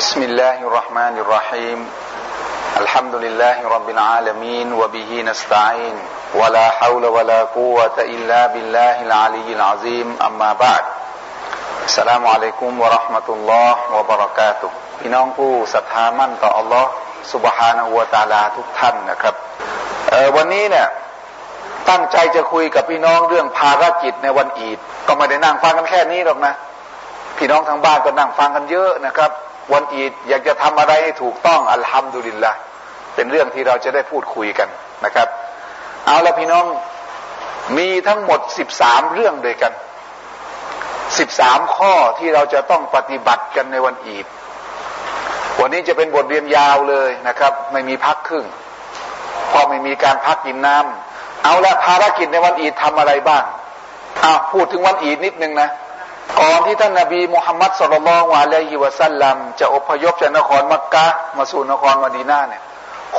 [0.00, 1.78] بسم الله الرحمن الرحيم
[2.76, 5.96] الحمد لله رب العالمين وبه نستعين
[6.34, 10.84] ولا حول ولا قوة إلا بالله العلي العظيم أما بعد
[11.84, 14.70] السلام عليكم ورحمة الله وبركاته
[15.00, 16.90] พี่น้องผู้ศรัทธามั่นต่ออัลลอฮ์
[17.32, 19.34] سبحانه และ تعالى ทุกท่านนะครับ
[20.36, 20.88] วันนี้เนี่ย
[21.88, 26.54] ตั้งใจจะคุยกับพี่น้องเรื่องภารกิจในวันอีดก็ไม่ได้นั่งฟังกันแค่นี้หรอกนะ
[27.38, 29.32] พี่น้องทางบ้านก็นั่งฟังกันเยอะนะครับ
[29.73, 32.51] วันอีดอยากจะทำอะไรให้ถูกต้องอัลฮัมดุลิลละ
[33.15, 34.69] เป็นเรื่องที่เราจะได้พูดคุยกัน
[35.05, 35.27] นะครับ
[36.05, 36.65] เอาละพี่น้อง
[37.77, 39.73] มีทั้งหมดสิบสามเรื่องด้วยกัน
[41.17, 44.25] สิบสามข้อที่เราจะต้องปฏิบัติกันในวันอีด
[45.59, 48.45] วันนี้จะเป็นบทเรียนยาวเลยนะครับ ไม่มีพักครึ่ง
[49.49, 53.43] เพราะไม่มีการพักกินน้ำเอาละภารกิจในวันอีดทำอะไรบ้าง
[54.23, 55.69] อ้าวพูดถึงวันอีดนิดนึงนะ
[56.39, 61.07] ก่อนที่ท่านนาบีมุฮัมมัดสุลลัลวะลัยฮิวะสัลลัมจะอพยพจากนครมักกะ
[61.37, 62.63] มาสู่นครมาดีนาเนี่ย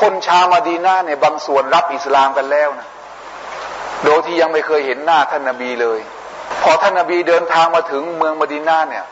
[0.01, 2.89] คนชาวมาดีนาเนี่ยบางส่วนรับอิสลามกันแล้วนะ
[4.05, 6.01] โดยที่ยังไม่เคยเห็นหน้าท่านนาบีเลย
[6.63, 9.05] พอท่านนาบีเดินทางมาถึงเมืองมาดีนาเนี่ย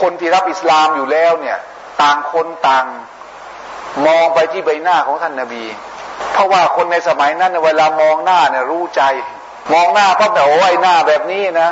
[0.00, 1.58] คนที่รับอิสลามอยู่แล้วเนี่ย
[2.02, 2.86] ต่างคนต่าง
[4.06, 5.64] มองไปที่ใบหน้าของท่านนาบี
[6.32, 9.02] เพราะว่าคนในสมัยนั้นเวลามองหน้าเนี่ยรู้ใจ
[9.72, 11.70] มองหน้าปั๊บแต่โอ้ยหน้าแบบนี้นะ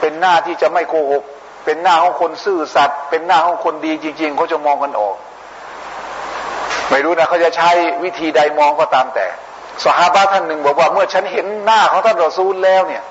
[0.00, 1.24] เป็นหน้าที่จะไม่โกหก
[1.64, 5.16] เป็นหน้าของคนซื่อสัตย์เป็นหน้าของคนดีจริง ๆเขาจะมองกันออก
[6.90, 7.70] ไม่รู้นะเขาจะใช้
[8.04, 9.26] วิธีใดมองก็ตามแต่
[9.84, 13.02] สหายท่านหนึ่งบอกว่าเมื่อฉันเห็นหน้าของท่านรอซูลแล้วเนี่ย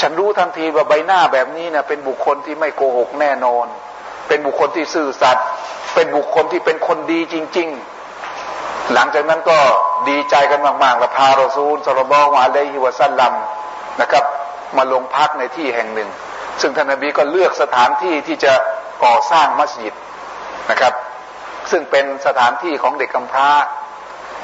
[0.00, 3.66] ฉันรู้ทันทีว่าใบหน้าแบบนี้นะเป็นบุคคลที่ไม่โกหกแน่นอน
[4.28, 5.46] เป็นบุคคลที่ซื่อสัตย์
[5.94, 7.68] เป็นบุคคลที่เป็นคนดีจริง
[8.30, 9.58] ๆ หลังจากนั้นก็
[10.08, 13.32] ดีใจกันมากๆและพารอซูลสลบองอะลัยฮิวะซัลลัม
[14.00, 14.24] นะครับ
[14.76, 16.08] มาลงพักในที่แห่งหนึ่ง
[16.60, 18.52] ซึ่งท่านนบีก็เลือกสถานที่ที่จะ
[19.04, 19.94] ก่อสร้างมัสยิด
[20.70, 20.94] นะครับ
[21.70, 23.48] ซึ่งเป็นสถานที่ของเด็กกำพร้า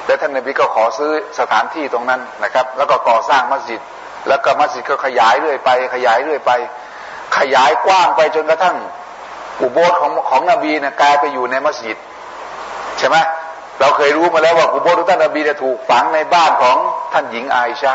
[0.06, 3.80] และท่านนบีก็ขอซื้อสถานที่ตรงนั้นนะครับ แล้วก็ก่อสร้างมัสยิด
[4.28, 6.52] แล้วก็มัสยิดก็ขยายเรื่อยไป ขยายเรื่อยไป
[7.38, 8.76] ขยายกว้างไปจนกระทั่ง
[9.60, 11.98] อุโบสถของของนบีนะกลายไปอยู่ในมัสยิด
[12.98, 13.16] ใช่ไหม
[13.80, 16.76] เราเคยรู้มาแล้วว่าอุโบสถของท่านนบีจะถูกฝังในบ้านของ
[17.12, 17.94] ท่านหญิงไอชา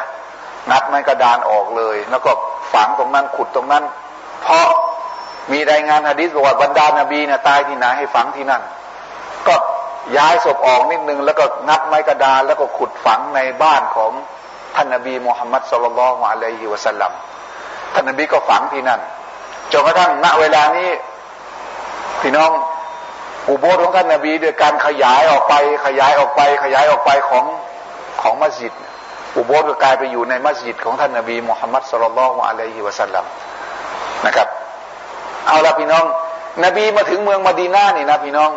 [0.70, 2.32] งัดไม้กระดานออกเลย แล้วก็
[2.74, 3.84] ฝังตรงนั้นขุดตรงนั้น
[4.42, 4.68] เพราะ
[5.52, 8.62] มีรายงานฮะดิษบอกว่าบรรดานาบีเนี่ยตายที่ไหนให้ฝังที่นั่น
[9.48, 9.56] ก็
[10.18, 14.12] ย้ายศพออกนิดนึง แล้วก็งัดไม้กระดาน แล้วก็ขุดฝังในบ้านของ
[14.76, 17.12] ท่านนบีมูฮัมมัดสุลลัลฮวอะลัยฮิวะสัลลัม
[17.94, 19.02] ท่านนบีก็ฝังที่นั่น
[19.72, 20.90] จนกระทั่งณเวลานี้
[22.22, 22.52] พี่น้อง
[23.50, 25.54] อุโบสถของท่านนบีโดยการขยายออกไป
[25.86, 27.46] ขยายออกไปขยายออกไปของ
[28.22, 28.74] ของมัสยิด
[29.38, 33.26] อุโบสถก็กลายไปอยู่ในมัสยิดของท่านนบีมุฮัมมัดสุลลัลของอะลัยฮิวะสัลลัม
[34.26, 34.48] นะครับ
[35.48, 36.06] เอาละพี่น้อง
[36.64, 38.52] นบีมาถึงเมืองมาดีนานี่นะพี่น้อง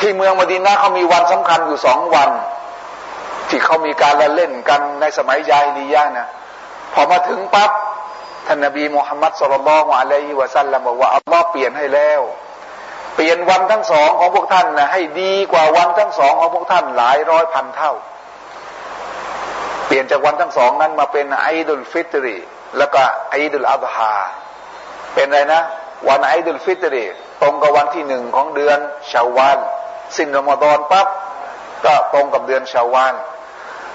[0.00, 2.30] ที่เมืองมาดีนาเขามีวันสำคัญอยู่สองวัน
[3.48, 6.26] ที่เขามีการละเล่นกันในสมัยยายลียะนะ
[6.92, 7.70] พอมาถึงปั๊บ
[8.46, 12.20] ท่านนบีมุฮัมมัดสุลลัลของอะลัยฮิวะสัลลัมบอกว่าอัลลอฮ์เปลี่ยนให้แล้ว
[13.14, 17.92] เปลี่ยนวันทั้งสองของพวกท่านนะให้ดีกว่าวันทั้งสองของพวกท่านหลายร้อยพันเท่า
[19.94, 22.36] ลี่ยนจากวันทั้งสองนั้นมาเป็นไอดุลฟิตรี
[22.78, 23.00] แล้วก็
[23.30, 24.14] ไอดุลอับฮา
[25.14, 25.62] เป็นอะไรนะ
[26.08, 27.04] วันไอดุลฟิตรี
[27.42, 28.78] ตรงกับวันที่หนึ่งของเดือน
[29.12, 29.58] ชาววาน
[30.16, 31.06] สิ้นรอมฎอนปั๊บ
[31.84, 33.14] ก็ตรงกับเดือนชาววาน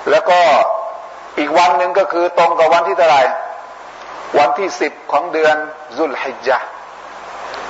[0.09, 0.39] แล้วก็
[1.39, 3.23] อีกวันหนึ่งก็คือตรงกับวันที่เท่าไหร่
[4.39, 5.55] วันที่สิบของเดือน
[5.97, 6.67] ซุลฮิจจ์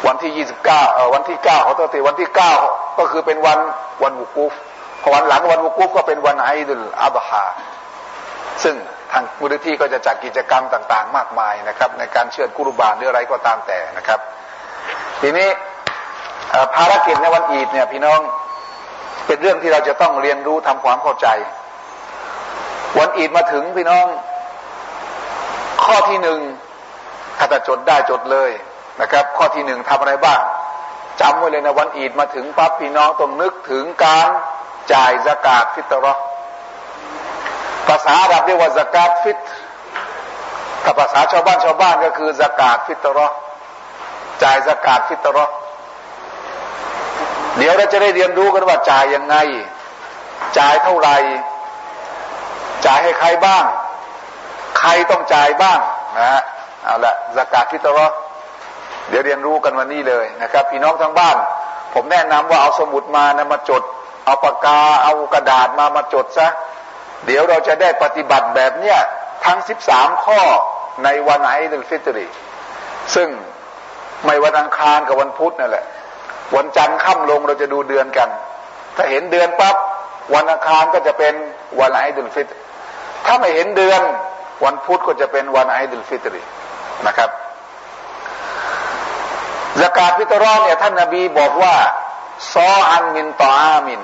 [0.05, 2.53] วันที่ยี่สิบเก้าเออวันที่เก้าขาตัวตีวันที่เก้า
[2.99, 3.59] ก็คือเป็นวัน
[4.03, 4.53] วันวุกุฟ
[5.01, 7.45] พอวันหลังวันวุกุฟก็เป็นวันไอดุลอับฮา
[8.63, 8.75] ซึ่ง
[9.11, 14.19] ทางมูลนิธิก็จะจัดกิจกรรมต่าง ๆ มากมายนะครับ ในการเชิญกุรุบาลหรืออะไรก็ตามแต่นะครับ
[15.21, 15.49] ทีนี้
[16.75, 18.19] ภารกิจในวันอีดเนี่ยพี่น้อง
[19.25, 21.27] เป็นเรื่องที่เราจะต้องเรียนรู้ทำความเข้าใจ
[22.99, 24.07] วันอีดมาถึงพี่น้อง
[25.83, 26.39] ข้อที่หนึ่ง
[27.37, 28.51] ถ้าจะจดได้จดเลย
[29.01, 30.39] นะครับ ข้อที่หนึ่งทำอะไรบ้าง
[31.21, 34.29] จำไว้เลยนะวันอีดมาถึงปั๊บพี่น้องต้องนึกถึงการ
[34.93, 36.13] จ่ายสกาดฟิตรอ
[37.87, 39.37] ภาษาอาหรับเรียกว่าสกาดฟิต
[40.83, 43.27] ถ้าภาษาชาวบ้านชาวบ้านก็คือสกาดฟิตรอ
[44.43, 45.45] จ่ายสกาดฟิตรอ
[47.57, 49.35] เดี๋ยวเราจะได้เรียนรู้กันว่าจ่ายยังไง
[50.57, 51.15] จ่ายเท่าไหร่
[52.85, 53.63] จ่ายให้ใครบ้าง
[54.79, 55.79] ใครต้องจ่ายบ้าง
[56.17, 56.41] นะฮะ
[56.83, 58.07] เอาละสกาดฟิตรอ
[59.09, 61.37] เดี๋ยวเรียนรู้กันวันนี้เลยนะครับ พี่น้องทั้งบ้าน
[61.93, 63.83] ผมแนะนำว่าเอาสมุดมานะมาจด
[64.25, 66.47] เอาปากกาเอากระดาษมามาจดซะ
[67.25, 68.97] เดี๋ยวเราจะได้ปฏิบัติแบบเนี้ย
[69.45, 70.41] ทั้งสิบสามข้อ
[71.03, 72.25] ในวันไอดุลฟิตรี
[73.15, 73.29] ซึ่ง
[74.25, 75.85] ไม่วันอังคารกับวันพุธนั่นแหละ
[76.55, 78.29] วันจันทร์ค่ำลงเราจะดูเดือนกัน
[78.95, 79.75] ถ้าเห็นเดือนปั๊บ
[80.35, 81.33] วันอังคารก็จะเป็น
[81.79, 82.53] วันไอดุลฟิตร
[83.25, 84.01] ถ้าไม่เห็นเดือน
[84.63, 86.41] วันพุธก็จะเป็นวันไอดุลฟิตรี
[87.07, 87.29] นะครับ
[89.81, 91.75] สกาดฟิตรอเนี่ยท่านนาบีบอกว่า
[92.53, 94.01] ซออันมินต่ออามิน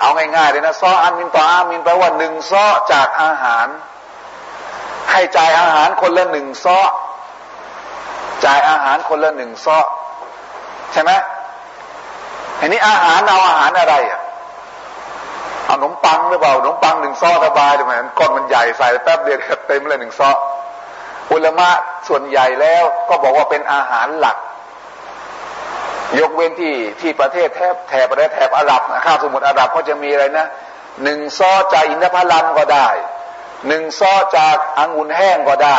[0.00, 3.66] เอาง่ายๆเลยนะซออันมินต่ออามินแปลว่าหนึ่งซอจากอาหาร
[5.10, 6.78] ให้จ่ายอาหารคนละหนึ่งซอ
[8.44, 9.78] จ่ายอาหารคนละหนึ่งซอ
[10.92, 11.10] ใช่ไหม
[12.58, 14.20] อันนี้อาหารเอาอาหารอะไรอะ
[15.64, 19.38] เอาขนมปังหรือเปล่าขนมปังหนึ่งซอสบายเลยมันก้อนมันใหญ่ใส่แป๊บเดียว
[19.68, 20.30] เต็มเลยหนึ่งซอ
[21.32, 21.70] อุลมะ
[22.08, 24.36] ส่วนใหญ่แล้วก็บอกว่าเป็นอาหารหลัก
[26.18, 30.46] ยกเว้นที่ที่ประเทศแถบแถบประเทศแถบอาหรับนะข้าวสมุทรอาหรับเขาจะมีอะไรนะ
[31.04, 32.88] หนึ่งซอจากอินทผลัมก็ได้
[33.68, 35.78] หนึ่งซอจากองุ่นแห้งก็ได้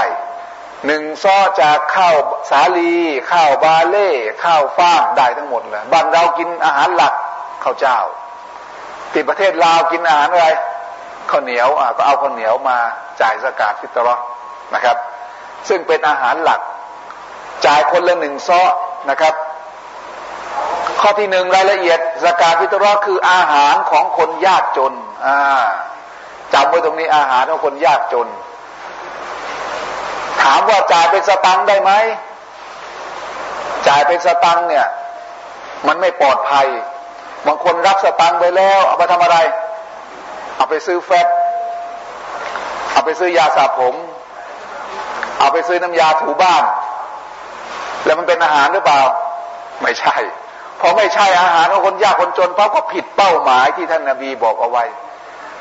[0.88, 2.16] หนึ่งซอจากข้าว
[2.50, 2.96] สาลี
[3.32, 4.10] ข้าวบาเล่
[4.44, 7.14] ข้าวฟ้างได้ทั้งหมดเลยบ้านเรากินอาหารหลัก
[7.64, 8.00] ข้าวเจ้า
[9.12, 10.48] ที่ประเทศลาวกินอาหารอะไร
[11.32, 12.78] ข้าวเหนียวอะก็เอาข้าวเหนียวมา
[13.22, 14.16] จ่ายสกาดฟิตรอ
[14.74, 14.98] นะครับ
[15.70, 16.62] ซึ่งเป็นอาหารหลัก
[17.66, 18.62] จ่ายคนละหนึ่งซอ
[19.10, 19.34] นะครับ
[21.02, 24.94] ข้อที่หนึ่งรายละเอียดสกาดฟิตรอคืออาหารของคนยากจน
[25.26, 25.66] อ่า
[26.54, 28.28] จำไว้ตรงนี้อาหารของคนยากจน
[30.44, 31.92] ถามว่าจ่ายเป็นสตังค์ได้ไหม
[33.88, 34.86] จ่ายเป็นสตังค์เนี่ย
[35.88, 36.68] มันไม่ปลอดภัย
[37.48, 39.38] บางคนรับสตังค์ไปแล้ว เอาไปทำอะไร
[40.56, 41.28] เอาไปซื้อแฟต
[42.92, 43.96] เอาไปซื้อยาสระผม
[45.40, 46.64] เอาไปซื้อน้ำยาถูบ้าน
[48.06, 49.02] แล้วมันเป็นอาหารหรือเปล่า
[49.82, 50.18] ไม่ใช่
[50.82, 54.84] พอไม่ใช่อาหารของคนยากคนจนเพราะก็ผิดเป้าหมายที่ท่านนาบีบอกเอาไว้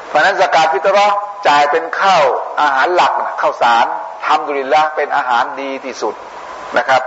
[0.09, 1.07] เพราะนั้นสกาดพิตรอ
[1.49, 2.25] จ่ายเป็นข้าว
[2.61, 3.87] อาหารหลักข้าวสาร
[4.27, 6.15] ทำดุลิละเป็นอาหารดีที่สุด
[6.79, 7.03] นะครับ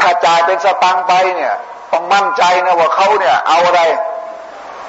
[0.00, 1.54] ถ้าจ่ายเป็นสตังไปเนี่ย
[1.92, 3.82] ต้องมั่นใจนะว่าเขาเนี่ยเอาอะไร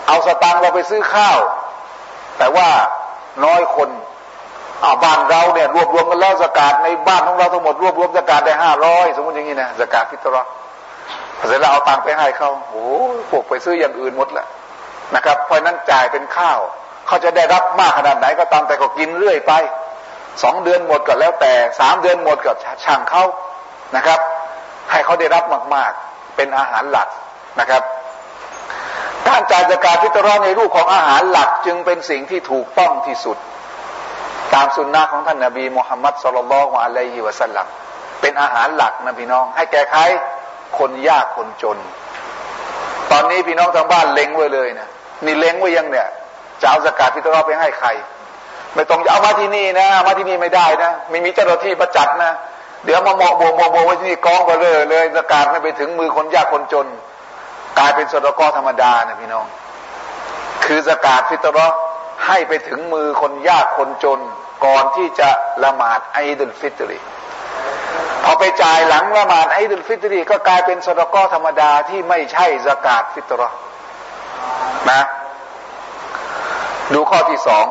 [0.07, 1.37] เอาสตังเราไปซื้อข้าว
[2.37, 2.67] แต่ว่า
[3.45, 3.89] น้อยคน
[4.83, 10.43] อาบ้านเราเนี่ยรวบรวมกันแล้วสกาดในบ้านของเราทั้งหมดรวบรวมสกาดได้ห้าร้อยสมมติอย่างนี้นะสกาดพิตรอ
[11.37, 12.87] เสร็จแล้วเอาตังค์ไปให้เขาโอ้
[13.29, 14.47] พวกไปซื้ออย่างอื่นหมดแหละ
[15.15, 16.59] นะครับ เพราะนั้นจ่ายเป็นข้าว
[17.07, 19.53] เขาจะได้รับมากขนาดไหนก็ตามแต่ก็กินเรื่อยไป
[20.43, 22.51] สองเดือนหมดก็แล้วแต่สามเดือนหมดก็
[22.85, 23.23] ช่างเขา
[23.95, 24.19] นะครับ
[24.91, 25.43] ให้เขาได้รับ
[25.75, 27.07] มาก ๆ เป็นอาหารหลัก
[27.59, 27.83] นะครับ
[29.27, 33.37] การจ่ายสกาพิตรอในรูปของอาหารหลักจึงเป็นสิ่งที่ถูกต้องที่สุด
[34.53, 37.67] ตามสุนนะของท่านนาบีมุฮัมมัดสุลลัลของอะลัยฮิวะสัลลัม
[38.21, 40.01] เป็นอาหารหลักนะพี่น้อง ให้แก่ใคร
[40.79, 41.77] คนยากคนจน
[43.11, 44.87] ตอนนี้พี่น้องทางบ้านเล็งไว้เลยนะ
[45.25, 46.07] นี่เล็งไว้ยังเนี่ย
[46.61, 47.89] จะเอาสกาพิตรอไปให้ใคร
[48.75, 52.31] ไม่ต้องเอามาที่นี่นะมาที่นี่ไม่ได้นะไม่มีเจ้าหน้าที่ประจัดนะ
[52.85, 56.87] เดี๋ยวมาเหมาะโบโบโบไว้ที่นี่กองไปเลยเลยสกาดไม่ไปถึงมือคนยากคนจน
[57.77, 59.45] กลายเป็นสตกธรรมดานะพี่น้อง
[60.65, 61.67] คือสกาดฟิตรอ
[62.25, 64.19] ให้ไปถึงมือคนยากคนจน
[64.65, 65.29] ก่อนที่จะ
[65.63, 66.99] ละหมาดไอดุลฟิตรี
[68.25, 73.49] พอไปจ่ายหลังละหมาดไอดุลฟิตรีก็กลายเป็นสตกธรรมดาที่ไม่ใช่สกาดฟิตรอ
[74.91, 75.01] นะ
[76.93, 77.65] ดูข้อที่สอง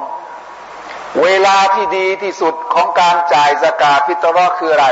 [1.22, 4.88] เวลาที่ดีที่สุดของการจ่ายสกาฟิตรอคืออะไร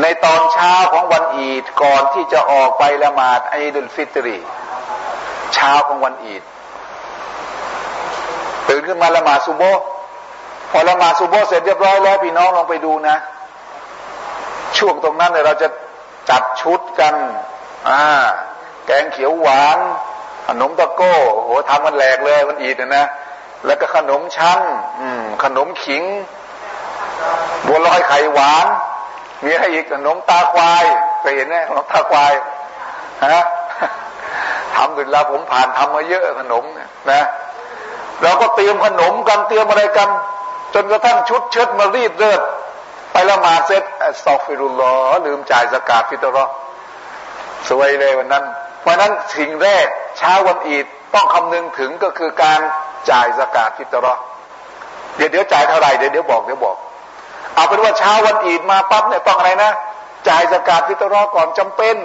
[0.00, 4.36] ในตอนเช้าของวันอีดก่อนที่จะออกไปละหมาดไอดุลฟิตรี
[5.54, 6.42] เช้าของวันอีด
[8.68, 9.62] ตื่นขึ้นมาละหมาดซุโบ
[10.70, 13.16] พอละหมาดซุโบเสร็จเรียบร้อยแล้วพี่น้องลองไปดูนะ
[14.78, 15.68] ช่วงตรงนั้นเนี่ยเราจะ
[16.30, 17.14] จัดชุดกัน
[17.88, 18.02] อ่า
[18.86, 19.78] แกงเขียวหวาน
[20.48, 21.14] ขนมตะโก้
[21.44, 23.06] โหทำมันแหลกเลยวันอีดนะ
[23.66, 24.60] แล้วก็ขนมชั้น
[25.44, 26.02] ขนมขิง
[27.66, 28.66] บัวลอยไข่หวาน
[29.44, 30.84] มีอะไรอีกขนมตาควาย
[31.20, 32.32] เคยเห็นไหมขนมตาควาย
[33.26, 33.42] ฮะ
[34.74, 36.64] ทำดึกแล้วผมผ่านทำมาเยอะขนม
[37.10, 37.22] นะ
[38.22, 40.08] เราก็เตรียมขนมกันเตรียมอะไรกัน
[40.74, 42.40] จนกระทั่งชุดเชิดมารีดเลือด
[43.12, 43.82] ไปละหมาดเสร็จ
[44.24, 44.94] أستغفر الله
[45.26, 46.44] ลืมจ่ายสกาดฟิตรอ
[47.68, 48.44] สวยเลยวันนั้น
[48.80, 49.86] เพราะนั้นสิ่งแรก
[50.18, 52.60] เช้าวันอีดต้องคำนึงถึงก็คือการ
[53.10, 54.14] จ่ายสกาดฟิตรอ
[55.16, 56.76] เดี๋ยวเดี๋ยวจ่ายเท่าไหร่เดี๋ยวเดี๋ยวบอกเดี๋ยวบอก
[57.54, 59.70] เอาเป็นว่าเช้าวันอีดมาปั๊บเนี่ยต้องอะไรนะ
[60.28, 61.96] จ่ายสกาดฟิตรอก่อนจำเป็น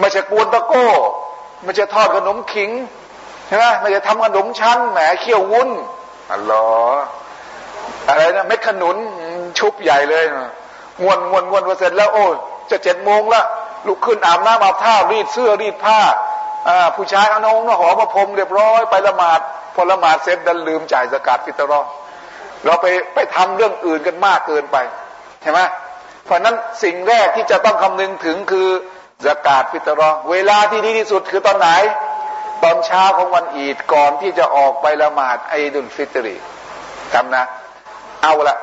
[0.00, 0.86] ไม่ใช่กวนตะโก้
[1.64, 2.70] ไม่ใช่ทอดขนมขิง
[3.46, 5.70] ใช่ไหมไม่ใช่ทำขนมชั้นแหมเคี่ยววุ้น
[6.30, 6.64] อ๋อ
[8.08, 8.96] อะไรนะเม็ดขนุน
[9.58, 10.24] ชุบใหญ่เลย
[11.02, 12.24] งวนงวนงวนพอเสร็จแล้วโอ้
[12.70, 13.42] จะเจ็ดโมงละ
[13.86, 16.00] ลุกขึ้นอาบน้ำอาบท่ารีดเสื้อรีดผ้า
[16.96, 19.40] ผู้ชายเอาน้องหอมาพรมเรียบร้อยไปละหมาด
[19.74, 21.80] พอละหมาดเสร็จดันลืมจ่ายสกาดฟิตรอ
[22.64, 24.76] เราไปไปทำเรื่องอื่นกันมากเกินไป
[25.42, 25.60] ใช่ไหม
[26.24, 28.68] เพราะนั้นสิ่งแรกที่จะต้องคำนึงถึงคือ
[29.26, 31.68] สกาดฟิตรอเวลาที่ดีที่สุดคือตอนไหน
[32.62, 36.36] ตอนเช้าของวันอีดก่อนที่จะออกไปละหมาดไอดุลฟิตรี
[37.12, 37.44] ทำนะ
[38.22, 38.56] เอาละ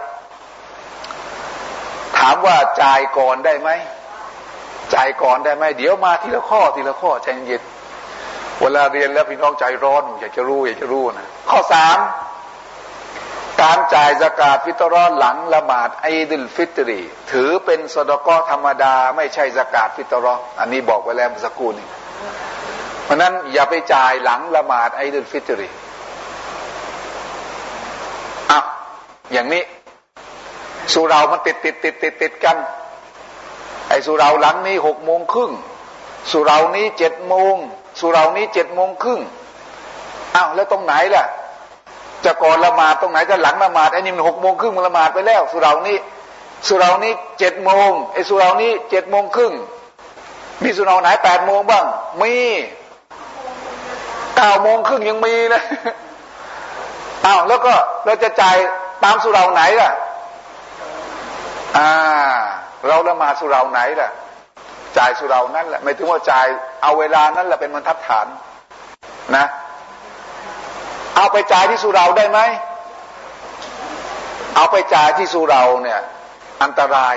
[2.20, 3.70] ถามว่าจ่ายก่อนได้ไหม
[4.94, 7.64] จ่ายก่อนได้ไหมเดี๋ยวมาทีละข้อทีละข้อใจเย็น
[8.62, 11.98] เวลาเรียนแล้วพี่น้องใจร้อนอยากจะรู้อยากจะรู้นะข้อสาม
[13.62, 21.88] การจ่ายสกาดฟิตรอหลังละหมาดไอดิลฟิตรีถือเป็นสดกอธรรมดา ไม่ใช่สกาดฟิตรออันนี้บอกไว้แล้วสักครู่นี้
[23.04, 25.70] เพราะนั้นอย่าไปจ่ายหลังละหมาดไอดิลฟิตรี
[28.52, 28.60] อะ
[29.34, 29.62] อย่างนี้
[30.94, 32.58] สุเหร่ามันติดติดติดติดติดกัน
[33.90, 35.52] ไอ้สุเหร่าหลังนี้หกโมงครึ่ง
[36.32, 37.56] สุเหร่านี้เจ็ดโมง
[38.00, 39.20] สุรานี้เจ็ดโมงครึ่ง
[40.36, 41.26] อ้าวแล้วตรงไหนล่ะ
[42.26, 45.98] จะก่อนละหมาดตรงไหนจะหลังละหมาดไอ้นี่มันหกโมงครึ่งมันละหมาดไปแล้ว สุเหร่านี้
[46.68, 49.54] สุเหร่านี้เจ็ดโมงไอ้สุเหร่านี้เจ็ดโมงครึ่ง
[50.64, 51.86] มีสุราไหนแปดโมงบ้าง
[52.22, 52.34] มี
[54.36, 55.62] เก้าโมงครึ่งยังมีนะ
[57.26, 57.74] อ้าวแล้วก็
[58.06, 58.58] เราจะจ่าย
[59.04, 59.92] ตามสุราไหนล่ะ
[61.78, 61.92] อ่า
[62.88, 64.12] เราละหมาดสุราไหนล่ะ
[64.98, 66.48] จ่ายสุรานั้นแหละไม่ถึงว่าจ่าย
[66.84, 68.28] เอาเวลานั้นแหละเป็นบรรทัดฐาน
[69.36, 69.46] นะ
[71.16, 72.40] เอาไปจ่ายที่สุราได้ไหม
[74.56, 76.00] เอาไปจ่ายที่สุราเนี่ย
[76.64, 77.16] อันตราย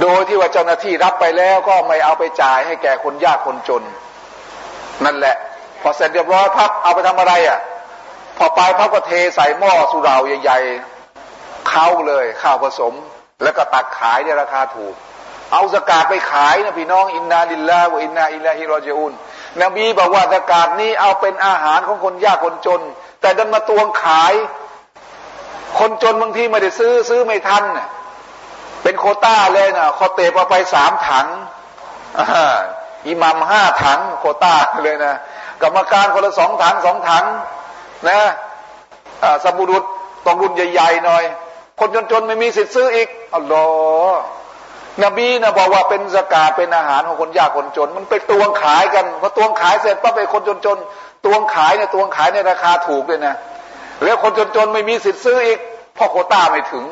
[0.00, 3.82] โดยที่ว่าเจ้าหน้าที่รับไปแล้วก็ไม่เอาไปจ่ายให้แก่คนยากคนจน
[5.04, 5.36] นั่นแหละ
[5.82, 7.58] พอเสร็จเรียบร้อยพับเอาไปทำอะไรอะ
[8.38, 12.94] พอไปพับก็เทใส่หม้อสุราใหญ่ๆเข้าเลยข้าวผสม
[13.44, 14.94] แล้วก็ตักขายในราคาถูก
[15.52, 19.12] เอาสกาดไปขายนะพี่น้องอินนาลิลลาห์วอินนาอิลลาฮิรอจิอุน
[19.62, 22.80] นบีบอกว่าสกาดนี้เอาเป็นอาหารของคนยากคนจน
[23.20, 24.32] แต่ดันมาตวงขาย
[25.78, 27.64] คนจนบางทีไม่ได้ซื้อซื้อไม่ทัน
[28.82, 31.26] เป็นโคต้าเลยนะคอเตปเอาไปสามถัง
[33.08, 35.14] อิหมัมห้าถังโคต้าเลยนะ
[35.62, 37.24] กรรมการคนละสองถังสองถัง
[38.08, 38.18] นะ
[39.44, 39.84] สมุรุษ
[40.26, 41.24] ต้องรุ่นใหญ่ๆหน่อย
[41.80, 43.64] คนจนๆไม่มีสิทธิ์ซื้ออีกอัลลอ
[44.08, 44.22] ฮ์
[45.04, 53.34] นบีนะบอกว่าเป็นสกาเป็นอาหารของคนยากคนจน มันไปตวงขายกันพอตวงขายเสร็จปั๊บไปคนจนๆตวงขายเนี่ยตวงขายในราคาถูกเลยนะ
[54.04, 55.58] แล้วคนจนๆไม่มีสิทธิ์ซื้ออีก
[55.94, 56.84] เพราะโคต้าไม่ถึง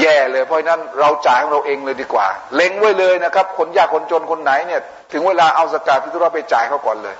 [0.00, 4.80] แย่เลย เพราะนั้นเราจ่ายของเราเองเลยดีกว่า เล็งไว้เลยนะครับ คนยากคนจนคนไหนเนี่ย
[5.12, 7.16] ถึงเวลาเอาสกาพิทุราไปจ่ายเขาก่อนเลย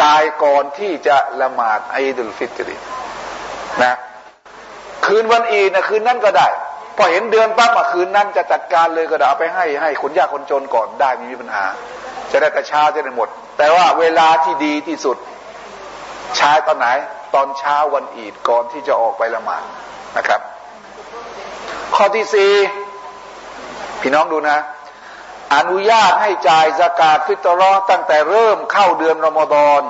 [0.00, 2.76] จ่ายก่อนที่จะละหมาดไอดุลฟิตรี
[3.82, 3.94] นะ
[5.08, 6.48] คืนวันอีนะคืนนั้นก็ได้
[6.96, 11.64] พอเห็นเดือนปั๊บมาคืนนั้นจะจัดการเลยก็ได้เอาไปให้ให้คนยากคนจนก่อนได้ไม่มีปัญหา
[12.30, 15.16] จะได้แต่เช้าจะได้หมด แต่ว่าเวลาที่ดีที่สุด
[16.36, 16.86] ใช้ตอนไหน
[17.34, 19.64] ตอนเช้าวันอีดก่อนที่จะออกไปละหมาด
[20.16, 20.40] นะครับ
[21.94, 22.52] ข้อที่สี่
[24.00, 24.58] พี่น้องดูนะ
[25.54, 29.82] อนุญาตให้จ่ายสกาดฟิตรอตั้งแต่เริ่มเข้าเดือนรอมฎอน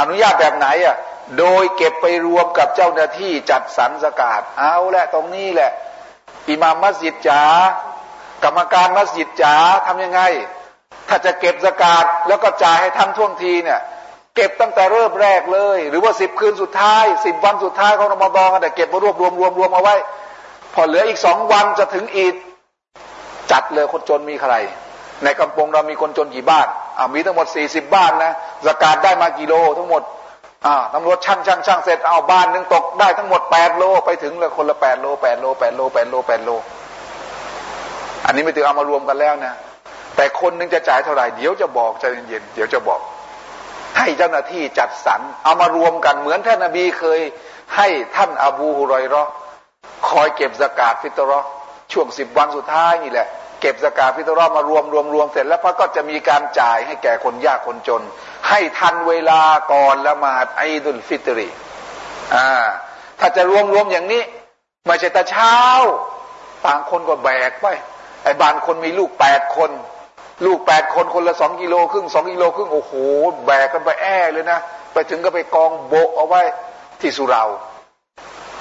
[0.00, 0.96] อนุญาตแบบไหนอะ
[1.38, 5.70] โดยเก็บไปรวมกับเจ้าหน้าที่จัดสรรสกาดเอาและตรงนี้แหละ
[6.48, 7.42] อิมามมัสยิดจ๋า
[8.44, 9.54] กรรมการมัสยิดจ๋า
[9.86, 10.20] ทำยังไง
[11.08, 13.80] ถ้าจะเก็บสกาดแล้วก็จ่ายให้ทันท่วงทีเนี่ย
[14.36, 19.94] เก็บตั้งแต่เริ่มแรกเลย หรือว่าสิบคืนสุดท้ายสิบวันสุดท้ายของรอมฎอนแต่เก็บมารวบรวมรวมรวมเอาไว้
[20.74, 22.34] พอเหลืออีกสองวันจะถึงอีด
[23.50, 24.54] จัดเลยคนจนมีใคร
[25.24, 26.66] ในกำปงเรามีคนจนกี่บ้าน
[26.98, 28.32] อ่ามีทั้งหมดสี่สิบบ้านนะ
[28.66, 30.02] สกาดได้มากี่โลทั้งหมด
[30.66, 36.50] อ่าตำรวจช่างช่างช่างเสร็จเอาบ้านหนึ่งตกได้ทั้งหมดแปดโลไปถึงเลยคนละแปดโลแปดโลแปดโลแปดโลแปดโล
[38.26, 39.54] อันนี้ไม่ถึงเอามารวมกันแล้วนะ
[40.16, 43.00] แต่คนนึงจะจ่ายเท่าไหร่เดี๋ยวจะบอกใจเย็นๆเดี๋ยวจะบอก
[43.98, 47.20] ให้เจ้าหน้าที่จัดสรรเอามารวมกันเหมือนท่านนบีเคย
[47.76, 49.22] ให้ท่านอบูฮุรอยรอ
[50.08, 51.40] คอยเก็บสกาดฟิตรอ
[51.92, 53.28] ช่วงสิบวันสุดท้ายนี่แหละ
[53.62, 58.02] เก็บสกาดฟิตรอมารวมรวมรวมเสร็จแล้วพระก็จะมีการจ่ายให้แก่คนยากคนจน
[58.48, 59.40] ให้ทันเวลา
[59.72, 61.48] ก่อนละหมาดไอดุลฟิตรี
[62.34, 62.48] อ่า
[63.20, 64.22] ถ้าจะรวมรวมอย่างนี้
[64.86, 65.56] ไม่ใช่แต่เช้า
[66.66, 67.66] ต่างคนก็แบกไป
[68.24, 69.70] ไอ้บางคนมีลูกแปดคน
[70.44, 72.92] ลูกแปดคนคนละสองกิโลครึ่งสองกิโลครึ่งโอ้โห
[73.46, 74.58] แบกกันไปแอ่เลยนะ
[74.92, 76.42] ไปถึงก็ไปกองโบกเอาไว้
[77.00, 77.44] ที่สุรา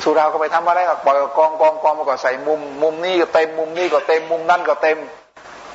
[0.03, 4.97] สุราก็ไปทำอะไรก็ปล่อยกองกองกองมาก็ใส่มุม มุมนี้ก็เต็มมุมนี้ก็เต็มมุมนั่นก็เต็ม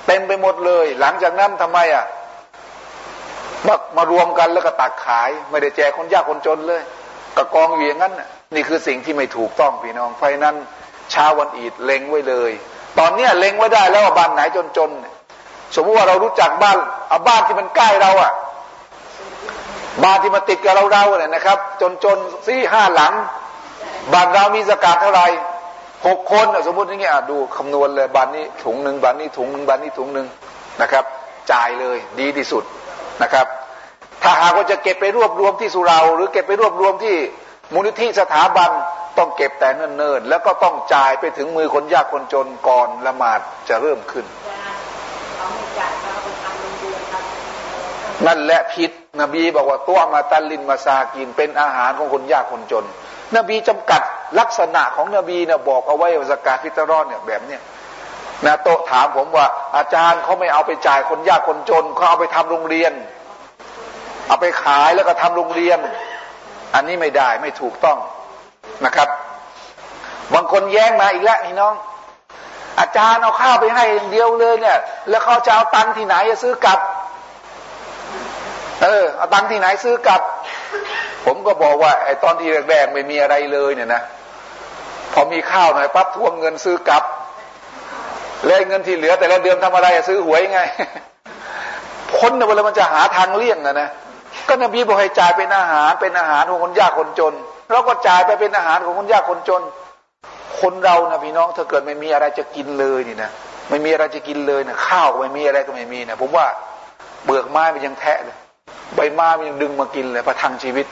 [0.07, 2.05] เต็มไปหมดเลย หลังจากนั้นทำไมอะ
[3.67, 6.83] มามารวมกันแล้วก็ตักขาย ไม่ได้แจกคนยากคนจนเลย
[7.37, 8.15] กระกองอยู่อย่างนั้น
[8.55, 10.55] นี่คือสิ่งที่ไม่ถูกต้องพี่น้องไฟนั้น
[11.11, 12.53] เช้าวันอีดเล็งไว้เลย
[12.99, 14.91] ตอนเนี้ยเล็งไว้ได้แล้วว่าบ้านไหนจนจน
[15.75, 16.79] สมมติว่าเรารู้จักบ้าน
[17.09, 18.33] เอาบ้านที่มันใกล้เราอะ
[20.05, 23.13] บ้านที่มาติดกับเราเราเนี่ยนะครับ จนจนสี่ห้าหลัง
[24.13, 25.27] บ้านเรามีสกาดเท่าไหร่
[26.07, 30.27] หกคนสมมติอย่างเงี้ยดูคำนวณเลยบ้านนี้ถุงหนึ่งบ้านนี้ถุงหนึ่งบ้านนี้ถุงหนึ่ง
[30.81, 31.05] นะครับ
[31.53, 32.65] จ่ายเลยดีที่สุด
[33.23, 33.47] นะครับ
[34.23, 37.17] ถ้าหากว่าจะเก็บไปรวบรวมที่สุราหรือเก็บไปรวบรวมที่
[37.75, 38.71] มูลนิธิสถาบัน
[39.19, 44.27] ต้องเก็บแต่เนิ่นๆแล้วก็ต้องจ่ายไปถึงมือคนยากคนจนก่อนละหมาดจะเริ่มขึ้น
[48.27, 52.85] นั่นแหละพิษนบีบอกว่าตัวมาตัลลินมาซากินเป็นอาหารของคนยากคนจน
[53.37, 54.03] นบีจำกัด
[54.41, 57.63] ลักษณะของนบีนะบอกเอาไว้ว่าสกาฟิตรอนเนี่ยแบบเนี้ย
[58.45, 62.93] นะโตถามผมว่า อาจารย์เขาไม่เอาไปจ่ายคนยากคนจนเขาเอาไปทำโรงเรียน
[64.29, 65.79] เอาไปขายแล้วก็ทำโรงเรียน
[66.75, 67.99] อันนี้ไม่ได้ไม่ถูกต้อง
[68.85, 69.09] นะครับ
[70.35, 71.75] บางคนแย้งมาอีกแล้วพี่น้อง
[72.81, 74.79] อาจารย์เอาข้าวไปให้อย่างเดียวเลยเนี่ย
[75.09, 76.81] แล้วเขาจะเอาตังที่ไหนจะซื้อกลับ
[78.83, 80.21] เออเอาตังที่ไหนซื้อกลับ
[81.27, 84.03] ผมก็บอกว่าไอ้ตอนที่แรกๆไม่มีอะไรเลยเนี่ยนะ
[85.13, 87.05] พอมีข้าวหน่อยปั๊บทวงเงินซื้อกลับ
[88.47, 90.61] แล้วเงินที่เหลือ แต่ละเดือนทำอะไรซื้อหวยไง
[92.19, 93.89] คนเนี่ยเวลามันจะหาทางเลี่ยงนะนะ
[94.49, 97.35] ก็นบีบอกให้จ่ายเป็นอาหารเป็นอาหารของคนยากคนจน
[97.71, 99.63] เราก็จ่ายไปเป็นอาหารของคนยากคนจน
[100.61, 103.31] คนเรานะพี่น้องถ้าเกิดไม่มีอะไรจะกินเลยนี่นะ
[103.71, 106.47] ไม่มีอะไรจะกินเลยนะข้าวก็ไม่มีอะไรก็ไม่มีนะผมว่า
[107.25, 108.37] เบือกไม้มันยังแทะเลย
[108.95, 110.87] ใบไม้มันยังดึงมากินเลยประทังชีวิต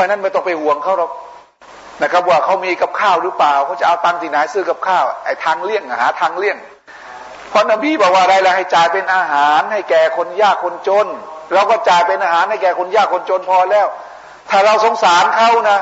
[0.00, 1.10] ราะนั้นไม่ต้องไปห่วงเขาหรอก
[2.02, 6.56] นะครับ ว่าเขามีกับข้าวหรือเปล่าเขาจะเอาตังค์ที่ไหนซื้อกับข้าวไอ้ทางเลี่ยงหาทางเลี่ยง
[7.50, 11.06] เพราะนบีบอกว่าอะไรล่ะให้จ่ายเป็นอาหารให้แก่คนยากคนจน
[11.52, 13.86] เราก็จ่ายเป็นอาหารให้แก่คนยากคนจนพอแล้ว
[14.50, 15.78] ถ้าเราสงสารเขานะ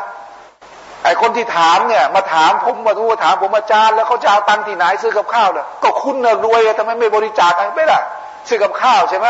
[1.04, 8.00] ไอคนที่ถามเนี่ย มาถามผมมาทูถามผมอาจารย์แล้วเขาจะเอาตังค์ที่ไหนซื้อกับข้าวเนี่ยก็คุณเน่ะรวยทำไมไม่บริจาคไม่ล่ะ
[8.48, 9.28] ซื้อกับข้าวใช่ไหม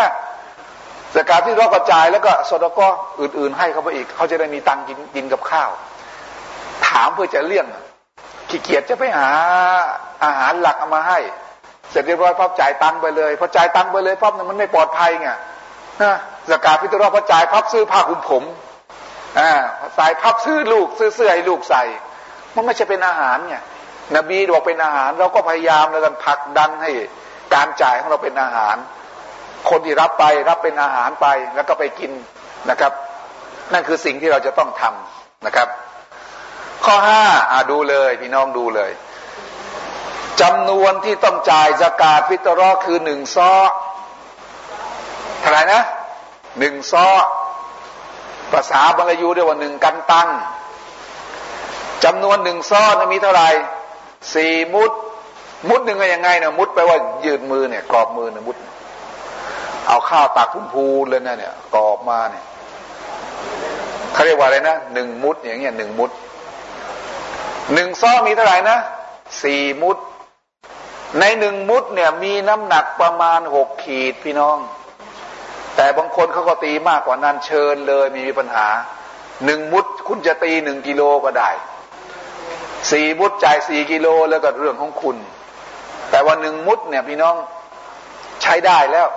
[1.14, 2.88] สกาที่เรากระจายแล้วก็สดก็
[3.20, 5.70] อื่น ๆ ให้เขาไปอีก เขาจะได้มีตังกินกินกับข้าว
[6.86, 7.66] ถามเพื่อจะเลี่ยง
[8.48, 9.28] ขี้เกียจจะไปหา
[10.24, 11.18] อาหารหลักเอามาให้
[11.90, 15.28] เสร็จเรียบร้อยพับจ่ายตังไปเลยพอจ่ายตังไปเลยพับนี่ยมันไม่ปลอดภัยไง
[16.02, 16.16] นะ
[16.50, 18.44] สกาพิตรอพอจ่ายพับซื้อผ้าคลุมผม
[19.38, 19.50] อ่า
[19.96, 21.82] ใส่พับซื้อลูกซื้อเสื้อให้ลูกใส่
[22.54, 23.56] มันไม่ใช่เป็นอาหารไง
[24.16, 26.90] นบีบอกเป็นอาหาร เราก็พยายามแล้วกันผลักดันให้
[27.54, 28.76] การจ่ายของเราเป็นอาหาร
[29.70, 32.12] คนที่รับไปรับเป็นอาหารไปแล้วก็ไปกิน
[32.70, 32.92] นะครับ
[33.72, 35.68] นั่นคือสิ่งที่เราจะต้องทำนะครับ
[36.84, 38.90] ข้อห้าอาดูเลย พี่น้องดูเลย
[40.40, 43.52] จำนวนที่ต้องจ่ายสกาดฟิตรอคือหนึ่งซ้อ
[45.40, 45.82] เท่าไหร่นะ
[46.58, 47.06] หนึ่งซ้อ
[48.52, 50.28] ภาษาบาลยูเรียกว่าหนึ่งกันตัง
[52.04, 53.48] จำนวนหนึ่งซ้อนมีเท่าไหร่
[54.34, 54.90] สี่มุด
[55.68, 58.56] มุดหนึ่งก็ยังไงเนี่ยมุดไปว่ายืดมือเนี่ยกรอบมือเนี่ยมุด
[59.88, 62.44] เอาข้าวตักพุ่มพูเลยนะเนี่ยกรอบมาเนี่ย
[64.12, 66.10] เขาเรียกว่าอะไรนะหนึ่งมุดอย่างเงี้ยหนึ่งมุด
[67.74, 68.78] หนึ่งซ้อมีเท่าไหร่นะ
[69.42, 69.96] สี่มุด
[71.18, 74.58] ในหนึ่งมุดเนี่ยมีน้ำหนักประมาณหกขีดพี่น้อง
[75.76, 78.66] แต่บางคนเขาก็ตีมากกว่านั้นเชิญเลยมีปัญหา
[79.44, 81.50] หนึ่งมุดคุณจะตีหนึ่งกิโลก็ได้
[82.90, 85.16] สี่มุดจ่ายสี่กิโลแล้วก็เรื่องของคุณ
[86.10, 87.34] แต่ว่าหนึ่งมุดเนี่ยพี่น้อง
[88.42, 89.08] ใช้ได้แล้ว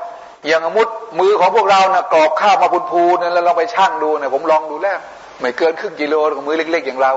[0.48, 5.00] อย่างมุดมือของพวกเรานะ่ะกรอบข้าวมาพูนพูนแล้วเราไปช่างดูเนี่ยผมลองดูแล้ว
[5.40, 7.14] ไม่เกินครึ่งกิโลของมือเล็ก ๆ อย่างเรา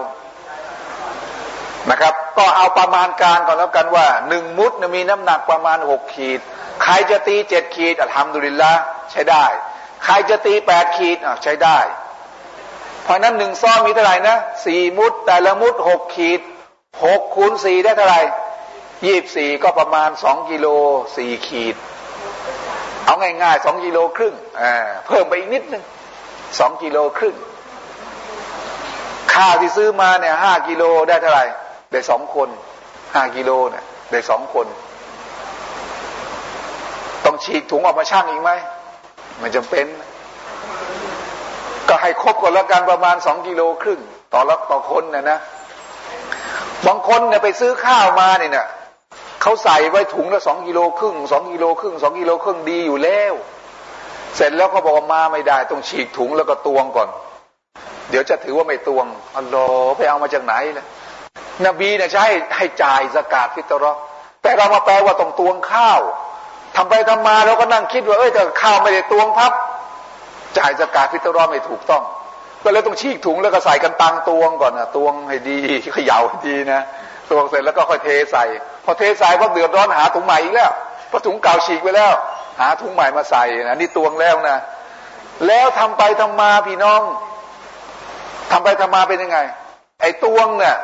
[1.91, 6.41] นะครับ ก็เอาประมาณการก่อนแล้วกันว่าหนึ่งมุดมีน้ำหนักประมาณหกขีด
[6.83, 8.73] ใครจะตีเจ็ดขีดทำดุลินละ
[9.13, 9.45] ใช้ได้
[10.05, 11.79] ใครจะตีแปดขีดใช้ได้
[13.05, 16.41] เพราะนั้นหนึ่งซ่อนมีเท่าไหร่นะสี่มุดแต่ละมุดหกขีด
[17.05, 18.21] หกคูณสี่ได้เท่าไหร่
[19.07, 20.67] ยี่บสี่ก็ประมาณสองกิโล
[21.17, 21.77] สี่ขีด
[23.05, 24.35] เอาง่ายๆสองกิโลครึ่ง
[25.07, 25.85] เพิ่มไปอีกนิดนึง
[26.59, 27.35] สองกิโลครึ่ง
[29.35, 31.45] ข้าวที่ซื้อมาเนี่ยห้ากิโลได้เท่าไหร่
[31.93, 32.49] ได้สองคน
[33.15, 34.67] ห้ากิโลเนี่ยได้สองคน
[37.25, 38.51] ต้องฉีกถุงออกมาช่างอีกไหม
[39.41, 39.87] ไม่จำเป็น
[41.89, 44.01] ก็ให้ครบก่อนละกันประมาณสองกิโลครึ่ง
[44.33, 45.39] ต่อละต่อคนนะนะ
[46.87, 48.67] บางคนเนี่ยไปซื้อข้าวมาเนี่ยเนี่ย
[49.45, 53.35] เขาใส่ไว้ถุงละสองกิโลครึ่งสองกิโลครึ่งสองกิโลครึ่งดีอยู่แล้ว
[54.37, 57.09] เสร็จแล้วเขาบอกว่ามาไม่ได้ต้องฉีกถุงแล้วก็ตวงก่อน
[58.11, 60.85] เดี๋ยวจะถือว่าไม่ตวงอัลลอฮ์ไปเอามาจากไหนล่ะ
[61.67, 62.25] นบีเนี่ยใช้
[62.57, 63.93] ให้จ่ายสกาดฟิตรอ
[64.43, 66.01] แต่เรามาแปลว่าต้องตวงข้าว
[66.77, 69.53] ทำไปทำมาเราก็นั่งคิดว่าเอ้ยแต่ข้าวไม่ได้ตวงพับ
[70.59, 72.03] จ่ายสกาดพิตรอไม่ถูกต้อง
[72.65, 75.59] ก็เลยต้องชีกถุงแล้วก็ใส่กันตังตวงก่อนนะตวงให้ดี
[75.93, 76.81] เขย่าให้ดีนะ
[77.31, 78.45] ตวงเสร็จแล้วก็ค่อยเทใส่
[78.85, 80.73] พอเทใส่พอเดือดร้อนหาถุงใหม่อีกแล้ว
[81.11, 82.13] พอถุงเก่าฉีกไปแล้ว
[82.61, 84.59] หาถุงใหม่มาใส่นะนี่ตวงแล้วนะ
[85.47, 87.03] แล้วทำไปทำมาพี่น้อง
[88.51, 89.39] ทำไปทำมาเป็นยังไง
[90.01, 90.77] ไอ้ตวงเนี่ย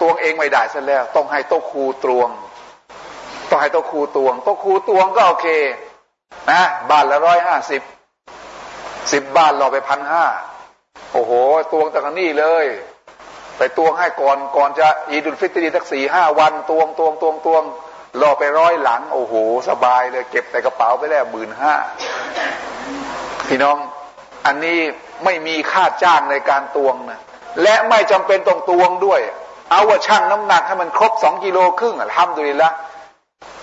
[0.00, 2.28] ตวงเองไม่ได้ซะแล้ว ต้องให้โต๊ะครูตวง
[3.50, 5.46] ต้องให้โต๊ะครูตวงโต๊ะครูตวงก็โอเค
[6.50, 7.82] นะบ้านละร้อยห้าสิบ
[9.12, 10.26] สิบบ้านรอไปพันห้า
[11.12, 11.32] โอ้โห
[11.72, 12.66] ตวงจากนี่เลย
[13.58, 17.62] ไปตวงให้ก่อนก่อนจะอีดุลฟิตรีทักสี่ห้าวันตวงตวงตวงตวง
[18.20, 19.34] รอไปร้อยหลัง โอ้โห
[19.68, 21.74] สบายเลยเก็บแต่กระเป๋าไปแล้วหมื่นห้า
[23.48, 23.76] พี่น้อง
[24.46, 24.78] อันนี้
[25.24, 27.20] ไม่มีค่าจ้างในการตวงนะ
[27.62, 29.20] และไม่จำเป็นต้องตวงด้วย
[29.70, 32.70] เอาว่าช่างน้ำหนักให้มันครบสองกิโลครึ่งทำดูดีละ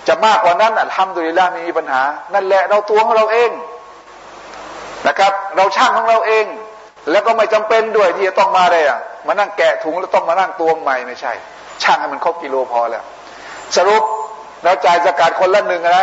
[0.08, 2.02] จะมากกว่านั้นทำดูดีละไม่มีปัญหา
[2.34, 3.52] นั่นแหละเราตวงของเราเอง
[5.08, 6.46] นะครับ เราช่างของเราเอง
[7.12, 11.34] แล้วก็ไม่จำเป็นด้วยที่จะต้องมาเลยอะ มานั่งแกะถุงแล้วต้องมานั่งตวงใหม่ไม่ใช่
[11.84, 13.04] ช่างให้มันครบกิโลพอแล้ว
[13.76, 14.04] สรุป
[14.64, 16.00] เราจ่ายสกัดคนละหนึ่งอะไร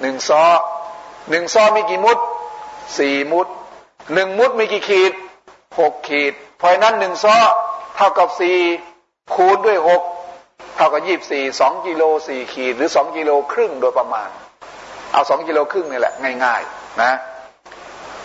[0.00, 0.42] หนึ่งซอ
[1.30, 2.18] หนึ่งซอมีกี่มุด
[2.98, 3.46] สี่มุด
[4.14, 5.12] หนึ่งมุดมีกี่ขีด
[5.78, 7.36] หกขีด เพราะนั้นหนึ่งซอ
[7.96, 8.58] เท่ากับสี่
[9.34, 10.02] คูณด้วยหก
[10.76, 14.28] เท่ากับยี่บสี่สองกิโลสี่ขีด หรือสองกิโลครึ่งโดยประมาณ
[15.12, 17.12] เอาสองกิโลครึ่งนี่แหละ ง่าย ๆ นะ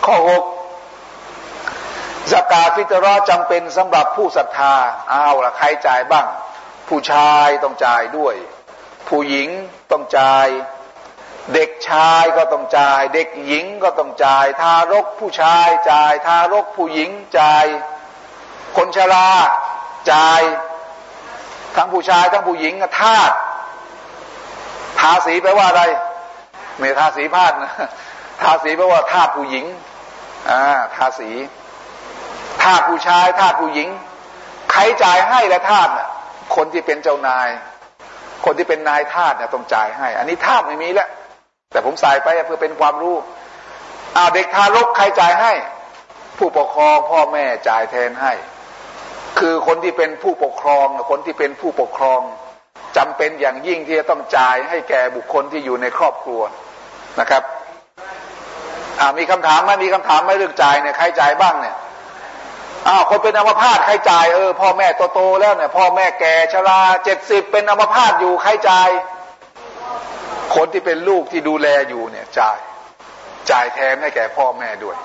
[0.04, 0.42] ข้อหก
[2.30, 4.74] สกาฟิตรอจำเป็นสำหรับผู้ศรัทธา
[5.10, 6.26] เอาละใครจ่ายบ้าง
[6.88, 8.34] ผู้ชายต้องจ่ายด้วย
[9.08, 9.48] ผู้หญิง
[9.90, 10.46] ต้องจ่าย
[11.54, 17.64] เด็กชายก็ต้องจ่าย เด็กหญิงก็ต้องจ่าย ทารกผู้ชายจ่าย ทารกผู้หญิงจ่าย
[18.76, 19.28] คนชรา
[20.12, 20.40] จ่าย
[21.76, 23.32] ทั้งผู้ชายทั้งผู้หญิงทาส
[25.00, 25.82] ทาสีแปลว่าอะไร
[26.78, 27.72] ไม่ทาสีพาดนะ
[28.42, 29.64] ทาสีแปลว่าทาสผู้หญิง
[30.50, 30.60] อ่า
[30.96, 31.30] ทาสี
[32.62, 33.88] ทาสผู้ชายทาสผู้หญิง
[34.72, 36.08] ใครจ่ายให้และทาสน่ะ
[36.56, 37.48] คนที่เป็นเจ้านาย
[38.44, 41.08] คนที่เป็นนายทาสเนี่ยต้องจ่ายให้ อันนี้ทาสไม่มีแล้ว
[41.72, 43.16] แต่ผมใส่ไปเพื่อเป็นความรู้
[44.16, 45.52] อาเด็กทารกใครจ่ายให้
[46.38, 48.32] ผู้ปกครองพ่อแม่จ่ายแทนให้
[49.38, 52.20] คือคนที่เป็นผู้ปกครองคนที่เป็นผู้ปกครอง
[52.96, 56.40] จำเป็นอย่างยิ่งที่จะต้องจ่ายให้แก่บุคคลที่อยู่ในครอบครัว
[57.20, 57.42] นะครับ
[59.18, 61.74] มีคำถามไหมมีคำถามไหมเรื่องจ่ายเนี่ยใครจ่ายบ้างเนี่ย
[62.88, 68.88] อ้าวคนเป็นอัมพาตใครจ่ายเออพ่อแม่โตๆแล้วเนี่ยพ่อแม่แก่ชราเจ็ดสิบเป็นอัมพาตอยู่ใครจ่าย
[70.54, 72.58] คนที่เป็นลูกที่ดูแลอยู่เนี่ยจ่าย
[73.50, 74.96] จ่ายแทนให้แก่พ่อแม่ด้วย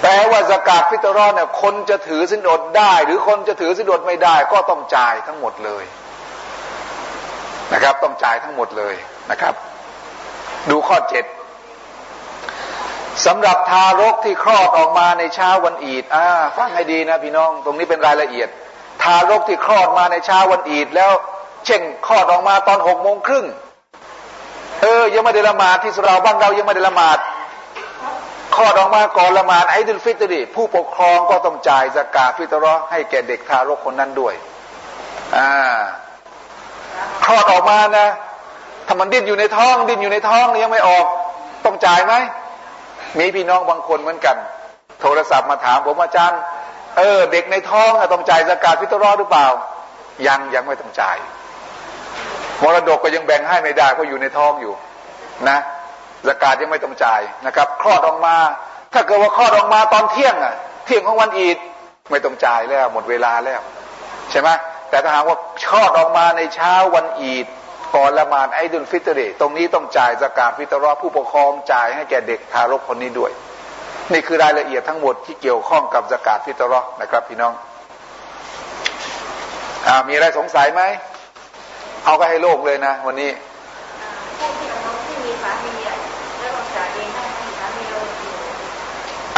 [0.00, 5.84] แปลว่าสกาดฟิตรอนเนี่ยคนจะถือสินอดได้ หรือคนจะถือสินอดไม่ได้ ก็ต้องจ่ายทั้งหมดเลย
[7.72, 8.94] นะครับ ต้องจ่ายทั้งหมดเลย
[9.30, 9.54] นะครับ
[10.70, 11.24] ดูข้อเจ็ด
[13.26, 18.48] สำหรับทารกที่คลอดออกมาในเช้าวันอีดอ่าฟังให้ดีนะพี่น้อง ตรงนี้เป็นรายละเอียด
[19.02, 21.12] ทารกที่คลอดมาในเช้าวันอีดแล้ว
[21.66, 23.46] เช่นคลอดออกมาตอนหกโมงครึ่ง
[24.82, 27.18] เออ ยังไม่ได้ละหมาดที่เราบ้านเรายังไม่ได้ละหมาด
[28.56, 34.34] ข้อดออกมาก่อนละหมาดไอ้ดุลฟิตรีผู้ปกครองก็ต้องจ่ายสกาฟิตรอให้แก่เด็กทารกคนนั้นด้วย
[35.36, 35.50] อ่า
[37.24, 38.08] คลอดออกมานะ
[38.86, 41.04] ถ้ามันดิ้นอยู่ในท้อง ดิ้นอยู่ในท้องยังไม่ออก
[41.64, 42.14] ต้องจ่ายไหม
[43.18, 44.36] มีพี่น้องบางคนเหมือนกัน
[45.00, 46.40] โทรศัพท์มาถามผมอาจารย์
[46.96, 49.46] เออ เด็กในท้องต้องจ่ายสกาฟิตรอหรือเปล่า
[50.26, 51.16] ยังยังไม่ต้องจ่าย
[52.62, 54.74] มรดกก็ยังแบ่งให้ไม่ได้เพราะอยู่ในท้องอยู่
[55.48, 55.58] นะ
[56.28, 58.36] สกาดยังไม่ต้องจ่ายนะครับคลอดออกมา
[58.92, 60.54] ถ้าเกิดว่าคลอดออกมาตอนเที่ยงอะ
[60.86, 61.58] เที่ยงของวันอีด
[62.10, 63.60] ไม่ต้องจ่ายแล้วหมดเวลาแล้ว
[64.30, 64.48] ใช่ไหม
[64.90, 65.36] แต่ถ้าหากว่า
[65.68, 67.46] คลอดออกมาในเช้าวันอีด
[67.96, 73.30] ก่อนละมานไอดุลฟิตรีตรงนี้ต้องจ่ายสกาดฟิตรอผู้ปกครองจ่ายให้แก่เด็กทารกคนนี้ด้วย
[74.12, 77.52] นี่คือรายละเอียดทั้งหมดที่เกี่ยวข้องกับสกาดฟิตรอนะครับพี่น้อง
[79.86, 80.82] อมีอะไรสงสัยไหม
[82.04, 83.30] เอาก็ให้โลกเลยนะ วันนี้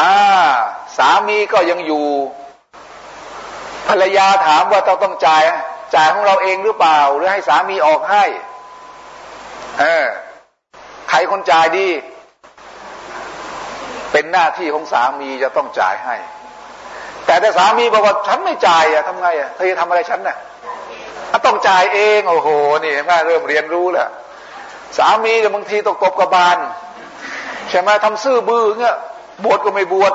[0.01, 0.17] อ่า
[0.97, 2.05] สามีก็ยังอยู่
[3.89, 5.43] ภรรยาถามว่าเราต้องจ่าย
[5.95, 8.25] จ่ายของเราเองหรือเปล่า หรือให้สามีออกให้
[9.81, 10.07] เออ
[11.09, 11.89] ใครคนจ่ายดี
[14.13, 16.17] เป็นหน้าที่ของสามีจะต้องจ่ายให้
[17.27, 20.37] แต่ถ้าสามีบอกว่าฉันไม่จ่ายอะทำไงอะเธอจะทำอะไรฉันน่ะ
[21.47, 22.49] ต้องจ่ายเองโอ้โห
[22.85, 24.09] นี่แม่เริ่มเรียนรู้แล้ว
[24.99, 26.57] สามีเนี่ยบางทีตกตบกระบาล
[27.71, 28.97] ใช่ไหมทำซื่อบื้อเงี้ย
[29.45, 30.13] บวชก็ไม่บวช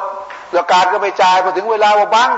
[0.53, 2.31] ประกาศก็ไม่จ่ายพอถึงเวลาว่าบัง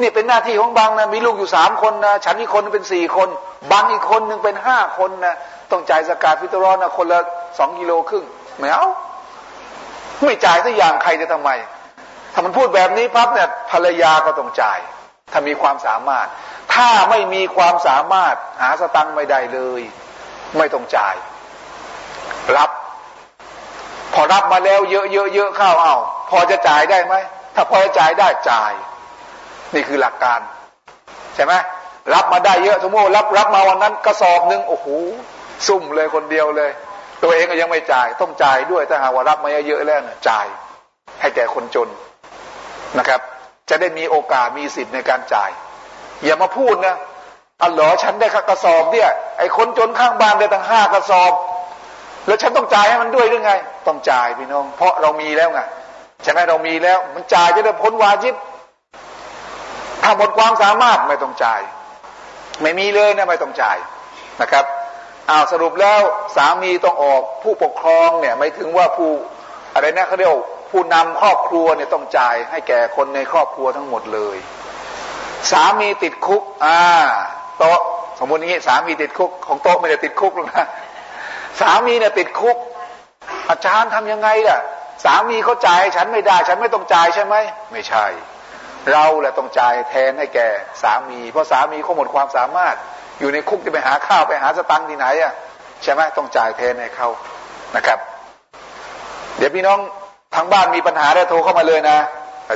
[0.00, 3.28] นี่เป็นหน้าที่ของบังนะมีลูกอยู่สามคนนะฉันอีกคนเป็นสี่คน
[3.72, 5.34] บังอีกคนหนึ่งเป็นห้าคนนะ
[5.70, 7.20] ต้องจ่ายสกาดฟิตรอนนะคนละ
[7.58, 8.24] สองกิโลครึ่ง
[8.58, 8.86] ไม่เอา
[10.24, 11.50] ไม่จ่ายสักอย่างใครจะทำไม
[12.32, 14.78] ถ้ามันพูดแบบนี้ปั๊บเนี่ยภรรยาก็ต้องจ่าย
[15.32, 16.26] ถ้ามีความสามารถ
[16.74, 19.82] ถ้าไม่มีความสามารถหาสตังค์ไม่ได้เลย
[20.56, 21.16] ไม่ต้องจ่าย
[22.56, 22.70] รับ
[24.14, 25.96] พอรับมาแล้วเยอะเยอะเยอะเข้าเอา
[26.30, 27.14] พอจะจ่ายได้ไหม
[27.54, 28.72] ถ้าพอจะจ่ายได้จ่าย
[29.74, 30.40] นี่คือหลักการ
[31.34, 31.52] ใช่ไหม
[32.14, 34.86] รับมาได้เยอะสมมติรับรับมาวันนั้นกระสอบหนึ่งโอ้โห
[35.66, 36.70] ซุ่มเลยคนเดียวเลย
[37.22, 40.46] ตัวเองก็ยังไม่จ่าย ต้องจ่ายด้วยถ้าหาว่ารับมาเยอะๆแล้วนะจ่าย
[41.20, 41.88] ให้แก่คนจน
[42.98, 43.20] นะครับ
[43.68, 45.50] จะได้มีโอกาสมีสิทธิ์ในการจ่าย
[46.24, 46.96] อย่ามาพูดนะ
[47.64, 51.32] อัลลอฮ์ฉันได้กระสอบเนี่ยไอ้คนจนข้างบ้านได้ตั้งห้ากระสอบ
[52.26, 53.52] แล้วฉันต้องจ่ายให้มันด้วยหรือไง
[53.86, 55.60] ต้องจ่ายพี่น้อง เพราะเรามีแล้วไง
[56.22, 58.34] ใช่ไหมเรามีแล้ว มันจ่ายจะได้พ้นวาจิบ
[60.06, 61.60] ถ้าหมดความสามารถไม่ต้องจ่าย
[62.62, 63.76] ไม่มีเลยนะไม่ต้องจ่าย
[64.40, 64.64] นะครับ
[65.30, 66.00] อ้าวสรุปแล้ว
[66.36, 69.10] สามีต้องออกผู้ปกครองเนี่ยไม่ถึงว่าผู้
[69.74, 70.32] อะไรนะเขาเรียก
[70.70, 74.36] ผู้นำครอบครัวเนี่ยต้องจ่าย ให้แก่คนในครอบครัวทั้งหมดเลย
[75.50, 76.80] สามีติดคุก อ่า
[77.58, 77.80] โต๊ะ
[78.18, 80.66] สมมติอย่างนี้สามีติดคุกของโต๊ะไม่ได้ติดคุกหรอกนะ
[81.60, 82.56] สามีเนี่ยติดคุก
[83.50, 84.58] อาจารย์ทำยังไงล่ะ
[85.04, 87.34] สามีเขาจ่ายฉันไม่ได้ ฉันไม่ต้องจ่ายใช่ไหม
[87.72, 88.06] ไม่ใช่
[88.92, 90.48] เราแหละต้องจ่ายแทนให้แก่
[90.82, 92.76] สามี เพราะสามีเขาหมดความสามารถ
[93.20, 95.32] อยู่ในคุกจะไปหาข้าวไปหาสตังค์ที่ไหนอะ
[95.82, 97.08] ใช่ไหมต้องจ่ายแทนให้เขา
[97.76, 97.98] นะครับ
[99.38, 99.78] เดี๋ยวพี่น้อง
[100.34, 101.98] ทางบ้านมีปัญหาได้โทรเข้ามาเลยนะ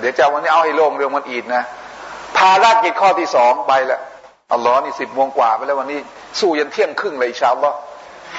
[0.01, 1.63] เดี๋ยวจะวันนี้เอาให้โล่งเรื่องมันอีดนะ
[2.39, 4.01] ภารกิจข้อที่สองไปแล้ว
[4.53, 6.01] อัลลอฮ์นี่สิบโมงกว่าไปแล้ววันนี้
[6.41, 7.73] สู้ยันเที่ยงครึ่งเลยชาวบ้า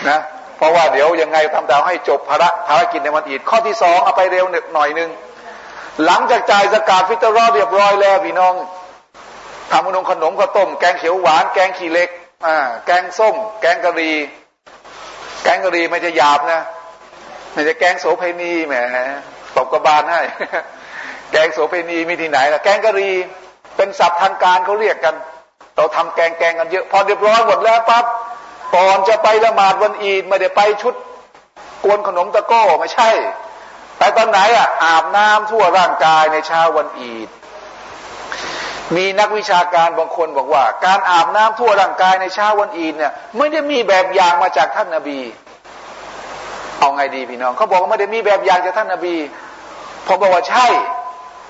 [0.09, 0.19] นะ
[0.57, 5.09] เพราะว่าเดี๋ยวยังไงทำดาวให้จบภาระภารกิจในวันอีดข้อที่สองเอาไปเร็วหน่อยหนึ่ง
[6.05, 8.53] หลังจากจ่ายสกาดฟิตรอเรียบร้อยแล้วพี่น้อง
[9.71, 12.09] ทำขนมขนมข้าวต้ม แกงเขียวหวาน แกงขี้เล็ก
[12.45, 14.15] อ่าแกงส้ม แกงกะหรี่
[15.43, 16.61] แกงกะหรี่ไม่จะหยาบนะ
[17.53, 18.73] ไม่จะแกงโสเพณีแหม
[19.55, 20.21] ตบกระบาลให้
[21.31, 23.13] แกงโสเพณีมีที่ไหนล่ะแกงกะหรี่
[23.75, 25.15] เป็นศัพท์ทางการเขาเรียกกัน
[25.75, 28.05] เราทำแกงแกงกันเยอะ พอเรียบร้อยหมดแล้วปั๊บ
[28.75, 30.93] ก่อนจะไปละหมาดวันอีดไม่ได้ไปชุด
[31.83, 33.09] กวนขนมตะก้อไม่ใช่
[34.01, 37.29] แต่ตอนไหนอะอาบน้ำทั่วร่างกายในเช้าวันอีด
[38.95, 45.19] มีนักวิชาการบางคนบอกว่า การอาบน้ำทั่วร่างกายในเช้าวันอีดเนี่ยไม่ได้มีแบบอย่างมาจากท่านนาบี
[46.79, 49.15] เอาไงดีพี่น้องเขาบอกว่าไม่ได้มีแบบอย่างจากท่านนาบี
[50.07, 50.67] ผมบอกว่าใช่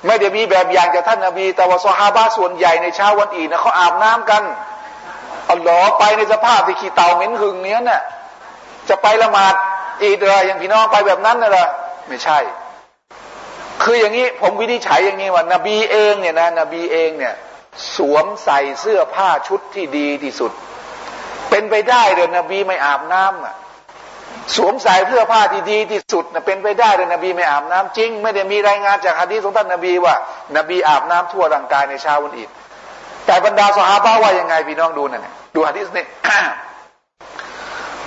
[0.07, 4.43] ไม่ได้มีแบบอย่างจากท่านนาบี แต่ว่าซอฮาบะส่วนใหญ่ในเช้าวันอีดนะเขาอาบน้ำกัน
[5.45, 8.01] เอาหลอไปในสภาพที่ขี้เต่าเหม็นหึงเนี้ยน่ะ
[8.89, 9.53] จะไปละหมาด
[10.01, 11.67] อีดเลยอย่างพี่น้องไปแบบนั้นน่ะเหรอ
[12.11, 12.39] ไม่ใช่
[13.83, 17.33] คืออย่างนี้ผมวินิจฉัยอย่างนี้ว่านบีเองเนี่ยนะนบีเองเนี่ย
[17.95, 20.51] สวมใส่เสื้อผ้าชุดที่ดีที่สุด
[21.49, 23.55] เป็นไปได้เลยนบีไม่อาบน้ำอะ
[24.55, 30.15] สวมใส่เสื้อผ้าที่ดีที่สุดนะเป็นไปได้เลยนบีไม่อาบน้ำจริง ไม่ได้มีรายงานจากฮะดีษของท่านนบีว่า
[30.57, 32.49] นบีอาบน้ำทั่วร่างกายในเช้าวันอีด
[33.25, 36.05] แต่บรรดาสหาบ้าว่ายังไงพี่น้องดูนะเนี่ยดูฮะดีษนี่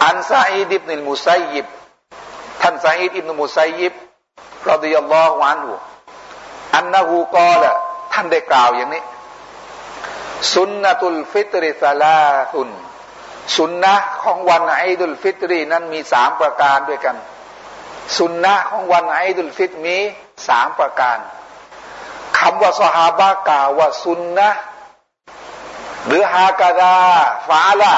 [0.05, 1.67] อันซาอิดิบนิลมุซัยยิบ
[2.63, 3.95] ท่านซาอิดอิบนุมุไซยิบ
[4.71, 5.73] รอดิยัลลอฮุอันหู
[6.77, 7.73] อันนะฮูกอละ
[8.13, 9.03] ท่านได้กล่าวอย่างนี้
[10.55, 12.21] สุนนะตุลฟิตริซาลา
[12.53, 12.71] ตุน
[13.57, 17.17] สุนนะของวันไอดุลฟิตรีนั้นมีสามประการด้วยกัน
[18.17, 19.97] สุนนะของวันไอดุลฟิตมี
[20.49, 21.19] สามประการ
[22.39, 24.49] คำว่าสหาบะกล่าวว่าสุนนะ
[26.07, 26.97] หรือฮากาดา
[27.49, 27.95] ฟาละ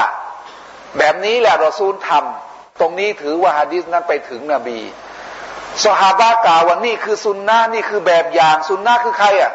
[0.98, 4.78] แบบนี้แหละรอซูลทำ ตรงนี้ถือว่าฮะดิษนั้นไปถึงนบี
[5.84, 9.52] สหาบะกล่าวว่านี่คือสุนนะนี่คือแบบอย่างสุนนะคือใครอะ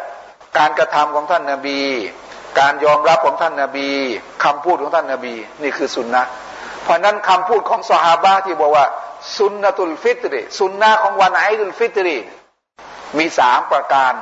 [0.57, 1.79] การกระทำของท่านนบี
[2.59, 3.89] การยอมรับของท่านนาบี
[4.43, 6.23] คำพูดของท่านนาบี นี่คือสุนนะ
[6.83, 8.85] เพราะนั้นคำพูดของสหาบะที่บอกว่า
[9.37, 12.17] สุนนะตุลฟิตรีสุนนะของวันไอดุลฟิตรี
[13.17, 14.13] มีสามประการ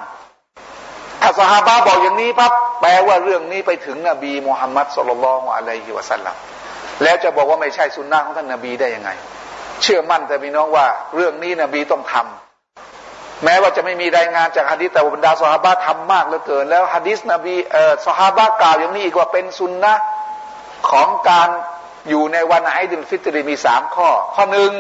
[1.22, 6.36] ถ้าสหาบะบอกอย่างนี้ปั๊บแปลว่าเรื่องนี้ไปถึงนบีมุฮัมมัดสุลลัลอะลัยฮิวะสัลลัม
[7.04, 9.10] แล้วจะบอกว่าไม่ใช่สุนนะของท่านนาบีได้ยังไง
[9.82, 19.94] เชื่อมั่นแต่พี่น้องว่า เรื่องนี้นบีต้องทำแม้ว่าจะไม่มีรายงานจากฮะดิษแต่บรรดาสหาบะทำมากเหลือเกิน แล้วฮะดิษนบีเอ่อสหาบะกล่าวอย่างนี้อีกว่าเป็นสุนนะ
[20.90, 21.50] ของการ
[22.10, 24.72] อยู่ในวันไอดินฟิตรีมีสามข้อ ข้อหนึ่ง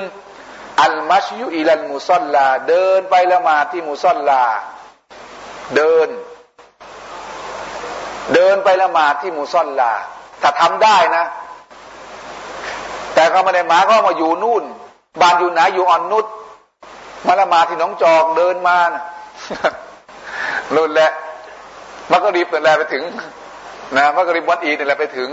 [0.82, 4.44] อัลมัชยุอิลันมุซอลลา เดินไปละมาที่มุซอลลา
[5.76, 6.10] เดิน
[8.34, 9.92] เดินไปละมาที่มุซอลลา
[10.42, 11.26] ถ้าทำได้นะ
[13.20, 14.64] แต่เขาไม่ได้หมายก็มาอยู่นู่น
[15.22, 16.26] บ้านอยู่ไหนอยู่อ่อนนุช
[17.28, 19.04] มาละมาที่น้องจอกเดินมานะ
[20.76, 21.12] นุ่นแหละ
[22.12, 23.04] มักกะรีบนั่นแหละไปถึง
[23.98, 25.30] นะมักกะรีบวัดอีนั่นแหละไปถึง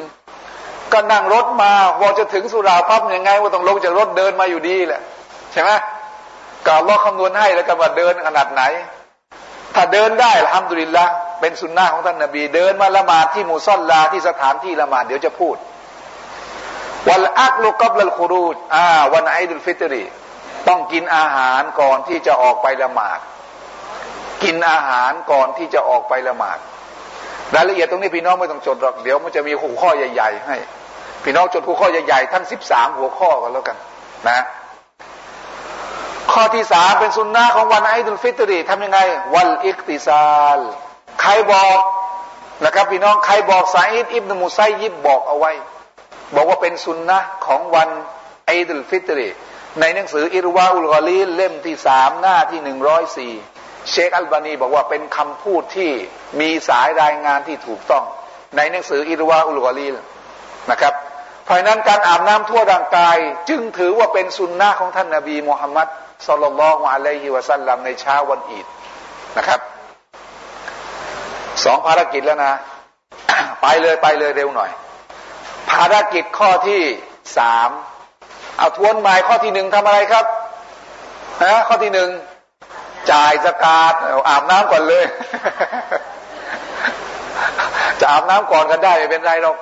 [0.93, 5.01] ก็นั่งรถมาพอจะถึงสุราพับยังไงว่าต้องลงจากรถเดินมาอยู่ดีแหละ
[5.53, 5.71] ใช่ไหม
[6.67, 8.63] ก็ล็อกคำนวณให้แล้วกันว่าเดินขนาดไหน
[9.75, 11.05] ถ้าเดินได้ละฮัมดุลิลละ
[11.41, 15.57] เป็นสุนนะของท่านนบี เดินมาละหมาดที่มูซอลลาที่สถานที่ละหมาดเดี๋ยวจะพูด
[17.09, 20.05] والأكل قبل الخروجอ่าวันไอดุลฟิตรี
[20.69, 23.19] ต้องกินอาหารก่อนที่จะออกไปละหมาด
[24.43, 26.59] กินอาหารก่อนที่จะออกไปละหมาด
[27.55, 30.57] รายละเอียดตรงนี้พี่น้องไม่ต้องจดหรอกเดี๋ยวมันจะมีหัวข้อใหญ่ ๆ ให้
[31.25, 33.77] พี่น้องจดหัวข้อใหญ่ๆทั้งสิบสามหัวข้อกันแล้วกัน
[34.29, 34.39] นะ
[36.33, 38.99] ข้อที่สามเป็นสุนนะของวันไอดุลฟิตรีทำยังไง
[39.35, 40.25] วันอิกติซา
[40.57, 40.59] ล
[41.21, 41.79] ใครบอก
[42.65, 45.53] นะครับพี่น้องใครบอกซาอิดอิบนมุไซยิบบอกเอาไว้
[46.35, 47.89] บอกว่าเป็นสุนนะของวัน
[48.47, 49.29] ไอดุลฟิตรี
[49.81, 53.33] ในหนังสืออิรวาอุลกอลีเล่มที่สามหน้าที่หนึ่งร้อยสี่
[53.91, 55.91] เชคอัลบานีบอกว่าเป็นคำพูดที่
[56.41, 58.05] มีสายรายงานที่ถูกต้อง
[58.57, 59.87] ในหนังสืออิรวาอุลกอลี
[60.71, 60.95] นะครับ
[61.45, 63.17] เพราะนั้นการอาบน้ำทั่วร่างกาย
[63.49, 65.89] จึงถือว่าเป็นสุนนะของท่านนาบีมุฮัมมัด
[66.29, 68.67] สุลลัลลอฮุอะลัยฮิวะสัลลัมในเช้าวันอีด
[69.39, 69.61] นะครับ
[71.65, 72.53] สองภารกิจแล้วนะ
[73.63, 74.71] ไปเลยไปเลยเร็วหน่อย
[75.71, 76.83] ภารกิจข้อที่
[77.39, 77.71] สาม
[78.59, 80.25] เอาทวนหมายข้อที่หนึ่งทำอะไรครับ
[81.43, 82.09] นะข้อที่หนึ่ง
[83.11, 83.93] จ่ายสกาด
[84.29, 85.05] อาบน้ำก่อนเลย
[88.01, 89.57] จะอาบน้ำก่อนกันได้ไม่เป็นไรหรอก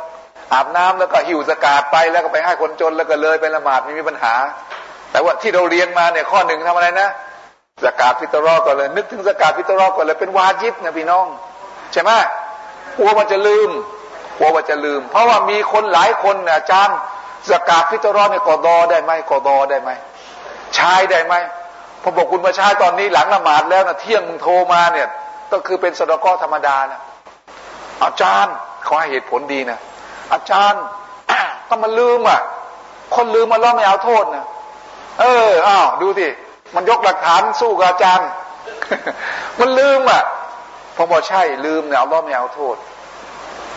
[0.52, 4.34] อาบน้ำแล้วก็หิวสกาดไปแล้วก็ไปให้คนจนแล้วก็เลยไปละหมาดไม่มีปัญหา
[5.10, 7.08] แต่ว่าที่เราเรียนมาเนี่ยข้อหนึ่งทำอะไรนะ
[7.84, 11.26] สกาดฟิตรอก่อนเลย นึกถึงสกาดฟิตรอก่อนเลยเป็นวาจิบนะพี่น้อง
[11.92, 12.10] ใช่ไหม
[12.98, 13.70] กลัวมันจะลืม
[14.36, 16.96] กลัวมันจะลืม เพราะว่ามีคนหลายคนเนี่ยอาจารย์
[17.50, 19.90] สกาดฟิตรอเนี่ยกอดอได้ไหมกอดอได้ไหม
[20.74, 21.34] ใช้ได้ไหม
[22.02, 25.08] พอบอกคุณมาใช้ตอนนี้หลังละหมาดแล้วนะเที่ยงมึงโทรมาเนี่ย
[25.52, 27.00] ก็คือเป็นสดกอธรรมดานะ
[28.02, 29.78] อาจารย์เขาให้เหตุผลดีนะ
[30.32, 30.82] อาจารย์
[31.68, 32.40] ก็มันลืมอะ
[33.14, 34.44] คนลืมมันล้อไม่เอาโทษนะ
[35.20, 36.26] เอออ้าวดูสิ
[36.74, 38.28] มันยกหลักฐานสู้กับอาจารย์
[39.60, 40.22] มันลืมอะ
[40.96, 42.76] ผมบอกใช่ลืมเนี่ยเอาล้อไม่เอาโทษ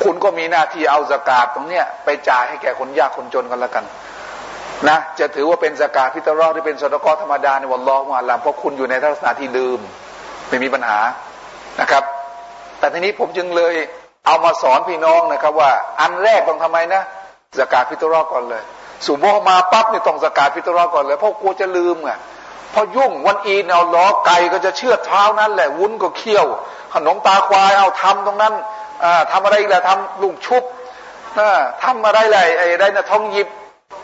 [0.03, 3.85] คุณก็มีหน้าที่เอาสกาดตรงเนี้ยไปจ่ายให้แก่คนยากคนจนกันล้วกัน
[4.87, 9.79] นะจะถือว่าเป็นสกาดพิตรอที่เป็นสตกอธรรมดาในวันล้อมาลามเพราะคุณอยู่ในลักษณะที่ลืม
[10.49, 10.99] ไม่มีปัญหา
[11.81, 12.03] นะครับ
[12.79, 13.75] แต่ทีนี้ผมจึงเลย
[14.25, 17.01] เอามาสอนพี่น้องนะครับ ว่าอันแรกต้องทำไมนะ
[17.59, 18.63] สกาดพิตรอก่อนเลย
[19.05, 22.11] สุโบมาปั๊บนี่ต้องสกาดพิตรอก่อนเลยเพราะกลัวจะลืมไง
[22.73, 26.45] พอยุ่งวันอีนเอาล้อไก่ก็จะเชือดเท้านั้นแหละวุ้นก็เคี่ยว
[26.93, 28.53] ขนมตาควายเอาทำตรงนั้น
[29.31, 30.63] ทำอะไรแหละทำลูกชุบ
[31.83, 33.47] ทำอะไรแหละไอ้ไรนะทองหยิบ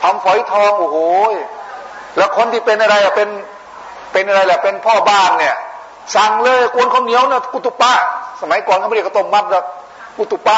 [0.03, 0.97] ทำฝอยทองโอ้โห
[2.17, 3.29] แล้วคนที่เป็นอะไรเป็น
[4.13, 5.55] เป็นอะไรแหละเป็นพ่อบ้านเนี่ย
[6.15, 7.93] สั่งเลยกวนข้าวเหนียวนะกุตุปะ
[8.41, 9.65] สมัยก่อนเขาไม่เรียกข้าวต้มมัดหรอก
[10.17, 10.57] กุตุปะ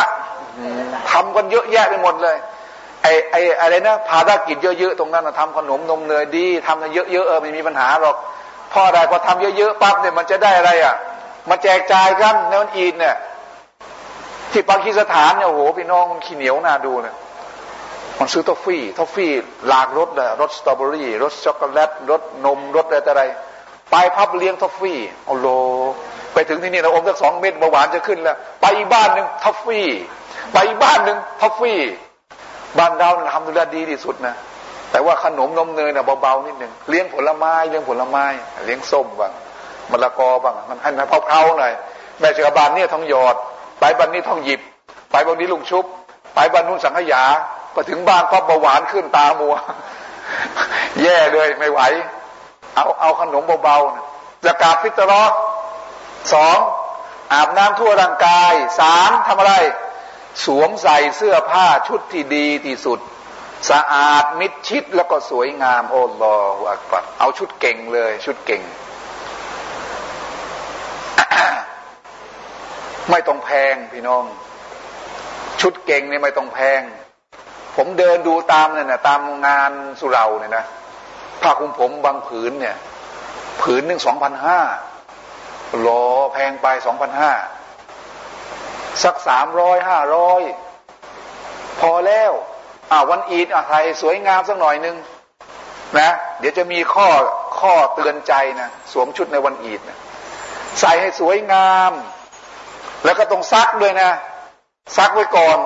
[1.12, 2.36] ทำกันเยอะแยะไปหมดเลย
[3.02, 8.16] ไอ้ไอ้อะไรนะภารกิจเยอะๆตรงนั้นนะทำขนมนมเนยดีทำเยอะๆเออไม่มีปัญหาหรอก
[8.74, 10.96] พ่อใดพอทำเยอะๆปั๊บเนี่ยมันจะได้อะไรอะ
[11.50, 13.16] มาแจกจ่ายกันในวันอีดเนี่ย
[14.52, 17.16] ที่ปากีสถานเนี่ยโอ้โหพี่น้องมันขี้เหนียวน่าดูเนี่ย
[18.20, 19.32] มันซื้อทอฟฟี่ทอฟฟี่
[19.68, 23.24] หลากรสเลยรสสตรอเบอรี่รสช็อกโกแลตรสนมรสอะไรแต่อะไร
[23.92, 25.48] ไปพับเลี้ยงทอฟฟี่โอโห
[26.34, 29.88] ไปถึงที่นี่เราอมสักสองเม็ดเบาหวานจะขึ้นแล้ว ไปอีกบ้านหนึ่งทอฟฟี่
[30.54, 31.80] ไปอีกบ้านหนึ่งทอฟฟี่
[32.78, 34.36] บ้านเราทำดูแลดีที่สุดนะ
[34.92, 38.26] แต่ว่าขนมนมเนยเนะเบาๆนิดหนึ่งเลี้ยงผลไม้เลี้ยงผลไม้
[38.66, 39.32] เลี้ยงส้มบ้าง
[39.92, 41.74] มะละกอบ้างมันให้มันเผาๆหน่อย
[42.20, 43.36] แม่เชือบานเนี่ยทองหยอด
[43.80, 44.62] ไปบ้านนี้ทองหยิบ
[45.12, 45.86] ไปบ้านนี้ลุงชุบ
[46.36, 47.24] ไปบ้านนู้นสังขยา
[47.74, 49.56] พอถึงบ้านก็เบาหวานขึ้นตามัว
[51.02, 51.82] แย่เลยไม่ไหว
[52.76, 54.06] เอาเอาขนมเบาๆนะ
[54.46, 55.24] จะกาบพิตรอ
[56.34, 56.58] สอง
[57.34, 59.54] อาบน้ำทั่วร่างกายสามทำอะไร
[60.46, 63.00] สวมใส่เสื้อผ้าชุดที่ดีที่สุด
[63.70, 66.36] สะอาดมิดชิดแล้วก็สวยงาม โอ้ลอ
[66.70, 68.62] อักบัดเอาชุดเก่งเลย ชุดเก่ง
[73.12, 74.24] ไม่ต้องแพงพี่น้อง
[75.62, 76.82] ชุดเก่งเนี่ยไม่ต้องแพง
[77.76, 80.66] ผมเดินดูตามเนี่ยนะตามงานสุเราเนี่ยนะ
[81.42, 82.76] ผ้าคลุมผมบางผืนเนี่ย
[83.62, 84.60] ผืนหนึ่งสองพันห้า
[85.80, 85.88] โล
[86.34, 87.34] แพงไปสองพันห้า
[89.04, 90.42] สักสามร้อยห้าร้อย
[91.80, 92.32] พอแล้ว
[92.92, 94.96] อ่าวันอีดอะไรสวยงามสักหน่อยนึง
[96.00, 97.08] นะ เดี๋ยวจะมีข้อ
[97.60, 99.98] ข้อเตือนใจนะสวมชุดในวันอีดนะ
[100.80, 101.92] ใส่ให้สวยงาม
[103.06, 104.12] แล้วก็ต้องซักด้วยนะ
[104.98, 105.58] ซักไว้ก่อน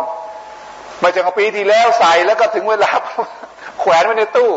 [0.99, 2.91] ไม่ใช่ปีที่แล้วใส่แล้วก็ถึงเวลา
[3.79, 4.51] แขวนไว้ในตู้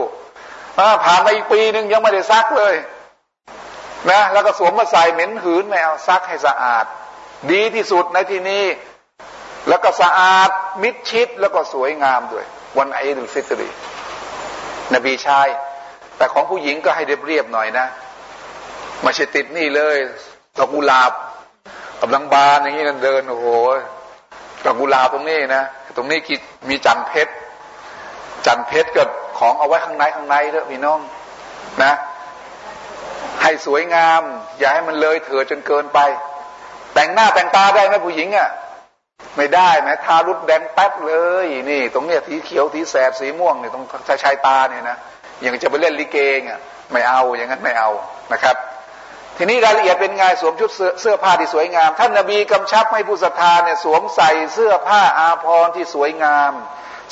[1.04, 2.74] ผ่านมาอีกปีหนึ่งยังไม่ได้ซักเลย
[4.11, 6.84] นะแล้วก็สวมมาใส่เหม็นหืนไม่เอาซักให้สะอาด
[7.52, 8.64] ดีที่สุดในที่นี้
[9.68, 10.50] แล้วก็สะอาด
[10.82, 12.44] มิดชิดแล้วก็สวยงามด้วย
[12.78, 13.68] วันไอดุลฟิตรี
[14.94, 15.48] นบีชาย
[16.16, 17.86] แต่ของผู้หญิงก็ให้เรียบเรียบหน่อยนะ
[19.04, 19.96] มาใช่ติดนี่เลย
[20.59, 21.12] ดอกกุหลาบ
[22.03, 23.46] กำลังบานอย่างนี้นั่นเดินโอ้โห
[24.64, 25.64] ดอกกุหลาบตรงนี้นะ
[25.96, 26.18] ตรงนี้
[26.68, 27.32] มีจันเพชร
[28.46, 31.00] จันเพชรกับของเอาไว้ข้างในข้างในเถอะพี่น้อง
[31.82, 31.92] นะ
[33.42, 34.22] ให้สวยงาม
[34.59, 35.98] อย่าให้มันเลยเถิดจนเกินไป
[36.94, 38.48] แต่งหน้าแต่งตาได้ไหมผู้หญิงอะ่ะ
[39.36, 44.96] ไม่ได้แม้ทารุดแดงแป๊บเลย นี่ ตรงเนี้ยสีเขียวสีแสบสีม่วงเนี่ยตรงชายชายตาเนี่ยนะ
[45.40, 46.59] อย่างจะไปเล่นลิเกงอะ
[46.92, 47.90] ไม่เอาอย่างนั้นไม่เอา
[48.32, 48.57] นะครับ
[49.36, 50.70] ทีนี้รายละเอียดเป็นไงสวมชุด
[51.00, 56.52] เสื้อผ้าที่สวยงาม ท่านนบีกำชับให้ผู้ศรัทธาเนี่ยสวมใส่เสื้อผ้าอาภรณ์ที่สวยงาม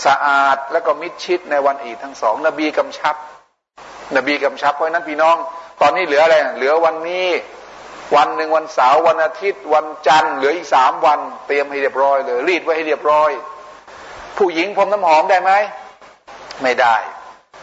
[0.07, 3.17] สะอาดแล้วก็มิดชิดในวันอีดทั้งสองนบีกำชับ
[4.17, 5.37] นบีกำชับเพราะนั้นพี่น้อง
[5.81, 7.29] ตอนนี้เหลืออะไรเหลือวันนี้
[8.17, 13.31] วันหนึ่งวันเสาร์วันอาทิตย์ วันจันทร์เหลืออีกสามวัน เตรียมให้เรียบร้อยเลยรีดไว้ให้เรียบร้อย
[14.39, 15.53] ผู้หญิงพรมน้ำหอมได้ไหม
[16.63, 16.97] ไม่ได้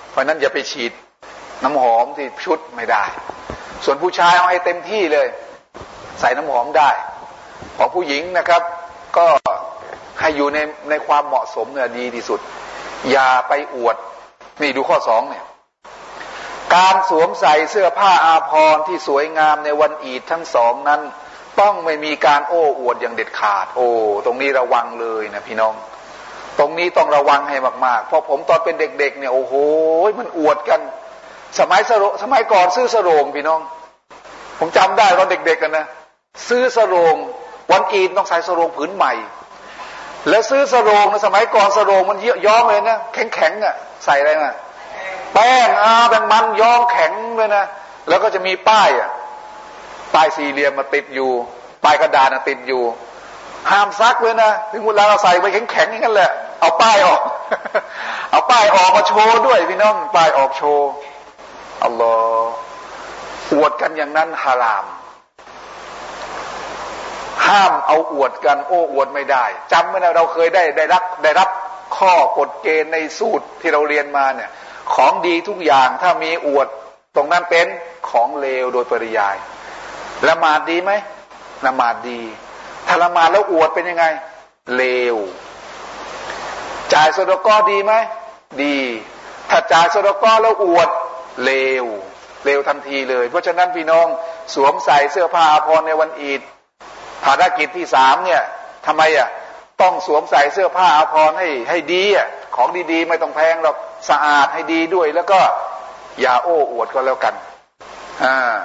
[0.09, 0.91] เพราะนั้นอย่าไปฉีด
[1.63, 3.03] น้ำหอมที่ชุดไม่ได้
[3.85, 5.27] ส่วนผู้ชายเอาให้เต็มที่เลย
[6.19, 6.89] ใส่น้ำหอมได้
[7.77, 8.61] ของผู้หญิงนะครับ
[9.17, 9.25] ก็
[10.19, 10.59] ให้อยู่ใน
[10.89, 12.39] ในความเหมาะสมเนี่ยดีที่สุด
[13.11, 13.95] อย่าไปอวด
[14.61, 15.45] นี่ดูข้อสองเนี่ย
[16.75, 21.01] การสวมใส่เสื้อผ้าอาภรณ์ที่สวยงามในวันอีดทั้งสองนั้น
[21.59, 23.87] ต้องไม่มีการโอ้อวดอย่างเด็ดขาด โอ้
[24.25, 25.73] ตรงนี้ระวังเลยนะพี่น้อง
[26.59, 29.53] ตรงนี้ต้องระวังให้มากๆ เพราะผมตอนเป็นเด็กๆเนี่ยโอ้โห
[30.19, 30.79] มันอวดกัน
[31.59, 33.61] สมัยสโรสมัยก่อนซื้อสโรงพี่น้อง
[34.59, 35.85] ผมจำได้ตอนเด็กๆกันนะ
[36.49, 37.15] ซื้อสโรง
[37.71, 39.13] วันอีดต้องใส่สโรงผืนใหม่
[40.29, 43.75] แล้วซื้อสโรงในสมัยก่อนสโรงมันย้อมเลยนะแข็งๆอะ
[44.05, 44.51] ใส่อะไรมา
[45.33, 47.65] แป้งอาแป้งมันย้อมแข็งเลยนะ
[48.07, 49.09] แล้วก็จะมีป้ายอะ
[50.13, 51.31] ป้ายสี่เหลี่ยมมาติดอยู่
[51.83, 52.83] ป้ายกระดาษติดอยู่
[53.71, 57.21] ห้ามซักเลยนะถึงเวลาเราใส่ไปแข็งๆอย่างนั้นแหละเอาป้ายออก
[58.31, 60.87] เอาป้ายออกมาโชว์ด้วยพี่น้องป้ายออกโชว์
[61.83, 62.51] อัลลอฮ์
[63.53, 64.85] อวดกันอย่างนั้นฮาราม
[67.45, 71.49] ห้ามเอาอวดกัน โอ้อวดไม่ได้จำไว้นะเราเคยได้ได้รับได้รับ
[71.97, 74.49] ข้อกฎเกณฑ์ในสูตรที่เราเรียนมาเนี่ย
[74.93, 76.67] ของดีทุกอย่างถ้ามีอวด
[77.15, 77.67] ตรงนั้นเป็น
[78.09, 79.35] ของเลวโดยปริยาย
[80.27, 80.91] ละหมาดดีไหม
[81.65, 82.21] ละหมาดดี
[82.87, 84.05] ถ้าละหมาดแล้วอวดเป็นยังไง
[84.75, 84.83] เล
[85.15, 85.17] ว
[86.93, 87.93] จ่ายสดกอดีไหม
[88.63, 88.77] ดี
[89.49, 90.89] ถ้าจ่ายสดกอแล้วอวด
[91.43, 91.51] เล
[91.83, 91.85] ว
[92.45, 94.07] เลวทันทีเลย เพราะฉะนั้นพี่น้อง
[94.55, 96.41] สวมใส่เสื้อผ้าอาภรณ์ในวันอีด
[97.25, 98.41] ภารกิจที่สามเนี่ย
[98.85, 99.29] ทำไมอะ
[99.81, 103.75] ต้องสวมใส่เสื้อผ้าอาภรณ์ให้ให้ดีอะของดีๆ ไม่ต้องแพงหรอก
[104.09, 105.39] สะอาดให้ดีด้วย แล้วก็
[106.21, 107.33] อย่าโอ้อวดก็แล้วกัน
[108.23, 108.55] อ่า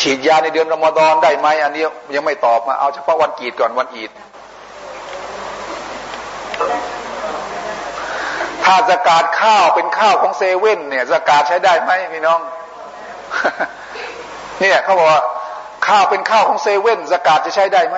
[0.00, 1.84] ฉีดยาในเดือนรอมฎอนได้ไหมอันนี้
[2.14, 4.10] ยังไม่ตอบมาเอาเฉพาะวันกีดก่อนวันอีด
[8.66, 12.40] ถ้าสกาดข้าวเป็นข้าวของเซเว่นเนี่ยสกาดใช้ได้ไหมพี่น้อง
[14.60, 15.22] เนี่ยเขาบอกว่า
[15.86, 17.96] ข้าวเป็นข้าวของเซเว่นสกาดจะใช้ได้ไหม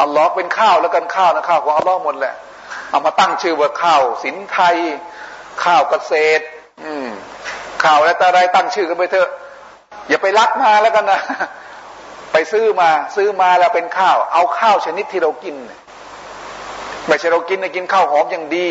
[0.00, 2.34] อัลลอฮ์เป็นข้าวแล้วกันข้าวนะข้าวของอัลลอฮ์หมดแหละ
[2.90, 4.76] เอามาตั้งชื่อว่าข้าวสินไทย
[5.64, 6.44] ข้าวเกษตร
[6.82, 7.06] อืม
[7.82, 9.28] ข้าวอะไรต่อะไรตั้งชื่อกันไปเถอะ
[10.08, 11.20] อย่าไปรักมาแล้วกันนะ
[12.32, 15.56] ไปซื้อมา ซื้อมาแล้วเป็นข้าว เอาข้าวชนิดที่เรากิน
[17.06, 18.68] ไม่ใช่เรากินนะกินข้าวหอมอย่างดี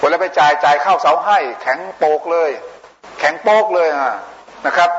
[0.00, 2.50] เวลาไปจ่ายจ่ายข้าวเสาให้ แข็งโปกเลย
[3.18, 4.12] แข็งโปกเลยอะ
[4.66, 4.90] นะครับ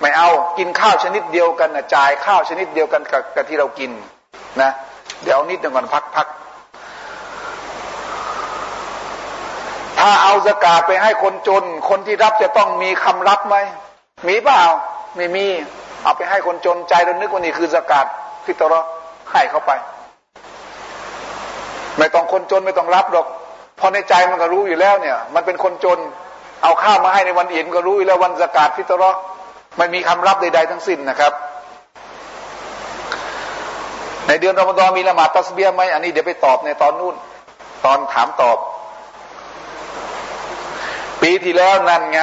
[0.00, 0.28] ไม่เอา
[0.58, 3.90] กินข้าวชนิดเดียวกันนะจ่ายข้าวชนิดเดียวกันกับกับที่เรากิน
[4.62, 4.70] นะ
[5.22, 6.26] เดี๋ยวนิดหนึ่งก่อนพักพัก
[9.98, 13.56] ถ้าเอาสกาดไปให้คนจน คนที่รับจะต้องมีคำรับไหม
[14.28, 14.62] มีเปล่า
[15.16, 15.46] ไม่มี
[16.02, 18.06] เอาไปให้คนจนใจเรานึกว่านี่คือสกาด
[18.44, 18.80] ฟิตรอ
[19.32, 19.72] ให้เขาไป
[21.98, 23.26] ไม่ต้องคนจนไม่ต้องรับหรอก
[23.78, 25.98] พอในใจมันก็รู้อยู่แล้วเนี่ย มันเป็นคนจน
[26.62, 29.10] เอาข้าวมาให้ในวันเอินก็รู้อยู่แล้ววันสกาดฟิตรอ
[29.76, 31.32] ไม่มีคำรับใดๆทั้งสิ้นนะครับ
[34.26, 37.14] ในเดือนรอมฎอนมีละหมาดตัสเบียไหมอันนี้เดี๋ยวไปตอบในตอนนู้น
[37.84, 38.58] ตอนถามตอบ
[41.22, 42.20] ปีที่แล้วนั่นไง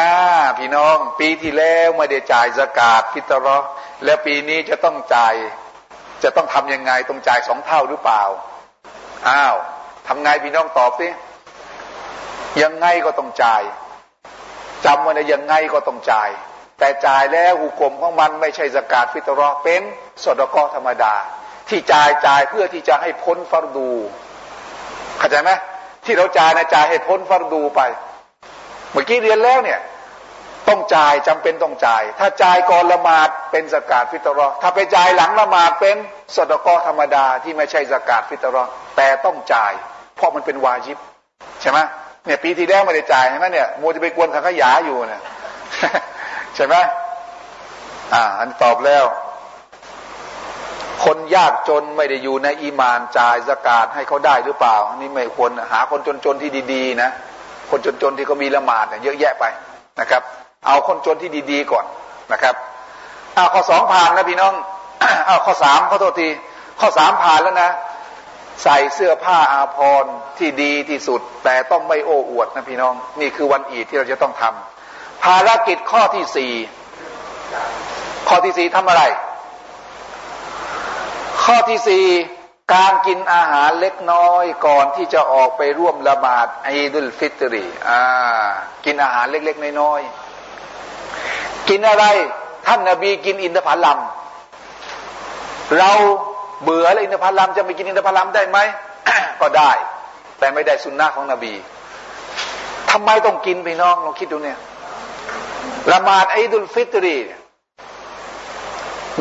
[0.59, 3.57] พี่น้อง ปีที่แล้วไม่ได้จ่ายสกาดพิตรอ
[4.05, 5.35] แล้วปีนี้จะต้องจ่าย
[6.23, 8.23] จะต้องทำยังไงต้องจ่ายสองเท่าหรือเปล่า
[9.27, 9.55] อ้าว
[10.07, 11.07] ทำไงพี่น้องตอบสิ
[12.61, 13.61] ยังไงก็ต้องจ่าย
[14.85, 16.29] จำไว้นะยังไงก็ต้องจ่าย
[16.79, 19.81] แต่จ่ายแล้วหุกลมของมันไม่ใช่สกาดฟิตรอเป็น
[20.23, 21.13] สดกอธรรมดา
[21.69, 23.89] ที่จ่ายจ่ายเพื่อที่จะให้พ้นฟารดู
[25.19, 25.51] เข้าใจไหม
[26.05, 27.81] ที่เราจ่ายนะจ่ายให้พ้นฟารดูไป
[28.91, 29.79] เมื่อกี้เรียนแล้วเนี่ย
[30.67, 35.97] ต้องจ่ายจำเป็นต้องจ่าย ถ้าจ่ายก่อนละหมาดเป็นสกาดฟิตรอถ้าไปจ่ายหลังละหมาดเป็น
[36.35, 38.63] สดกอธรรมดาที่ไม่ใช่สกาดฟิตรอ
[38.97, 39.71] แต่ต้องจ่าย
[40.15, 40.97] เพราะมันเป็นวาจิบ
[41.61, 41.79] ใช่ไหม
[42.25, 45.21] เนี่ยปีที่แล้วไม่ได้จ่ายใช่ไหมเนี่ยมัวจะไปกวนสังขยาอยู่เนี่ย
[46.55, 46.75] ใช่ไหม
[48.13, 49.05] อ่า อันตอบแล้ว
[51.03, 57.09] คนยากจนไม่ได้อยู่ในอีมานจ่ายสกาดให้เขาได้หรือเปล่าอันนี้ไม่ควรหาคนจนๆที่ดีๆนะ
[57.69, 59.45] คนจนๆที่เขามีละหมาดเนี่ยเยอะแยะไป
[59.99, 60.21] นะครับ
[60.65, 61.85] เอาคนจนที่ดีๆก่อน
[62.31, 62.55] นะครับ
[63.35, 64.53] เอาข้อสองผ่านนะพี่น้อง
[65.27, 66.27] เอาข้อสามขอโทษที
[66.79, 67.69] ข้อสามผ่านแล้วนะ
[68.63, 76.53] ใส่เสื้อผ้าอาภรณ์ที่ดีที่สุด แต่ต้องไม่โอ้อวดนะพี่น้อง นี่คือวันอีดที่เราจะต้องทำภารกิจข้อที่สี่
[78.27, 79.03] ข้อที่สี่ทำอะไร
[81.43, 82.05] ข้อที่สี่
[82.73, 88.01] การกินอาหารเล็กน้อยก่อนที่จะออกไปร่วมละหมาดอีดุลฟิตรีอ่า
[88.85, 92.05] กินอาหารเล็กๆน้อยๆกินอะไร
[92.67, 93.99] ท่านนาบีกินอินทผลัม
[95.77, 95.91] เรา
[96.63, 98.57] เบื่อแล้วอินทผลัมจะไม่กินอินทผลัมได้ไหม
[99.41, 99.71] ก็ได้
[100.39, 101.53] แต่ไม่ได้สุนนะของนบี
[102.91, 104.57] ทำไมต้องกินพี่น้องลองคิดดูเนี่ย
[105.91, 107.17] ละหมาดอีดุลฟิตรี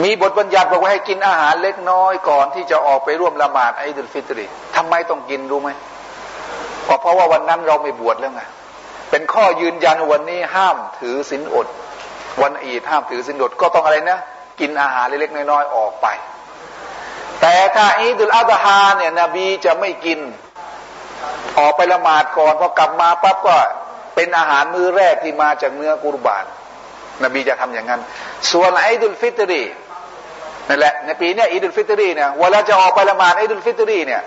[0.02, 5.70] มีบทบัญญัติบอกว่าให้กินอาหารเล็กน้อยก่อนที่จะออกไปร่วมละหมาดอีดุลฟิตรีทำไมต้องกินรู้ไหม
[6.84, 8.42] เพราะว่าวันนั้นเราไม่บวชแล้วไง
[9.10, 11.66] เป็นข้อยืนยันวันนี้ห้ามถือศีลอด
[12.42, 14.18] วันอีดห้ามถือศีลอดก็ต้องอะไรนะ
[14.60, 16.06] กินอาหารเล็กๆน้อยๆออกไป
[17.40, 20.18] แต่ถ้าอีดุลอาดฮาเนี่ยนบีจะไม่กิน
[21.58, 23.56] ออกไปละหมาดก่อนพอกลับมาปั๊บก็
[24.14, 26.44] เป็นอาหารมื้อแรกที่มาจากเนื้อกุรบาน
[27.24, 28.00] นบีจะทำอย่างนั้น
[28.50, 29.62] ส่วนอีดุลฟิตรี
[30.68, 34.22] นั่นแหละในปีนี้อีดุลฟิตรีเนี่ยเวลาจะออกไปละหมาดอีดุลฟิตรีเนี่ย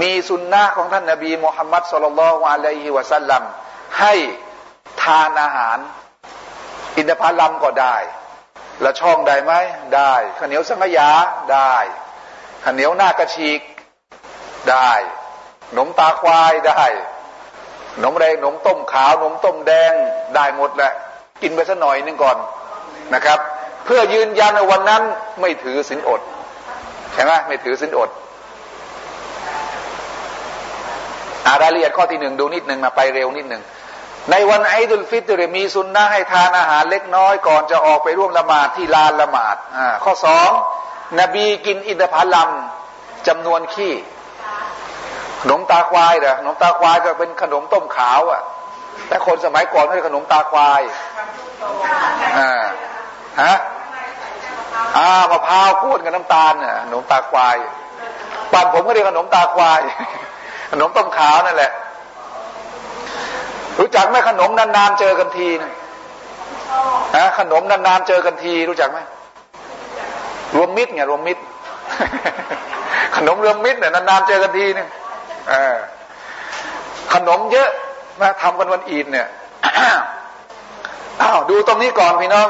[0.00, 3.42] มีสุนนะของท่านนบีมุฮัมมัดصلى الله عليه وسلم
[4.00, 4.14] ให้
[5.02, 5.78] ทานอาหาร
[6.96, 7.96] อินทผลัมก็ได้
[8.84, 9.52] ลอดช่องได้ไหม
[9.96, 11.10] ได้ข้าวเหนียวสังขยา
[11.52, 11.76] ได้
[12.68, 13.60] ข้าวเหนียวหน้ากระฉีก
[14.70, 14.90] ได้
[15.70, 16.84] ขนมตาควายได้
[17.94, 19.92] ขนมแดงขนมต้มขาวขนมต้มแดง
[20.34, 20.92] ได้หมดแหละ
[21.42, 22.36] กินไปสักหน่อยนึงก่อน
[23.14, 23.38] นะครับ
[23.84, 25.02] เพื่อยืนยันวันนั้น
[25.40, 26.20] ไม่ถือสินอด
[27.12, 28.10] ใช่ไหมไม่ถือสินอด
[31.46, 33.62] อารายละเอียดข้อที่หนึ่งดูนิดหนึ่งนะไปเร็วนิดหนึ่ง
[34.30, 40.50] ในวันไอดุลฟิตรมีสุนนะให้ทานอาหารเล็กน้อยก่อนจะออกไปร่วมละหมาดที่ลานละหมาดอ่าข้อสอง
[41.20, 42.50] นบีกินอินทผลัม
[43.28, 43.94] จำนวนขี้
[45.42, 48.42] ขนมตาควายเหรอขนมตาควายก็เป็นขนมต้มขาวอะ
[49.08, 50.82] แต่คนสมัยก่อนเขาเรียกขนมตาควาย
[52.38, 52.50] อ่า
[53.42, 53.54] ฮะ
[54.96, 57.56] อ่ามะพร้าวพูดกับน้ำตาลเนี่ยขนมตาควาย
[58.52, 59.80] ปั่นผมก็เรียกขนมตาควาย
[60.72, 61.72] ขนมต้มขาวนั่นแหละ
[63.78, 65.70] รู้จักไหมขนมนานๆเจอกันทีนะ
[67.16, 68.98] ฮะขนมนานๆเจอกันที รู้จักไหม
[70.54, 71.42] รวมมิตรไงรวมมิตร
[73.16, 74.88] ขนมรวมมิตรเนี่ยนานๆเจอกันทีนึง
[77.12, 77.70] ขนมเยอะ
[78.20, 79.26] นะทำกันวันอีดเนี่ย
[81.22, 82.48] อ้าวดูตรงนี้ก่อนพี่น้อง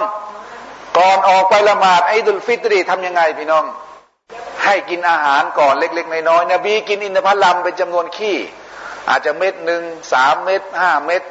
[0.99, 3.65] ก่อนออกไปละหมาดไอ้ดุลฟิตรีทำยังไงพี่น้อง
[4.65, 8.37] ให้กินอาหารก่อนเล็ก ๆ น้อยๆนบีกินอินทผลัมเป็นจำนวนขี้
[9.09, 9.83] อาจจะเม็ดหนึ่ง
[10.13, 11.23] สามเม็ดห้าเม็ด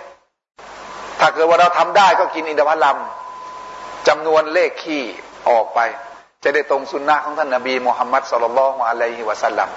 [1.20, 2.98] ถ้าเกิดว่าเราทำได้ก็กินอินทผลัม
[4.08, 5.04] จำนวนเลขขี้
[5.50, 5.80] ออกไป
[6.44, 9.70] จะได้ตรงสุนนะของท่านนบีมุฮัมมัดสุลลัลฮวอะลัยฮิวะสัลลัม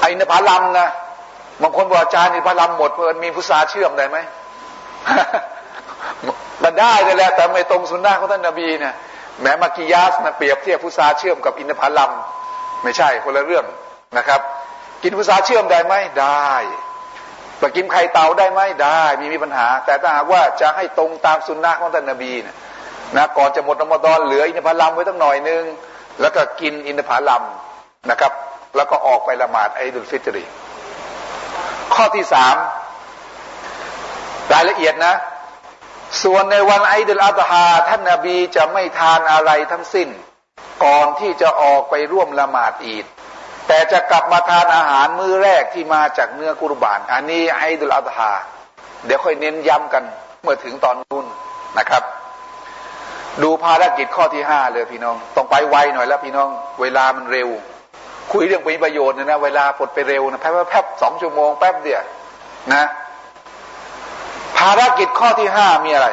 [0.00, 0.88] ไอ้อินทผลัมนะ
[1.62, 4.16] บางคนบอกอาจารย์อินทผลัมหมดเพราะมันมีพุทราเชื่อมได้ไหม
[6.62, 8.94] มันได้เลยแหละแต่ไม่ตรงสุนนะของท่านนบีเนี่ย
[9.42, 12.10] แม้มากิยาสนะเปรียบเทียบพุทราเชื่อมกับอินทผลัม
[12.82, 13.64] ไม่ใช่คนละเรื่อง
[14.18, 14.40] นะครับ
[15.02, 16.52] กินพุทราเชื่อมได้ไหมได้
[17.58, 22.56] ไปกินไข่เต่าได้ไหมได้ มีมีปัญหา แต่ถ้าหากว่าจะให้ตรงตามสุนนะของท่านนบีเนะ
[23.16, 25.62] นะก่อนจะหมดรอมฎอนเหลืออินทผลัมไว้ตั้งหน่อยนึง
[26.20, 27.42] แล้วก็กินอินทผลัม
[28.10, 28.32] นะครับ
[28.76, 30.44] แล้วก็ออกไปละหมาดไอดุลฟิตรี
[31.94, 32.56] ข้อที่สาม
[34.52, 35.14] รายละเอียดนะ
[36.22, 40.08] ส่วนในวันไอดุลอาตฮาท่านนาบีจะไม่ทานอะไรทั้งสิ้น
[40.84, 43.06] ก่อนที่จะออกไปร่วมละหมาดอีด
[43.68, 48.32] แต่จะกลับมาทานอาหารมื้อแรกที่มาจากเนื้อกุรบาน อันนี้ไอดุลอาตฮา
[49.06, 50.04] เดี๋ยวค่อยเน้นย้ำกัน
[50.42, 51.26] เมื่อถึงตอนนู้น
[51.78, 52.02] นะครับ
[53.42, 56.48] ดูภารกิจข้อที่ห้าเลยพี่น้อง ต้องไปไวหน่อยแล้วพี่น้อง
[56.80, 57.48] เวลามันเร็ว
[58.32, 62.04] คุยเรื่องมีประโยชน์นะนะ เวลาปดไปเร็วนะแป๊บแป๊บสองชั่วโมงแป๊บเดียว
[62.72, 62.84] นะ
[64.58, 66.08] ภารกิจข้อที่ห้ามีอะไร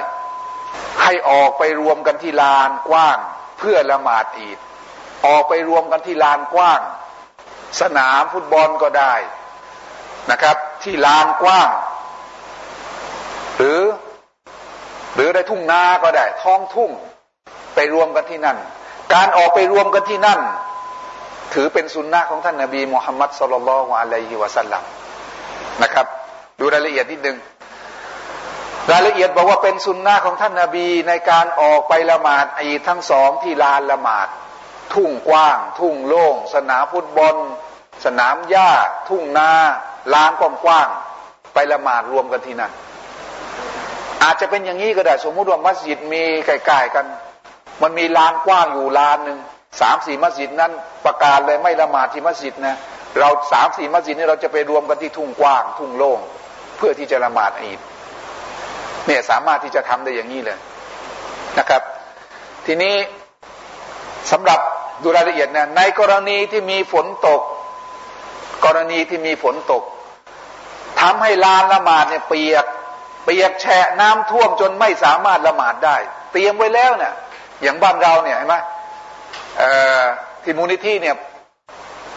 [1.03, 3.17] ให้ออกไปรวมกันที่ลานกว้าง
[3.59, 4.57] เพื่อละหมาดอีด
[5.25, 6.81] ออกไปรวมกันที่ลานกว้าง
[7.81, 9.13] สนามฟุตบอลก็ได้
[10.31, 11.69] นะครับ ที่ลานกว้าง
[13.57, 13.81] หรือ
[15.15, 16.91] หรือในทุ่งนาก็ได้ ท้องทุ่ง
[17.75, 18.57] ไปรวมกันที่นั่น
[19.13, 20.39] การออกไปรวมกันที่นั่น
[21.53, 24.83] ถือเป็นสุนนะของท่านนาบีมุฮัมมัดสุลลัลวะอะลัยฮิวะสัลลัม
[25.83, 26.05] นะครับ
[26.59, 27.37] ดูรายละเอียดนิดนึง
[28.91, 34.27] รายละเอียดบอกว่าเป็นสุนนะของท่านนาบีในการออกไปละหมาดอีทั้งสองที่ลานละหมาด
[34.93, 37.35] ทุ่งกว้าง ทุ่งโล่ง สนามฟุตบอล
[38.05, 38.71] สนามหญ้า
[39.09, 39.51] ทุ่งนา
[40.13, 42.71] ลานกว้างๆไปละหมาดรวมกันที่นั่น
[44.23, 47.05] อาจจะเป็นอย่างนี้ก็ได้ สมมุติว่ามัสยิดมีใกล้ๆกัน
[47.81, 49.39] มันมีลานกว้างอยู่ลานหนึ่ง
[49.81, 50.71] สามสี่มัสยิดนั้น
[51.05, 52.75] ประกาศเลยไม่ละหมาดที่มัสยิดนะ
[53.19, 56.19] เราสามสี่มัสยิดนี้เราจะไปรวมกันที่ทุ่งกว้าง ทุ่งโล่ง
[56.77, 57.79] เพื่อที่จะละหมาดอีด
[59.07, 60.59] เนี่ยสามารถที่จะทำได้อย่างนี้เลย
[61.59, 61.81] นะครับ
[62.65, 62.95] ทีนี้
[64.31, 64.59] สำหรับ
[65.03, 67.41] ดูรายละเอียดนะในกรณีที่มีฝนตก
[68.65, 69.83] กรณีที่มีฝนตก
[71.01, 72.65] ทำให้ลานละหมาดเนี่ยเปียก
[73.25, 75.97] เปียกแฉะน้ำท่วมจนไม่สามารถละหมาดได้
[76.31, 77.13] เตรียมไว้แล้วเนี่ย
[77.63, 78.55] อย่างบ้านเราเนี่ยเห็นไหม
[80.43, 81.15] ที่มูลนิธิเนี่ย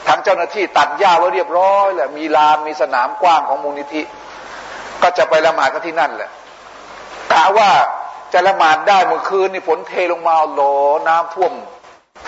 [0.09, 4.03] ทางเจ้าหน้าที่ตัดหญ้าไว้เรียบร้อยแหละมีลานมีสนามกว้างของมูลนิธิ
[5.03, 6.31] ก็จะไปละหมาดกันที่นั่นแหละ
[7.33, 7.71] กะว่า
[8.33, 10.63] จะละหมาดได้เมื่อคืนนี่ฝนเทลงมาโหล
[11.09, 11.53] น้ำท่วม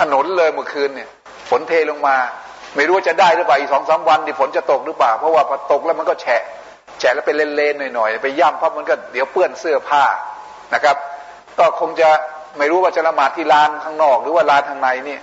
[0.01, 1.09] ถนนเลยเมื่อคืนเนี่ย
[1.51, 2.17] ฝนเทลงมา
[2.77, 6.43] ไม่รู้ว่าจะได้หรือเปล่าอีกสองสาวันนี่ฝนจะตกหรือเปล่าเพราะว่าพอตกแล้วมันก็แฉะ
[7.01, 10.05] แฉะแล้วเป็นเลนๆหน่อยๆไปย่ำเพราะมันก็เดี๋ยวเปื้อนเสื้อผ้า
[10.75, 10.97] นะครับ
[11.59, 12.09] ก็คงจะ
[12.59, 15.19] ไม่รู้ว่าจะละหมาดที่ลานข้างนอก หรือว่าลานทางในนี่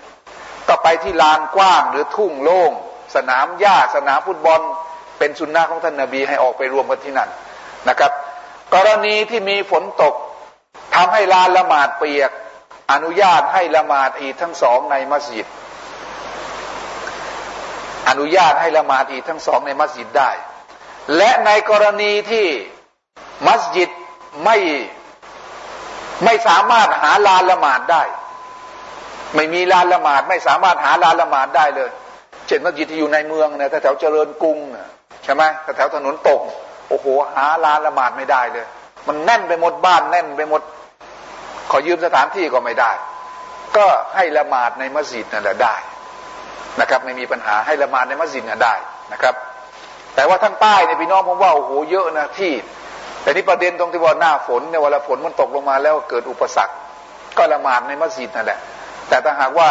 [0.68, 2.72] ก็ไปที่ลานกว้างหรือทุ่งโล่ง
[3.16, 4.62] สนามหญ้าสนามฟุตบอล
[5.20, 7.30] เป็นสุนนะของท่านนาบีให้ออกไปรวมกันที่นั่น
[7.90, 8.12] นะครับ
[8.74, 10.16] กรณีที่มีฝนตก
[10.96, 12.32] ทำให้ลานละหมาดเปียก
[12.92, 15.48] อนุญาตให้ละหมาดอีทั้งสองในมัสยิด
[18.10, 20.32] อนุญาตให้ละหมาดอีทั้งสองในมัสยิดได้
[21.18, 22.48] และในกรณีที่
[23.48, 23.90] มัสยิด
[24.44, 24.58] ไม่
[26.26, 28.04] ไม่สามารถหาลานละหมาดได้
[29.36, 31.90] ไม่มีลานละหมาด ไม่สามารถหาลานละหมาดได้เลย
[32.48, 34.58] เช่นมัสยิดที่อยู่ในเมืองเนี่ยแถวเจริญกรุง
[35.24, 35.44] ใช่ไหม
[35.76, 36.42] แถวถนนตก
[36.90, 37.06] โอ้โห
[37.36, 38.66] หาลานละหมาดไม่ได้เลย
[39.08, 40.62] มันแน่นไปหมดบ้านแน่นไปหมด
[41.72, 42.92] ขอยืมสถานที่ก็ไม่ได้
[43.78, 45.76] ก็ให้ละหมาดในมัสยิดนั่นแหละได้
[46.80, 48.76] นะครับ ไม่มีปัญหาให้ละหมาดในมัสยิดนั่นได้
[49.14, 49.36] นะครับ
[50.16, 52.52] แต่ว่าทางใต้เนี่ยพี่น้องผมว่าโอ้โหเยอะนะที่
[53.22, 56.74] แต่นี่ประเด็นตรงที่ว่าหน้าฝนเนี่ยเวลาฝนมันตกลงมาแล้วเกิดอุปสรรค
[57.38, 58.60] ก็ละหมาดในมัสยิดนั่นแหละ
[59.08, 59.70] แต่ถ้าหากว่า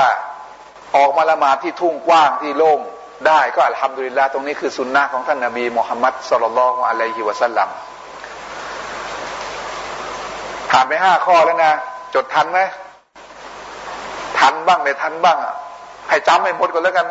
[0.96, 2.80] ออกมาละหมาดที่ทุ่งกว้างที่โล่ง
[3.26, 7.68] ได้ก็อัลฮัมดุลิลลาตรงนี้คือสุนนะของท่านนาบีมุฮัมมัดสุลลัลของอะลัยฮิวะสัลลัม
[10.70, 11.72] ผ่านไปห้าข้อแล้วนะ
[12.14, 12.60] จดทันไหม
[14.38, 15.36] ทันบ้างไม่ทันบ้าง
[16.08, 17.06] ให้จำให้หมดก่อนแล้วกัน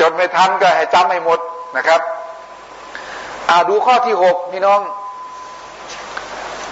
[0.00, 1.38] จดไม่ทันก็ให้จำให้หมด
[1.76, 2.00] นะครับ
[3.48, 4.80] อ่าดูข้อที่หกพี่น้อง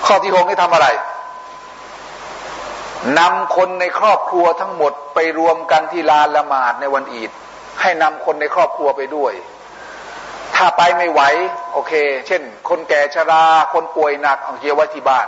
[0.06, 0.88] ข้อที่หกนี่ทำอะไร
[3.18, 7.30] นำคนในครอบครัวทั้งหมดไปรวมกันที่ลานละหมาดในวันอีด
[7.80, 9.32] ให้นำคนในครอบครัวไปด้วย
[10.56, 11.20] ถ้าไปไม่ไหว
[11.72, 11.92] โอเค
[12.26, 15.26] เช่น คนแก่ชรา คนป่วยหนักเอาเยียไว้ที่บ้าน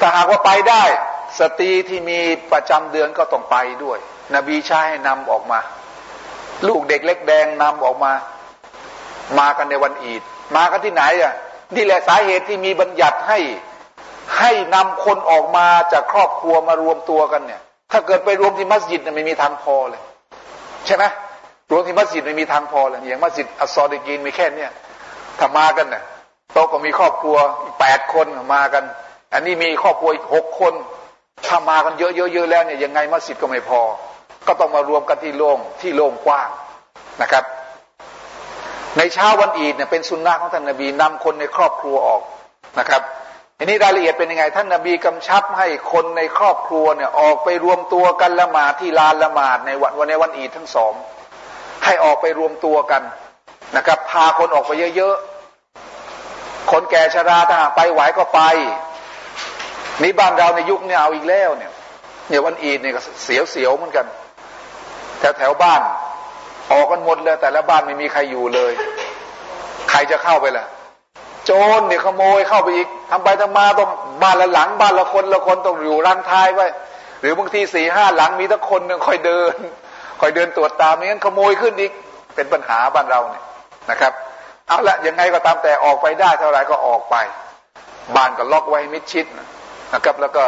[0.00, 0.84] ถ้าหากว่าไปได้
[1.38, 2.20] สตรีที่มี
[2.52, 3.98] ประจำเดือนก็ต้องไปด้วย
[4.34, 5.60] นบีชาให้นำออกมา
[6.68, 8.12] ลูกเด็กเล็กแดงนำออกมา
[9.38, 10.22] มากันในวันอีด
[10.56, 11.34] มากันที่ไหนอะ
[11.76, 13.38] นี่แหละสาเหตุที่มีบัญญัติให้
[14.38, 17.60] ให้นำคนออกมาจากครอบครัวมารวมตัวกันเนี่ย
[17.92, 20.02] ถ้าเกิดไปรวมที่มัสยิดเนี่ยไม่มีทางพอเลย
[20.86, 21.04] ใช่ไหม
[21.70, 24.70] รวมที่มัสยิดไม่มีทางพอเลย อย่างมัสยิดอัสซอดีกีนมีแค่เนี่ย
[25.38, 26.02] ถ้ามากันเนี่ย
[26.52, 27.36] โต๊ะก็มีครอบครัว
[27.80, 28.84] แปดคนมากัน
[29.32, 30.74] อันนี้มีครอบครัวอีกหกคน
[31.46, 33.80] ถ้ามากันเยอะๆแล้วเนี่ยยังไงมัสยิดก็ไม่พอ
[34.46, 36.48] ก็ต้องมารวมกันที่โล่งที่โล่งกว้าง
[37.22, 37.44] นะครับ
[38.98, 42.22] ในเช้าวันอีดเนี่ยเป็นสุนนะของท่านนบีนำคนในครอบครัวออก
[42.78, 43.02] นะครับ
[43.58, 50.92] อันนี้รายละเอียดเป็นยังไง ท่านนบีกำชับให้คนในครอบครัวเนี่ยออกไปรวมตัวกันละหมาดที่ลานละหมาดในวันวันในวันอีดทั้งสอง
[51.84, 53.02] ให้ออกไปรวมตัวกัน
[53.76, 58.40] นะครับ พาคนออกไปเยอะๆ คนแก่ชราถ้าไปไหวก็ไป
[60.02, 61.72] นี่บ้านเราในยุคนี้เอาอีกแล้วเนี่ย
[62.28, 64.06] เนี่ยวันอีดเนี่ยเสียวเสียวเหมือนกัน
[65.18, 65.80] แถวแถวบ้าน
[66.72, 68.72] ออกกันหมดเลยแต่ละบ้านไม่มีใครอยู่เลย
[69.90, 70.64] ใครจะเข้าไปล่ะ
[71.44, 73.90] โจรเนี่ยขโมยเข้าไปอีกทำไปทำมาต้อง
[74.22, 76.66] บ้านละหลัง บ้านละคนละคนต้องอยู่รังท้ายไว้
[77.20, 79.54] หรือบางทีสี่ห้าหลังมีทั้งคนหนึ่งคอยเดิน
[80.20, 81.92] คอยเดินตรวจตามไม่งั้นขโมยขึ้นอีก
[82.34, 83.44] เป็นปัญหาบ้านเราเนี่ย
[83.90, 84.12] นะครับ
[84.68, 87.16] เอาละยังไงก็ตามแต่ออกไปได้เท่าไหร่ก็ออกไป
[88.16, 89.26] บ้านก็ล็อกไว้มิดชิด
[89.94, 90.42] นะครับ แล้วก็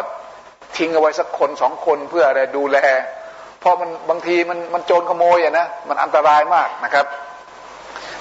[0.77, 2.79] ทิ้งเอาไว้สักคนสองคนเพื่ออะไรดูแล
[3.63, 7.07] เพราะมันบางทีมันมันโจรขโมยอะนะมันอันตรายมากนะครับ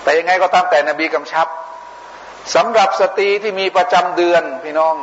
[0.03, 1.47] แต่ยังไงก็ตามแต่นบีกำชับ
[2.55, 4.95] สำหรับสตรีที่มีประจำเดือนพี่น้อง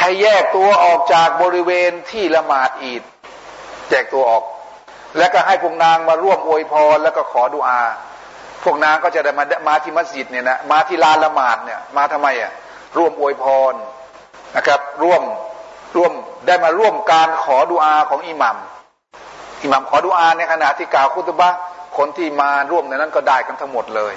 [0.00, 3.02] ให้แยกตัวออกจากบริเวณที่ละหมาดอีด
[3.90, 4.44] แยกตัวออก
[5.18, 7.80] แล้วก็ให้พวกนางมาร่วมอวยพรแล้วก็ขอดุอา
[8.64, 12.52] พวกนางก็จะได้มามาที่มัสยิดเนี่ยนะมาที่ลานละหมาดเนี่ยมาทำไมอะ
[12.96, 13.74] ร่วมอวยพร
[14.56, 15.22] นะครับ ร่วม
[15.96, 16.12] ร่วม
[16.46, 18.56] ได้มาร่วมการขอดุอาของอิหมัม
[19.62, 21.50] อิหมัมขอดุอาในขณะที่กล่าวคุตบะ
[21.96, 24.14] คนที่มาร่วมในนั้นก็ได้กันทั้งหมดเลย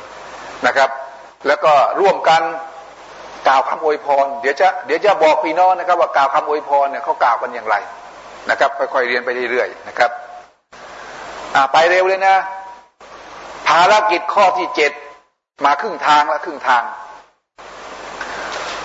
[0.68, 0.90] นะครับ
[1.48, 2.42] แล้วก็ร่วมกัน
[3.48, 7.76] กล่าวคำอวยพร เดี๋ยวจะเดี๋ยวจะบอกพี่น้องนะครับ ว่ากล่าวคำอวยพรเนี่ยเขากล่าวกันอย่างไร
[8.50, 10.12] นะครับค่อยๆเรียนไปเรื่อยๆนะครับ
[11.56, 12.36] อ่าไปเร็วเลยนะ
[13.68, 14.92] ภารกิจข้อที่เจ็ด
[15.66, 16.84] มาครึ่งทางแล้วครึ่งทาง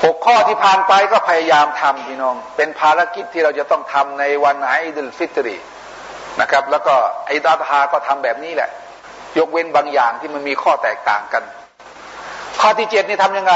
[0.04, 5.56] หกข้อที่ผ่านไปก็พยายามทำพี่น้อง เป็นภารกิจที่เราจะต้องทำในวันไอดุลฟิตรี
[6.40, 6.94] นะครับ แล้วก็
[7.26, 8.70] ไอดาทาก็ทำแบบนี้แหละ
[9.38, 11.42] ยกเว้นบางอย่างที่มันมีข้อแตกต่างกัน
[12.60, 13.54] ข้อที่เจ็ดนี่ทำยังไง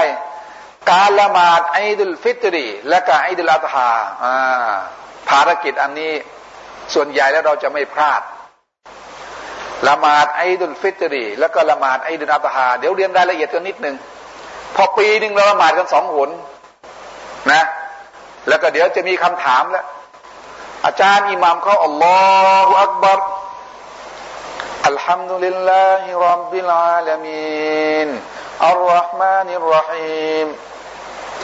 [0.90, 3.90] การละหมาดไอดุลฟิตรีและการไอดุลอาตฮา
[5.30, 6.12] ภารกิจอันนี้
[6.94, 8.22] ส่วนใหญ่แล้วเราจะไม่พลาด
[9.88, 13.96] ละหมาดไอดุลฟิตรีแล้วก็ละหมาดไอดุลอาตฮาเดี๋ยวเรียนรายละเอียดกันนิดนึง
[14.76, 16.30] พอปีหนึ่งเราละหมาดกันสองหน
[17.52, 17.62] นะ
[18.48, 19.84] แล้วก็เดี๋ยวจะมีคำถามแล้ว
[20.86, 23.20] อาจารย์อิหมามเขาالله أكبر
[24.88, 28.08] الحمد لله رب العالمين
[28.66, 30.46] الرحمن الرีม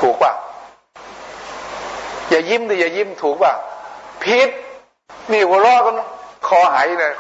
[0.01, 0.33] ถูกป่ะ
[2.31, 3.53] อย่ายิ้มดิอย่ายิ้มถูกป่ะ
[4.25, 4.51] ผิด
[5.33, 5.95] นี่หัวเราะกัน
[6.49, 7.15] คอหายเลย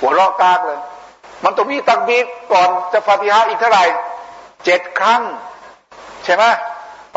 [0.00, 0.78] หัวเราะกากเลย
[1.44, 3.84] มันต้องมีตักบีดก่อนจะฟาติฮะอีกเท่าไหร่
[4.64, 5.22] เจ็ดครั้ง
[6.24, 6.44] ใช่ไหม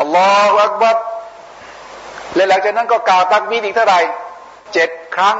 [0.00, 0.96] อัลลอฮฺอักบัร
[2.34, 4.00] และหลังจากนั้นก็กล่าวตักบีดอีกเท่าไหร่
[4.72, 5.38] เจ็ดครั้ง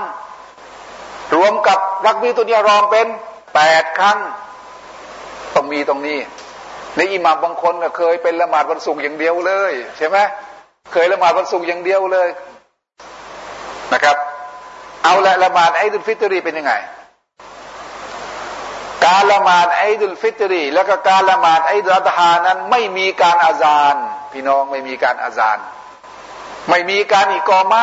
[1.34, 3.06] รวมกับตักบีตัวนี้รองเป็น
[3.54, 4.18] แปดครั้ง
[5.54, 6.18] ต้องมีตรงนี้
[6.96, 10.16] ในอิหม่ามบางคนก็เคยเป็นละหมาดวันศุกร์อย่างเดียวเลย ใช่ไหม
[10.92, 12.28] เคยละหมาดวันศุกร์อย่างเดียวเลย
[13.92, 14.16] นะครับ
[15.04, 16.72] เอาละละหมาดไอ้ดุลฟิตรีเป็นยังไง
[19.06, 23.96] การละหมาดไอ้ดุลฟิตรี แล้วก็การละหมาดไอดุลอัตฮานั้น ไม่มีการอาซาน
[24.32, 25.58] พี่น้องไม่มีการอาซาน
[26.68, 27.82] ไม่มีการอิกอมะ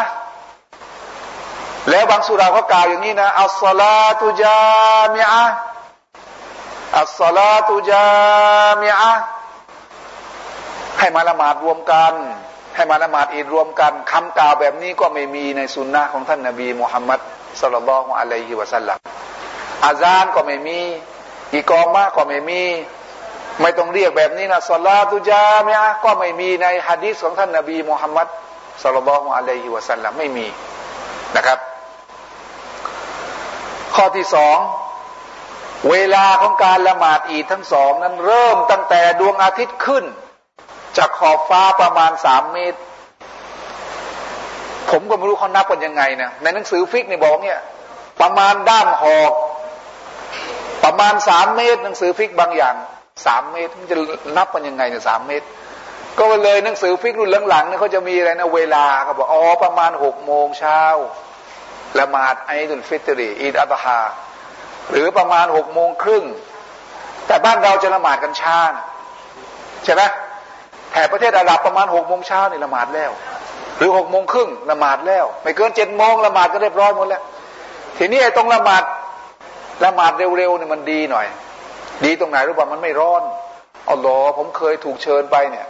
[1.90, 5.44] แล้วบางสุราเขากล่าวอย่างนี้นะอัสลาตุจามิอะ
[7.00, 8.08] อัสลาตุจา
[8.82, 9.12] มิอะ
[11.00, 12.14] ให้มาละหมาดรวมกัน
[12.76, 17.20] ให้มาละหมาดอีดรวมกันคำกล่าวแบบนี้ก็ไม่มีในสุนนะของท่านนบีมุฮัมมัด
[17.62, 18.98] สุลลัลลอฮุอะลัยฮิวะสัลลัม
[19.86, 20.80] อาซานก็ไม่มี
[21.54, 22.64] อีกอมาก็ไม่มี
[23.62, 28.28] ไม่ต้องเรียกแบบนี้นะสลาตุจามียก็ไม่มีในฮะดีษของท่านนบีมุฮัมมัด
[28.84, 30.48] صلى الله عليه وسلمไม่มี
[31.36, 31.60] นะครับ
[33.96, 34.58] ข้อที่สอง
[35.92, 40.04] เวลาของการละหมาดอีดทั้งสองนั้นเริ่มตั้งแต่ดวงอาทิตย์ขึ้น
[40.98, 42.80] จากขอบฟ้าประมาณสามเมตร
[44.92, 47.60] ผมก็ไม่รู้เขานับกันยังไงนะในหนังสือฟิกฮ์เนี่ยบอกเนี่ย
[48.22, 49.34] ประมาณด้ามหอก
[50.84, 52.76] ประมาณสามเมตร หนังสือฟิกฮ์บางอย่าง
[53.26, 53.96] สามเมตรมันจะ
[54.38, 55.46] นับมันยังไงเนี่ยสามเมตร
[56.20, 60.82] ก็เลยหนังสือฟิกรุ่นหลังๆเนี่ยเขาจะมีอะไรนะเวลาเขาบอกอ๋อประมาณหกโมงเช้า
[62.00, 64.02] ละหมาดไอ้ดุลฟิตรีอีดอัตฮา
[64.92, 66.24] หรือประมาณหกโมงครึ่ง
[67.28, 68.60] แต่บ้านเราจะละหมาดกันช้า
[69.86, 70.02] ใช่ไหม
[70.92, 73.12] แถบประเทศอาหรับประมาณหกโมงเช้านี่ละหมาดแล้ว
[73.78, 77.22] หรือหกโมงครึ่งละหมาดแล้ว ไม่เกินเจ็ดโมงละหมาดก็เรียบร้อยหมดแล้ว
[77.98, 78.84] ทีนี้ไอ้ตรงละหมาด
[79.86, 81.28] ละหมาดเร็วๆเนี่ยมันดีหน่อย
[82.06, 83.24] ดีตรงไหนรู้ป่ะมันไม่ร้อน
[83.88, 85.66] อ๋อหรอผมเคยถูกเชิญไปเนี่ย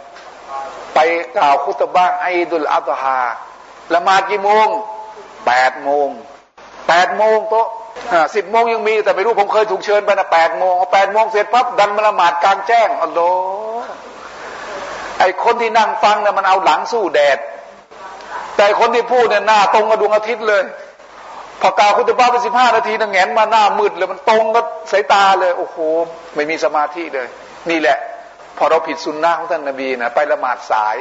[0.94, 0.98] ไป
[1.36, 3.20] กล่าวคุตบ้างไอดุลอัตฮา
[3.94, 4.66] ละหมาดกี่โมง
[5.46, 6.08] แปดโมง
[6.88, 7.68] แปดโมงโต๊ะ
[8.34, 13.32] สิบโมงยังมี แต่ไม่รู้ผมเคยถูกเชิญไปนะแปดโมงแปดโมงเสร็จปั๊บดันมาละหมาดกลางแจ้งอ๋อหรอ
[15.18, 17.38] ไอคนที่นั่งฟังเนี่ยมันเอาหลังสู้แดด
[18.56, 20.62] แต่คนที่พูดเนี่ยหน้าตรงกับดวงอาทิตย์เลย
[21.60, 25.76] พอกล่าวคุตบ้าไปสิบห้านาทีนังแงนมาหน้ามืดเลยมันตรงกับสายตาเลย โอ้โห
[26.34, 27.26] ไม่มีสมาธิเลย
[27.70, 27.98] นี่แหละ
[28.58, 30.96] พอเราผิดสุนนะของท่านนบีนะไปละหมาดสาย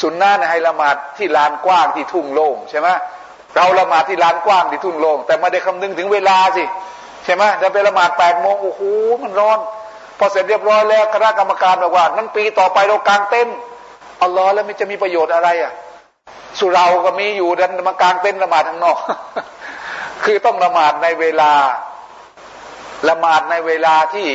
[0.00, 2.88] สุนนะนี่ยให้ละหมาดที่ลานกว้างที่ทุ่งโล่งใช่ไหม
[3.56, 6.64] เราละหมาดที่ลานกว้างที่ทุ่งโล่งแต่ไม่ได้คำนึงถึงเวลาสิ
[7.24, 8.80] ใช่ไหมจะไปละหมาดแปดโมงโอ้โห
[9.22, 9.58] มันร้อน
[10.18, 13.48] พอเสร็จเรียบร้อยแล้วคณะกรรมการบอกว่านั้นปีต่อไปเรากางเต้น
[14.22, 15.72] อัลลอฮ์แล้วมันจะมีประโยชน์อะไรอะ
[16.58, 18.98] สุเราก็มีอยู่ดันมากางเต้นละหมาดทางนอก
[20.24, 21.52] คือต้องละหมาดในเวลา
[23.08, 24.28] ละหมาดในเวลาที่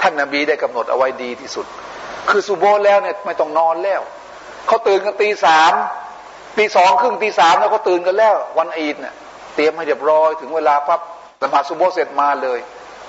[0.00, 1.66] ท่านนาบีได้กำหนดเอาไว้ดีที่สุด
[2.30, 4.00] คือสุโบแล้วเนี่ยไม่ต้องนอนแล้ว
[4.66, 5.72] เขาตื่นกันตีสาม
[6.58, 9.14] ตีสองครึ่งตีสามแล้วเขาตื่นกันแล้ว วันอีดเนี่ย
[9.54, 11.00] เตรียมให้เรียบร้อยถึงเวลาปั๊บ
[11.42, 12.58] ละหมาดสุโบเสร็จมาเลย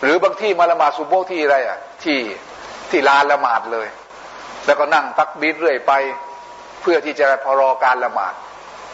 [0.01, 2.19] หรือบางที่มาละหมาดสุโบที่อะไรอะที่
[2.89, 3.87] ที่ลานละหมาดเลย
[4.65, 5.91] แล้วก็นั่งตักบีดเรื่อยไป
[6.81, 8.33] เพื่อที่จะพอรอการละหมาด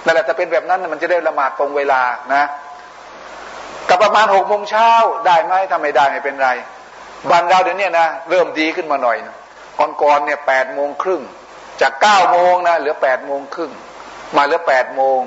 [0.05, 2.01] นั่นแหละจะเป็นแบบนั้นมันจะได้ละหมาดตรงเวลา
[2.33, 2.43] นะ
[3.89, 4.89] กับประมาณหกโมงเช้า
[5.25, 6.49] ได้ไหมถ้าไม่ได้ไม่เป็นไร
[7.29, 9.35] บ้านเราเดี๋ยวนี้นะเริ่มดีขึ้นมาหน่อยนะ
[10.03, 11.21] ก่อนๆเนี่ยแปดโมงครึ่ง
[11.81, 13.71] จากเก้าโมงนะเหลือแปดโมงครึ่ง
[14.35, 15.19] มาเหลือแปดโมง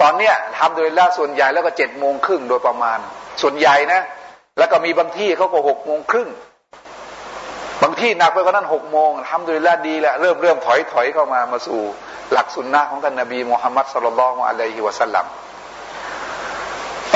[0.00, 2.98] ตอนเนี้ยทำโดยล่าส่วนใหญ่แล้วก็เจ็ดโมงครึ่งโดยประมาณ
[3.42, 4.00] ส่วนใหญ่นะ
[4.58, 6.28] แล้วก็มีบางที่เขาก็หกโมงครึ่ง
[7.82, 11.80] บางที่หนักไปกว่านั้นหกโมงทำโดยล่าดีแล้วเริ่มเริ่มถอยถอยเข้ามามาสู่
[12.32, 15.26] หลักสุนนะของท่านนบีมุฮัมมัดสุลลัลองอะลัยฮิวะสัลลัม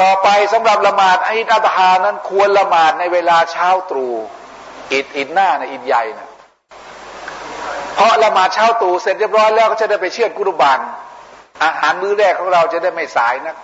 [0.00, 4.14] ต่อไปสำหรับละหมาดอิดอัตฮานั้นควรละหมาดในเวลาเช้าตรู่
[4.92, 6.27] อิดอิดหน้านะอิดใหญ่นะ
[7.98, 10.80] เพราะละหมาดเช้าตู่เสร็จเรียบร้อยแล้วก็จะได้ไปเชื่อกุรุบาน
[11.64, 13.56] อาหารมื้อแรกของเราจะได้ไม่สายนะ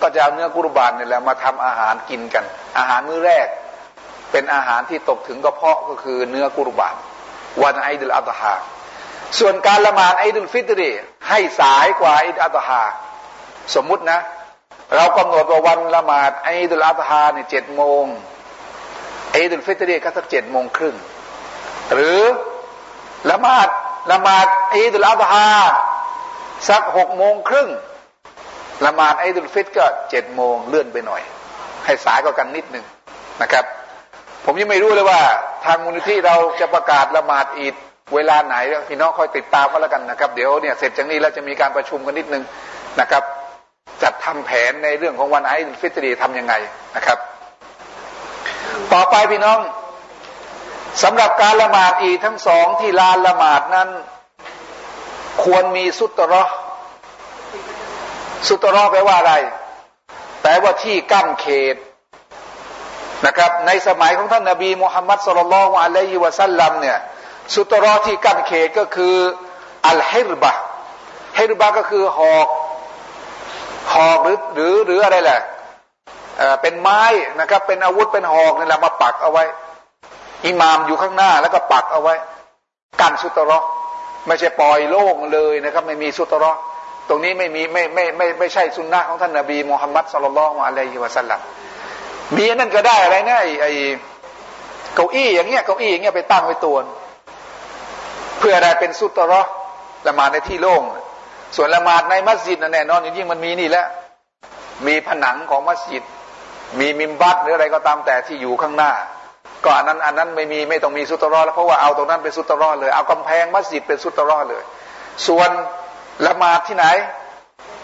[0.00, 2.44] ก็จะเอาเนื้อกุรุบานนี่แหละมาทำอาหารกินกัน
[2.78, 3.46] อาหารมื้อแรก
[4.30, 6.94] เป็นอาหารที่ตกถึงกระเพาะก็คือเนื้อกุรุบาน
[7.62, 8.54] วันไอเดลอัตฮา
[9.38, 10.90] ส่วนการละหมาดไอดุลฟิตรี
[11.28, 12.82] ให้สายกว่าไอดุลอัตฮา
[13.74, 14.18] สมมุตินะ
[14.94, 18.04] เรากำหนดว่าวันละหมาดไอดุลอัตฮาเนี่ยเจ็ดโมง
[19.32, 20.96] ไอดุลฟิตรีก็สักเจ็ดโมงครึ่ง
[21.94, 22.20] หรือ
[23.30, 23.68] ละหมาด
[24.12, 25.48] ละหมาดอีดุลอาดฮา
[26.68, 27.68] สักหกโมงครึ่ง
[28.86, 31.22] ละหมาดอีดุลฟิตก็เจ็ดโมงเลื่อนไปหน่อย
[31.84, 32.84] ให้สายก็กันนิดหนึ่ง
[33.42, 33.64] นะครับ
[34.44, 35.20] ผมยังไม่รู้เลยว่า
[35.64, 37.74] ทางมูลนิธิเราจะประกาศละหมาดอีด
[38.14, 38.56] เวลาไหน
[38.88, 42.42] พี่น้องคอยติดตามก็แล้วกันนะครับ เดี๋ยวเนี่ยเสร็จจากนี้เราจะมีการประชุมกันนิดนึง
[43.00, 43.22] นะครับ
[44.02, 46.54] จัดทำแผนในเรื่องของวันไอดุลฟิตรีทำยังไง
[46.96, 47.18] นะครับ
[48.92, 49.58] ต่อไปพี่น้อง
[51.02, 53.88] สำหรับการละหมาดอีทั้งสองที่ลานละหมาดนั้น
[55.44, 56.44] ควรมีสุตรอ
[58.48, 59.34] สุตรอแปลว่าอะไร
[60.42, 61.76] แปลว่าที่กั้นเขต
[63.26, 66.98] นะครับ ในสมัยของท่านนาบีมุฮัมมัดสุลลัลวะลัยฮิวะสัลลัมเนี่ย
[67.54, 69.16] สุตรอที่กั้นเขตก็คือ
[69.88, 70.52] อัลฮิรบะ
[71.38, 72.48] ฮิรบะก็คือหอก
[73.94, 75.40] หอกหรือหรือหรืออะไรแหละ
[76.62, 77.02] เป็นไม้
[77.40, 79.44] นะครับ เป็นอาวุธเป็นหอกนี่แหละมาปักเอาไว้
[80.44, 82.14] อิหมามอยู่ข้างหน้าแล้วก็ปักเอาไว้
[83.00, 83.58] กันสุตรอ
[84.26, 86.52] ไม่ใช่ปล่อยโล่งเลยนะครับ ไม่มีสุตรอ
[87.08, 91.40] ตรงนี้ไม่มีไม่ไม่ไม่ไม่ใช่สุนนะของท่านนบีมูฮัมมัดสุลลัลอะลัยฮิวะสัลลัม
[92.36, 93.70] มีนั่นก็ได้อะไรนะไอไอ้
[94.94, 96.76] เก้าอี้อย่างเงี้ยเก้าอี้อย่างเงี้ยไปตั้งไว้ตัว
[98.38, 99.42] เพื่ออะไรเป็นสุตรอ
[100.06, 100.82] ละหมาดในที่โล่ง
[101.56, 103.84] ส่วนละหมาดในมัสยิดแน่นอนอย่างยิ่งมันมีนี่แหละ
[104.86, 106.02] มีผนังของมัสยิด
[106.78, 108.92] มีมิมบัตหรืออะไรก็ตามแต่ที่อยู่ข้างหน้า
[109.66, 114.62] ก็อันนั้นอันนั้นไม่มีไม่ต้องมีสุตรอแล้วเพราะว่าเอาตรงนั้นเป็นสุตรอเลย เอากำแพงมัสยิดเป็นสุตรอเลย
[115.26, 115.50] ส่วน
[116.26, 116.86] ละหมาดที่ไหน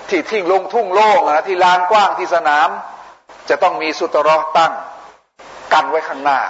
[0.09, 2.69] ที่ทิ้งลงทุ่งโล่งนะที่ลานกว้างที่สนาม
[3.49, 4.73] จะต้องมีสุตรอตั้ง
[5.73, 6.41] กันไว้ข้างหน้า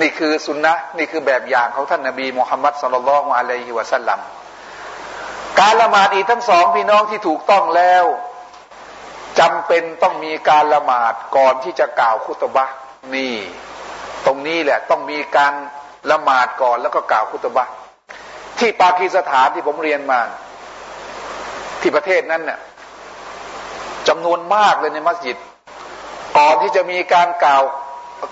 [0.00, 4.20] นี่คือสุนนะนี่คือแบบอย่างของท่านนบีมุฮัมมัดสุลลัลของอะลัยฮิวะสัลลัม
[5.60, 8.04] การละหมาดอีกทั้งสองพี่น้องที่ถูกต้องแล้ว
[9.40, 12.64] จำเป็นต้องมีการละหมาดก่อนที่จะกล่าวคุตบะ
[13.14, 13.34] นี่
[14.26, 15.52] ตรงนี้แหละต้องมีการ
[16.10, 17.66] ละหมาดก่อนแล้วก็กล่าวคุตบะ
[18.58, 20.20] ที่ปากีสถานที่ผมเรียนมา
[21.80, 22.58] ที่ประเทศนั้นเนี่ย
[24.08, 25.36] จำนวนมากเลยในมัสยิด
[26.38, 27.62] ก่อนที่จะมีการกล่าว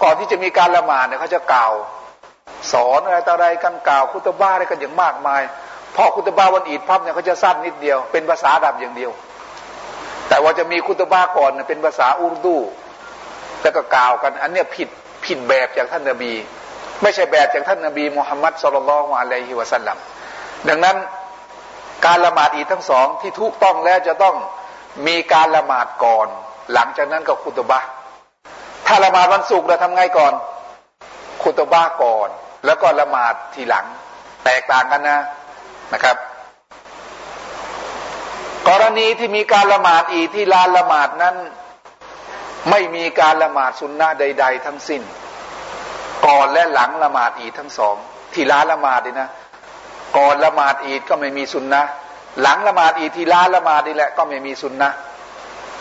[0.02, 1.72] ก่อนที่จะมีการละหมาดเนี่ยเขาจะกล่าว
[2.72, 5.42] สอนอะไรต่ออะไรกันกล่าวคุตบ้าอะไรกันอย่างมากมาย
[5.96, 9.10] พอคุตบ้าวันอีดพับเนี่ยเขาจะสั้นนิดเดียวเป็นภาษาดับอย่างเดียว
[10.28, 12.56] แต่ว่าจะมีคุตบ้าก่อนเป็นภาษาอุรดู
[13.62, 14.88] แล้วก็กล่าวกัน อันเนี้ยผิด
[15.26, 16.32] ผิดแบบจากท่านนาบี
[17.02, 19.96] ไม่ใช่แบบจากท่านนาบีมุฮัมมัดสุลลัลฮวะลัยฮิวะสัลลัม
[20.68, 20.96] ดังนั้น
[22.06, 24.36] การละหมาดอีทั้งสองที่ถูกต้องแล้วจะต้อง
[25.06, 26.26] มีการละหมาดก่อน
[26.72, 27.80] หลังจากนั้นก็คุตบะ
[28.86, 30.32] ถ้าละหมาดวันศุกร์เราทำไงก่อน
[31.42, 32.28] คุตบะก่อน
[32.64, 33.86] แล้วก็ละหมาดทีหลัง
[34.44, 35.18] แตกต่างกันนะ
[35.92, 36.16] นะครับ
[38.68, 41.36] กรณีที่มีการละหมาดอีที่ลานละหมาดนั้น
[42.70, 45.02] ไม่มีการละหมาดสุนนะใด ๆ ทั้งสิ้น
[46.26, 47.96] ก่อนและหลังละหมาดอีดทั้งสอง
[48.34, 49.28] ที่ร้าละหมาดนี่นะ
[50.16, 51.82] ก่อนละหมาดอีดก็ไม่มีสุนนะ
[52.42, 54.90] หลังละหมาดอีดที่ร้าละหมาดนี่แหละก็ไม่มีสุนนะ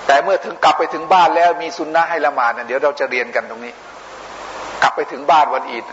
[0.06, 3.74] แต่เมื่อถึงกลับไปถึงบ้านแล้วมีสุนนะให้ละหมาดเนี่ยเดี๋ยวเราจะเรียนกันตรงนี้
[4.82, 5.84] กลับไปถึงบ้านวันอีด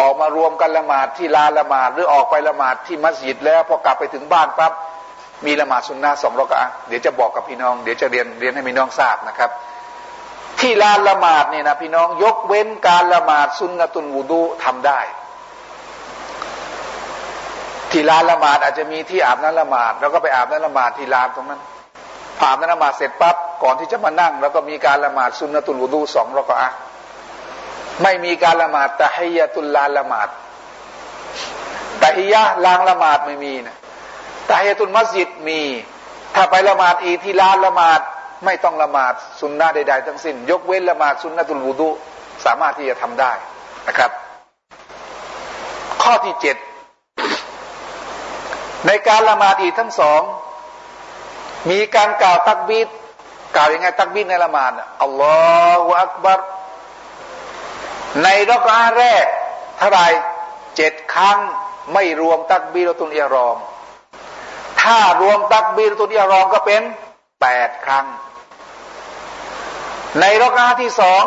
[0.00, 4.72] ออกมารวมกันละหมาดที่ลานละหมาดหรือออกไปละหมาดที่มัสยิดแล้วพอกลับไปถึงบ้านปั๊บ
[5.46, 9.50] มีละหมาดสุนนะสองรอกะเดี๋ยวจะบอกกับพี่น้อง เดี๋ยวจะเรียนเรียนให้พี่น้องทราบนะครับ
[10.64, 15.00] ที่ลานละหมาดเนี่ยนะพี่น้องยกเว้นการละหมาดซุนนตุนวูดูทำได้
[17.90, 21.60] ที่ลานละหมาดอาจจะมีที่อาบน้ำละหมาด แล้วก็ไปอาบน้ำละหมาดที่ลานตรงนั้น
[22.42, 26.70] อาบน้ำละหมาดเสร็จปั๊บก่อนที่จะมานั่ง แล้วก็มีการละหมาดซุนนตุนวูดูสองรอกอะ
[28.02, 30.28] ไม่มีการละหมาดตะฮียตุลลานละหมาด
[32.02, 33.76] ตะฮียะลางละหมาดไม่มีนะ
[34.50, 35.60] ตะฮียตุลมัสยิดมี
[36.34, 38.00] ถ้าไปละหมาดอีที่ลานละหมาด
[38.44, 41.88] ไม่ต้องละหมาดสุนนะใด ๆ ทั้งสิ้น ยกเว้นละหมาดสุนนะตุลวูดุ
[42.44, 43.32] สามารถที่จะทำได้
[43.88, 44.10] นะครับ
[46.02, 46.56] ข้อที่เจ็ด
[48.86, 50.22] ในการละหมาดอีกทั้งสอง
[51.70, 52.88] มีการกล่าวตักบีด
[53.56, 54.72] กล่าวยังไงตักบีดในละหมาด
[55.02, 55.36] อัลลอ
[55.82, 56.40] ฮฺอักบัร
[58.22, 59.26] ในรักอาแรก
[59.78, 60.00] เท่าไร
[60.76, 61.38] เจ็ดครั้ง
[61.92, 63.58] ไม่รวมตักบีรตุนเอียรอม
[64.82, 66.82] ถ้ารวมตักบีรตุนเอียรอมก็เป็น
[67.40, 68.06] แปดครั้ง
[70.20, 71.24] ในรอกาที่สอง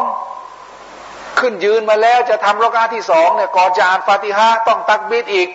[1.40, 5.50] ขึ้นยืนมาแล้วจะทำรอกาที่สองเนี่ยก่อนจะอ่านฟาติฮะต้องตักบิดอีก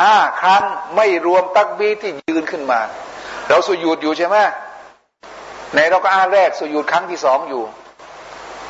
[0.00, 0.62] ห้าครั้ง
[0.96, 2.80] ไม่รวมตักบีที่ยืนขึ้นมา
[3.48, 4.36] เราสุญูดอยู่ใช่ไหม
[5.74, 7.62] ในราก็อ่าแรกสุญูดครั้งที่สองอยู่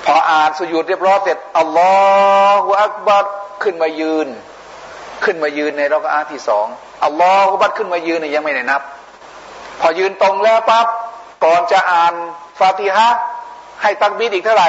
[0.04, 1.92] พออ่านสุญูดเรียบร้อยเสร็จอัลลอ
[2.62, 3.26] ฮฺอักบัด
[3.62, 4.28] ขึ้นมายืน
[5.24, 6.66] ขึ้นมายืนในราก็อ่าที่สอง
[7.04, 8.82] อัลลอฮฺบัดขึ้นมายืนเนี่ยยังไม่ได้นับ
[9.80, 10.86] พอยืนตรงแล้วปั๊บ
[11.44, 12.14] ก่อนจะอ่าน
[12.60, 13.08] ฟาติฮะ
[13.82, 14.68] ให้ตักบีดอีกเท่าไหร่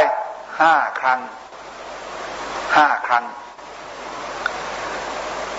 [0.62, 1.20] ห้าครั้ง
[2.76, 3.24] ห้าครั้ง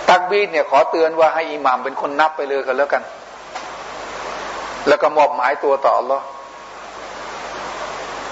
[0.08, 3.02] ตักบีดเนี่ยขอเตือนว่าให้อิหมามเป็นคนนับไปเลยกันแล้วกัน
[4.88, 6.20] แล้วก็มอบหมายตัวต่อหรอ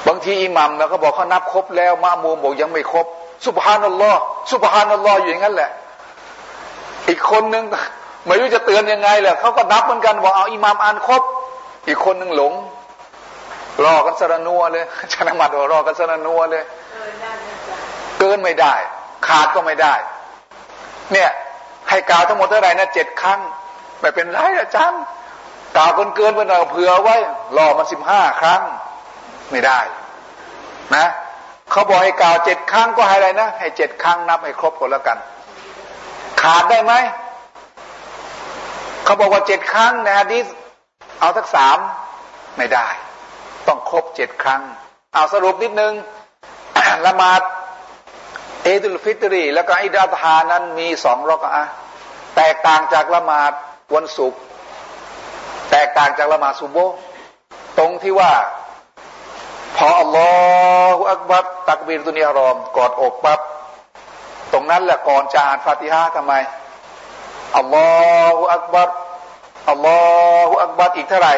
[0.06, 3.06] บางทีอิหมัมแล้วก็บอกเขานับครบแล้วมามูบอกยังไม่ครบ
[3.46, 4.20] สุบฮานัลลอฮ์
[4.52, 5.70] สุบฮานัลลอฮ์อยู่อย่างนั้นแหละ
[7.08, 7.64] อีกคนนึง
[8.26, 11.22] ไม่รู้จะเตือนยังไงแหละเขาก็นับเหมือนกันบอกเอาอิหมามอ่านครบ
[11.86, 12.52] อีกคนนึงหลง
[13.84, 16.64] รอกันสรนัวเลยชนะมาดรอกันสรนัวเลย
[18.18, 18.74] เกินไม่ได้
[19.26, 19.94] ขาดก็ไม่ได้
[21.12, 21.30] เนี่ย
[21.88, 23.40] ให้กล่าวทั้งหมดเท่าไหร่นะเจ็ดครั้ง
[24.00, 25.02] ไม่เป็นไรอาจารย์
[25.76, 27.16] กล่าวเกินเกินไปหน่อยเผื่อไว้
[27.56, 28.60] รอมาสิบห้าครั้ง
[29.50, 29.80] ไม่ได้
[30.94, 31.06] นะ
[31.70, 35.18] เขาบอกให้กล่าวเจ็ดครั้งก็ให้อะไรนะให้เจ็ดครั้งนับให้ครบก่อนแล้วกัน
[36.42, 36.92] ขาดได้ไหม
[39.04, 40.46] เขาบอกว่าเจ็ดครั้งในฮะดีษ
[41.20, 41.78] เอาทักสาม
[42.58, 42.88] ไม่ได้
[43.68, 44.62] ต้องครบเจ็ดครั้ง
[45.14, 45.92] เอาสรุปนิดนึง
[47.06, 47.40] ละหมาด
[48.62, 51.64] เอดุลฟิตรี แล้วก็อิดาตฮานั้นมีสองรอกอะ
[52.36, 53.52] แตกต่างจากละหมาด
[53.94, 54.40] วันศุกร์
[55.70, 56.78] แตกต่างจากละหมาดซุโบ
[57.78, 58.32] ตรงที่ว่า
[59.76, 60.30] พออัลลอ
[60.96, 63.40] ฮฺอักบัรตักบีรตุนีอารอมกอดอกปับ๊บ
[64.52, 66.32] ตรงนั้นแหละก่อนจะอ่านฟาติฮะทำไม
[67.56, 67.88] อัลลอ
[68.34, 68.90] ฮฺอักบัร
[69.70, 69.98] อัลลอ
[70.48, 71.34] ฮฺอักบัรอีกเท่าไหร่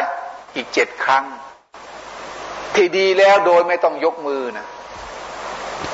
[0.55, 1.23] อีกเจ็ดครั้ง
[2.75, 4.67] ที่ดีแล้วโดยไม่ต้องยกมือนะ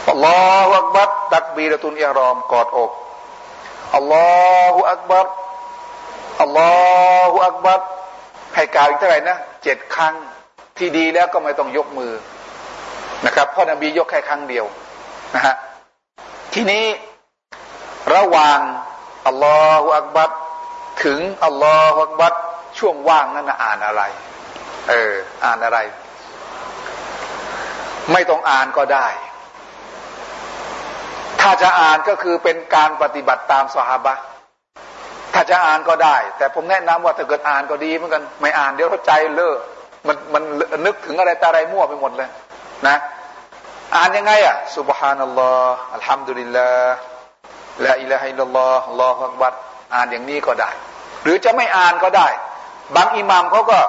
[0.10, 2.92] อัลลอฮฺอักบัรตักบีรตุนอารอมกอดอก
[3.96, 4.28] อัลลอ
[4.74, 5.28] ฮฺอักบัร
[6.42, 6.72] อัลลอ
[7.32, 7.82] ฮฺอักบัร
[8.56, 10.16] ให้กล่าวอีกเท่าไหร่นะเจ็ดครั้ง
[10.78, 12.14] ที่ดีแล้วก็ไม่ต้องยกมือ
[13.26, 14.66] นะครับพ่อนบียกแค่ครั้งเดียว
[15.36, 15.56] นะฮะ
[16.54, 16.86] ทีนี้
[18.16, 18.60] ระหว่าง
[19.28, 20.30] อัลลอฮฺอักบัร
[21.04, 22.34] ถึงอัลลอฮฺอักบัร
[22.78, 24.02] ช่วงว่างนั้นนะอ่านอะไร
[24.90, 25.14] เออ
[25.46, 25.80] อ่านอะไร
[28.12, 29.08] ไม่ต้องอ่านก็ได้
[31.42, 34.14] ถ้าจะอ่านก็คือเป็นการปฏิบัติตามสหบะ
[35.34, 39.56] ถ้าจะอ่านก็ได้ แต่ผมแนะนำว่าถ้าเกิดอ่านก็ดีเหมือนกัน ไม่อ่านเดี๋ยวใจเลอะ
[40.08, 40.44] มันมัน
[40.86, 42.30] นึกถึงอะไรตาอะไรมั่วไปหมดเลย
[42.88, 42.96] นะ
[43.96, 46.96] อ่านยังไงอะสุบฮานัลลอฮ์อัลฮัมดุลิลลาห์
[47.86, 49.54] ละอิละฮิลลอฮ์ลอฮฺบัด
[49.94, 50.70] อ่านอย่างนี้ก็ได้
[51.24, 52.28] หรือจะไม่อ่านก็ได้
[52.96, 53.80] บางอิหมัมเขาก็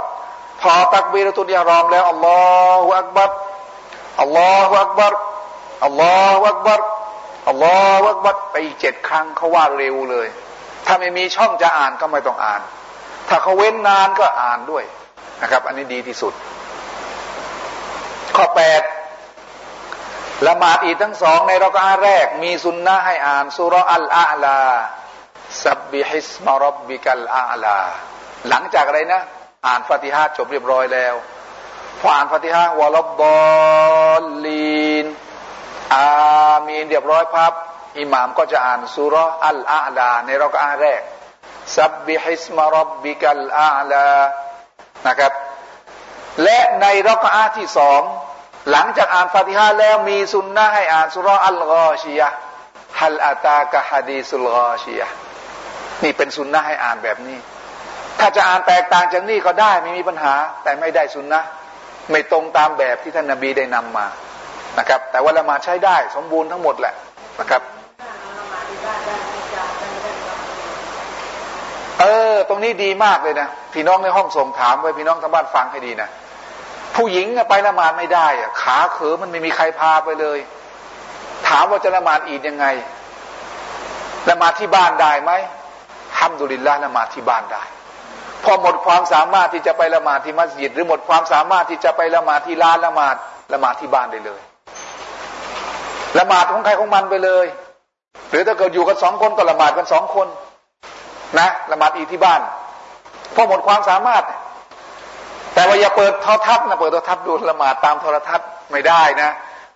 [0.60, 2.38] พอตักบีรตุนยารอมแล้วอัลลอ
[2.82, 3.30] ฮฺอักบัด
[4.20, 5.14] อัลลอฮฺอักบัร
[5.84, 6.80] อัลลอฮฺอักบัร
[7.48, 10.28] อัลลอฮฺอักบัรไปเจ็ดครั้งเขาว่าเร็วเลย
[10.86, 12.62] ถ้าไม่มีช่องจะอ่านก็ไม่ต้องอ่าน
[13.28, 14.84] ถ้าเขาเว้นนานก็อ่านด้วย
[15.42, 16.32] นะครับ อันนี้ดีที่สุด
[18.36, 18.82] ข้อแปด
[20.46, 24.58] ละหมาดอีกทั้งสองในรอกาแรก มีสุนนะให้อ่านสุรอัลอาลา
[25.64, 27.78] สับบิฮิสมารบบิกัลอาลา
[28.48, 29.22] หลังจากอะไรนะ
[29.66, 31.14] อ่านฟาติฮะจบเรียบร้อยแล้ว
[32.00, 33.22] พออ่านฟาติฮะวะลบบ
[34.10, 35.06] อลลีน
[35.94, 37.52] อามีนเรียบร้อยพับ
[37.98, 39.14] อิหม่ามก็จะอ่านสุร
[39.46, 41.02] อัลอาลา ในรอกอาแรก
[41.76, 44.08] สับบิฮิสมารบบิกัลอาลา
[45.06, 45.32] นะครับ
[46.42, 48.02] และในรอกอาที่สอง
[48.70, 52.28] หลังจากอ่านฟาติฮะแล้วมีสุนนะให้อ่านสุรอัลกอชียะ
[52.98, 55.06] ฮัลอาตากะฮะดีสุลกอชียะ
[56.02, 57.38] นี่เป็นสุนนะให้อ่านแบบนี้
[58.18, 61.42] ถ้าจะอ่านแตกต่างจากนี้ก็ได้ไม่มีปัญหา แต่ไม่ได้สุนนะ
[62.10, 64.06] ไม่ตรงตามแบบที่ท่านนาบีได้นำมา
[64.78, 66.94] นะครับ แต่ว่าละมาใช้ได้สมบูรณ์ทั้งหมดแหละ
[67.40, 67.62] นะครับ
[72.00, 76.08] เออตรงนี้ดีมากเลยนะพี่น้องในห้องส่งถามไว้พี่น้องทางบ้านฟังให้ดีนะ
[76.96, 80.38] ผู้หญิงไปละหมาดไม่ได้อะขาเขอมันไม่มีใครพาไปเลย
[81.48, 82.66] ถามว่าจะละหมาดอีดยังไง
[84.30, 85.32] ละหมาดที่บ้านได้ไหม
[86.16, 87.62] ทำดุลินละละหมาดที่บ้านได้
[88.44, 93.16] พอหมดความสามารถที่จะไปละหมาดที่มัสยิด หรือหมดความสามารถที่จะไปละหมาดที่ร้านละหมาด
[93.52, 94.40] ละหมาดที่บ้านได้เลย
[96.18, 97.46] ละหมาดของใครของมันไปเลย
[98.30, 100.26] หรือถ้าเกิดอยู่กันสองคนก็ละหมาดกันสองคน
[101.38, 102.40] นะละหมาดอีที่บ้าน
[103.34, 104.24] พอหมดความสามารถ
[105.54, 109.30] แต่ว่าอย่าเปิดโทรทัศน์นะเปิดโทรทัศน์ดูละหมาดตามโทรทัศน์ไม่ได้นะ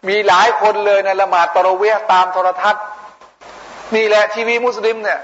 [0.09, 2.83] มีหลายคนเลยนะละหมาดตะรเวียตามโทรทัศน์
[3.95, 5.19] นี่แหละทีวีมุสลิมเนี่ย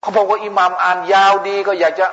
[0.00, 2.06] เขาบอกว่าอิหมามอ่านยาวดีก็อยากจะ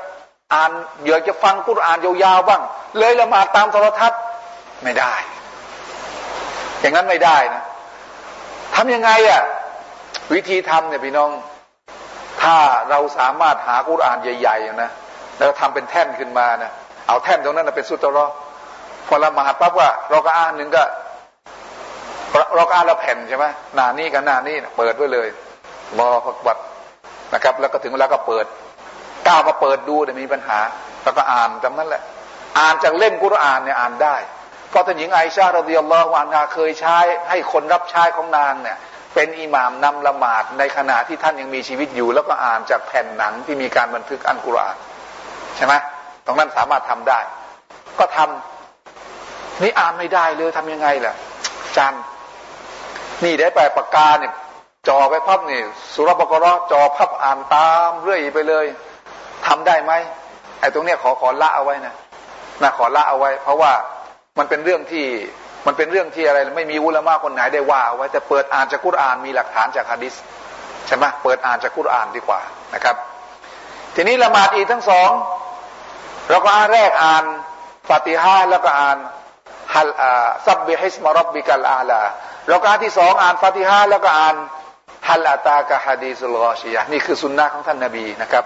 [0.53, 0.71] อ่าน
[1.05, 2.61] อยากจะฟังกุรอานยาวๆบ้าง
[2.97, 4.19] เลยละหมาดตามโทรทัศน์
[4.83, 5.13] ไม่ได้
[6.79, 7.63] อย่างนั้นไม่ได้นะ
[8.75, 9.41] ทำยังไงอะ่ะ
[10.33, 11.31] วิธีทำเนี่ยพี่น้อง
[12.41, 12.55] ถ้า
[12.89, 14.91] เราสามารถหากุรอานใหญ่ๆนะ
[15.37, 16.71] แล้วทำเป็นแท่นขึ้นมานะ
[17.07, 18.25] เอาแท่นตรงนั้นเป็นสุตรอ
[19.07, 20.83] พอละหมาดปั๊บว่าเราก็อ่านหนึ่งก็
[22.55, 23.45] เราก็อ่านละแผ่นใช่ไหม
[23.75, 25.27] หน้านี้กับหน้านี้เปิดไว้เลย
[25.99, 26.57] รอพักบัต
[27.33, 28.45] นะครับ แล้วก็ถึงเวลาก็เปิด
[29.27, 30.59] ก้าวมาเปิดดูแต่มีปัญหา
[31.03, 32.03] แล้วก็อ่านจำนั้นแหละ
[32.59, 34.15] อ่านจากเล่มกุรอานเนี่ยอ่านได้
[34.69, 36.97] เพราะท่านหญิงไอชาเราเดียลลอฮวานาเคยใช้
[37.29, 38.77] ให้คนรับใช้ของนางเนี่ย
[39.13, 44.77] เป็นอิหม่ามนำละหมาดในขณะที่ท่านยังมีชีวิตอยู่ แล้วก็อ่านจากแผ่นหนังที่มีการบันทึกอันกุรอาน
[45.55, 45.73] ใช่ไหม
[46.25, 47.19] ตรงนั้นสามารถทำได้
[47.99, 51.13] ก็ทำนี่อ่านไม่ได้เลยทำยังไงล่ะ
[51.77, 51.93] จัน
[53.23, 54.33] นี่ได้ไปปากกาเนี่ย
[54.87, 55.61] จอไปพับนี่
[55.93, 58.65] สุรบกรอจอพับอ่านตามเรื่อยไปเลย
[59.47, 59.91] ทำได้ไหม
[60.59, 61.93] ไอ้ตรงเนี้ยขอขอละเอาไว้นะ
[62.63, 63.71] นะขอละเอาไว้ เพราะว่า
[64.37, 65.05] มันเป็นเรื่องที่
[65.67, 70.13] มันเป็นเรื่องที่อะไร ไม่มีอุลามะคนไหนได้ว่าเอาไว้แต่เปิดอ่านจากกุรอานมีหลักฐานจากฮะดิษ
[70.87, 72.39] ใช่ไหมเปิดอ่านจากกุรอานดีกว่า
[72.73, 72.95] นะครับ
[73.95, 75.09] ทีนี้ละหมาดอีกทั้งสอง
[76.29, 77.23] เราก็อ่านแรกอ่าน
[77.89, 78.97] ฟาติฮาแล้วก็อ่าน
[79.73, 79.89] ฮัล
[80.47, 82.01] ซับบิฮิสมารบบิกัลอาลา
[82.47, 84.35] เราก็อ่านที่สองอ่านฟาติฮาแล้วก็อ่าน
[85.07, 88.43] ฮัลอาตากะฮะดีสุลกอชียะนี่คือสุนนะของท่านนาบีนะครับ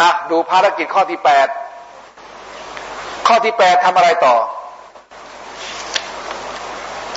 [0.00, 1.48] อะดูภารกิจข้อที่แปด
[3.26, 4.36] ข้อที่แปดทำอะไรต่อ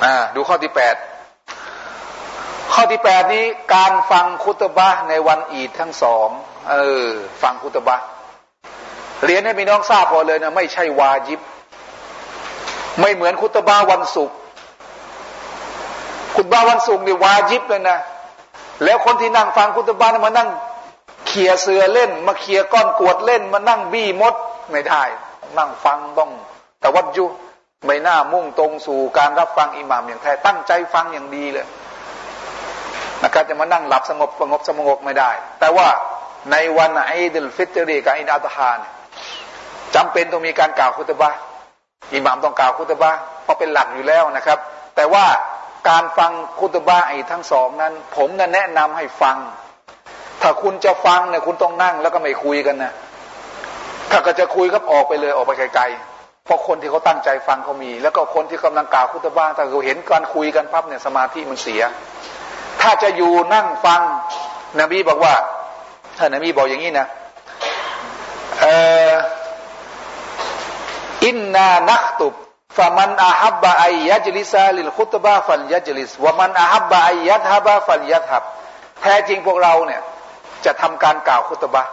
[0.03, 0.95] อ่า ดูข้อที่แปด
[2.73, 3.45] ข้อที่แปดนี้
[3.75, 6.27] การฟังคุตบะในวันอีดทั้งสอง
[6.69, 7.07] เออ
[7.41, 7.97] ฟังคุตบะ
[9.25, 11.39] เรียนให้พี่น้องทราบพอเลยนะไม่ใช่วาจิบ
[12.99, 14.37] ไม่เหมือนคุตบะวันศุกร์
[16.35, 17.99] คุตบะวันศุกร์นี่วาจิบเลยนะ
[18.83, 20.49] แล้วคนที่นั่งฟังคุตบะมานั่ง
[21.35, 24.35] ขี่ยเสือเล่น มาเขี่ยก้อนกวดเล่น มานั่งบี้มด
[24.71, 25.03] ไม่ได้
[25.57, 26.31] นั่งฟังต้อง
[26.79, 27.25] แต่วัดยุ
[27.85, 31.67] ไม่น่ามุ่งตรงสู่การรับฟังอิหมามอย่างแท้ตั้งใจฟังอย่างดีเลย
[33.23, 35.87] นะครับจะมานั่งหลับสงบสงบสงบไม่ได้ แต่ว่า
[36.51, 38.79] ในวันอิดลฟิตรีกับอินอัตฮาน
[39.95, 41.29] จำเป็นต้องมีการกล่าวคุตบะ
[42.13, 43.11] อิหมามต้องกล่าวคุตบะ
[43.43, 44.59] เพราะเป็นหลักอยู่แล้วนะครับ
[44.95, 45.25] แต่ว่า
[45.89, 49.37] การฟังคุตบะไอ้ทั้งสองนั้น ผมจะแนะนำให้ฟัง
[50.47, 52.91] ถ้าคุณจะฟังเนี่ยคุณต้องนั่งแล้วก็ไม่คุยกันนะ
[54.11, 61.81] ถ้าก็จะคุยก็ออกไปเลยออกไปไกลๆเพราะคนที่เขาตั้งใจฟังเขามี แล้วก็คนที่กำลังกล่าวคุตบ้าถ้าเขาเห็นการคุยกันปั๊บเนี่ยสมาธิมันเสีย
[62.81, 64.01] ถ้าจะอยู่นั่งฟัง
[64.81, 65.33] นบีบอกว่า
[66.17, 67.07] ท่านนบีบอกอย่างนี้นะ
[71.25, 72.33] อินนานักตุบ
[72.77, 78.43] ฟะมันอาฮับบะอยัจลิซาลิลคุตบะฟัลยัจลิสวะมันอาฮับบะอยัตฮับะฟัลยัตฮับ
[79.01, 80.01] แท้จริงพวกเราเนี่ย
[80.65, 81.83] จะทำการกล่าวคุตบะ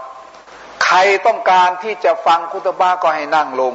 [0.84, 3.74] ใครต้องการที่จะฟังคุตบะก็ให้นั่งลง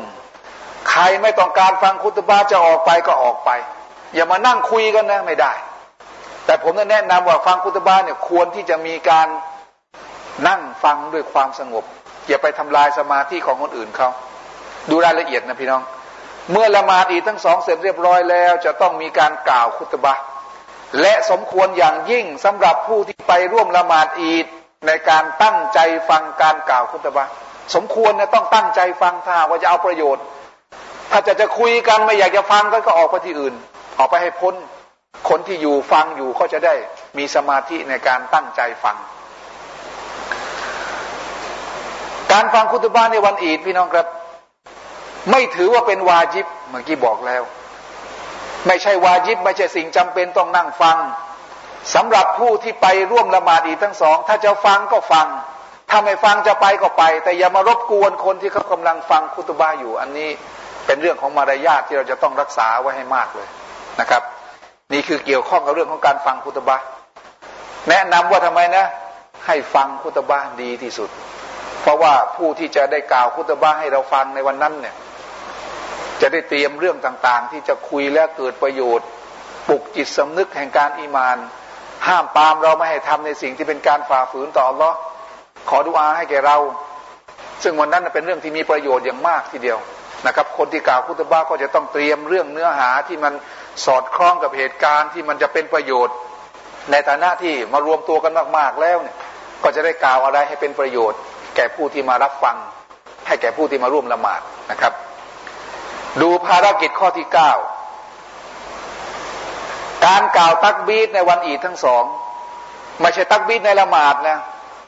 [0.89, 3.49] ใครไม่ต้องการฟังคุตบาจะออกไปก็ออกไป
[4.13, 5.53] อย่ามานั่งคุยกันนะไม่ได้
[6.45, 9.27] แต่ผมแนะนำว่าฟังคุตบาเนี่ยควรที่จะมีการ
[10.47, 11.83] นั่งฟังด้วยความสงบ
[12.27, 14.09] อย่าไปทำลายสมาธิของคนอื่นเขา
[14.89, 15.83] ดูรายละเอียดนะพี่น้อง
[16.51, 20.15] เมื่อละหมาดอีทั้งสองเสร็จเรียบร้อยแล้ว จะต้องมีการกล่าวคุตบะ
[21.01, 24.45] และสมควรอย่างยิ่งสำหรับผู้ที่ไปร่วมละหมาดอีด
[24.85, 27.25] ในการตั้งใจฟังการกล่าวคุตบะ
[27.75, 30.23] สมควรเนี่ยต้องตั้งใจฟังถ้าว่าจะเอาประโยชน์
[31.11, 33.53] ถ้าจะจะคุยกันไม่อยากจะฟังก็ก็ออกไปที่อื่น
[33.97, 34.53] ออกไปให้พ้น
[35.29, 36.73] คนที่อยู่ฟังอยู่เขาจะได้
[37.17, 38.97] มีสมาธิในการตั้งใจฟัง
[42.31, 44.07] การฟังคุตบาในวันอีดพี่น้องครับ
[45.31, 47.43] ไม่ถือว่าเป็นวาจิบเมื่อกี้บอกแล้ว
[48.67, 50.97] ไม่ใช่วาจิบไม่ใช่สิ่งจำเป็นต้องนั่งฟัง
[51.93, 55.27] สำหรับผู้ที่ไปร่วมละหมาดอีกทั้งสอง ถ้าจะฟังก็ฟัง
[55.89, 60.29] ถ้าไม่ฟังจะไปก็ไป แต่อย่ามารบกวนคนที่เขากำลังฟังคุตบาอยู่ อันนี้
[60.85, 63.47] เป็นเรื่องของมารยาทที่เราจะต้องรักษาไว้ให้มากเลย
[63.99, 64.21] นะครับ
[64.93, 66.77] นี่คือเกี่ยวข้องกับเรื่องของการฟังคุตบะ
[67.89, 68.85] แนะนำว่าทำไมนะ
[69.45, 71.09] ให้ฟังคุตบะดีที่สุด
[71.81, 74.95] เพราะว่าผู้ที่จะได้กล่าวคุตบะให้เราฟังในวันนั้นเนี่ย
[76.21, 79.07] จะได้เตรียมเรื่องต่างๆ ที่จะคุยและเกิดประโยชน์
[79.67, 81.37] ปลุกจิตสำนึกแห่งการอีมาน
[82.07, 84.95] ห้ามปามเราไม่ให้ทำในสิ่งที่เป็นการฝ่าฝืนต่ออัลลอฮ์
[85.69, 86.57] ขอดุอาให้แก่เรา
[87.63, 89.79] ซึ่งวันนั้นเป็นเรื่องที่มีประโยชน์อย่างมากทีเดียว
[90.27, 93.33] นะครับ คนที่กล่าวคุตบ้าก็จะต้องเตรียมเรื่องเนื้อหาที่มัน
[93.85, 96.15] สอดคล้องกับเหตุการณ์ที่มันจะเป็นประโยชน์
[96.91, 99.15] ในฐานะที่มารวมตัวกันมาก ๆแล้วเนี่ย
[99.63, 101.19] ก็จะได้กล่าวอะไรให้เป็นประโยชน์
[101.55, 102.57] แก่ผู้ที่มารับฟัง
[103.27, 104.41] ให้แก่ผู้ที่มาร่วมละหมาด
[104.71, 104.93] นะครับ
[106.21, 107.51] ดูภารกิจข้อที่เก้า
[110.07, 112.03] การกล่าวตักบีดในวันอีดทั้งสอง
[113.01, 114.37] ไม่ใช่ตักบีดในละหมาดนะ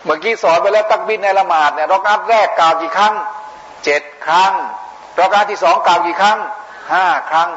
[0.06, 3.14] เมื่อกี้สอนไปแล้วตักบีดในละหมาดเนี่ยรอกอัดแรกกล่าวกี่ครั้ง
[3.84, 4.54] เจ็ดครั้ง
[5.20, 6.38] รากาที่สองกล่าวกี่ครั้ง
[6.92, 7.50] ห้าครั้ง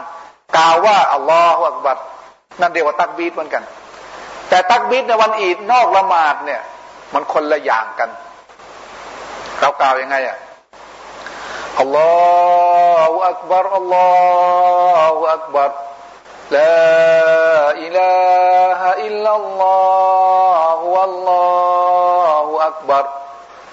[0.56, 1.96] กล่าวว่าอัลลอฮฺอักบัด
[2.60, 3.62] นั่นเรียกว่าตักบีดเหมือนกัน
[4.48, 6.60] แต่ตักบีดในวันอีดนอกละหมาดเนี่ย
[7.14, 8.10] มันคนละอย่างกัน
[9.60, 10.38] เรากล่าวยังไงอะ
[11.80, 12.10] อัลลอ
[13.10, 14.08] ฮฺอักบารอัลลอ
[15.12, 15.70] ฮฺอักบาร
[16.51, 23.03] لا إله إلا الله والله أكبر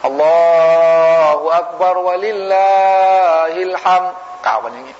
[0.04, 4.12] الله أكبر ولله الحمد
[4.46, 4.96] กล่าวกันอย่างนี้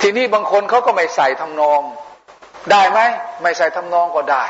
[0.00, 1.80] ทีนี้บางคนเขาก็ไม่ใส่ทำนอง
[2.70, 3.00] ได้ไหม
[3.42, 4.44] ไม่ใส่ทำนองก็ได้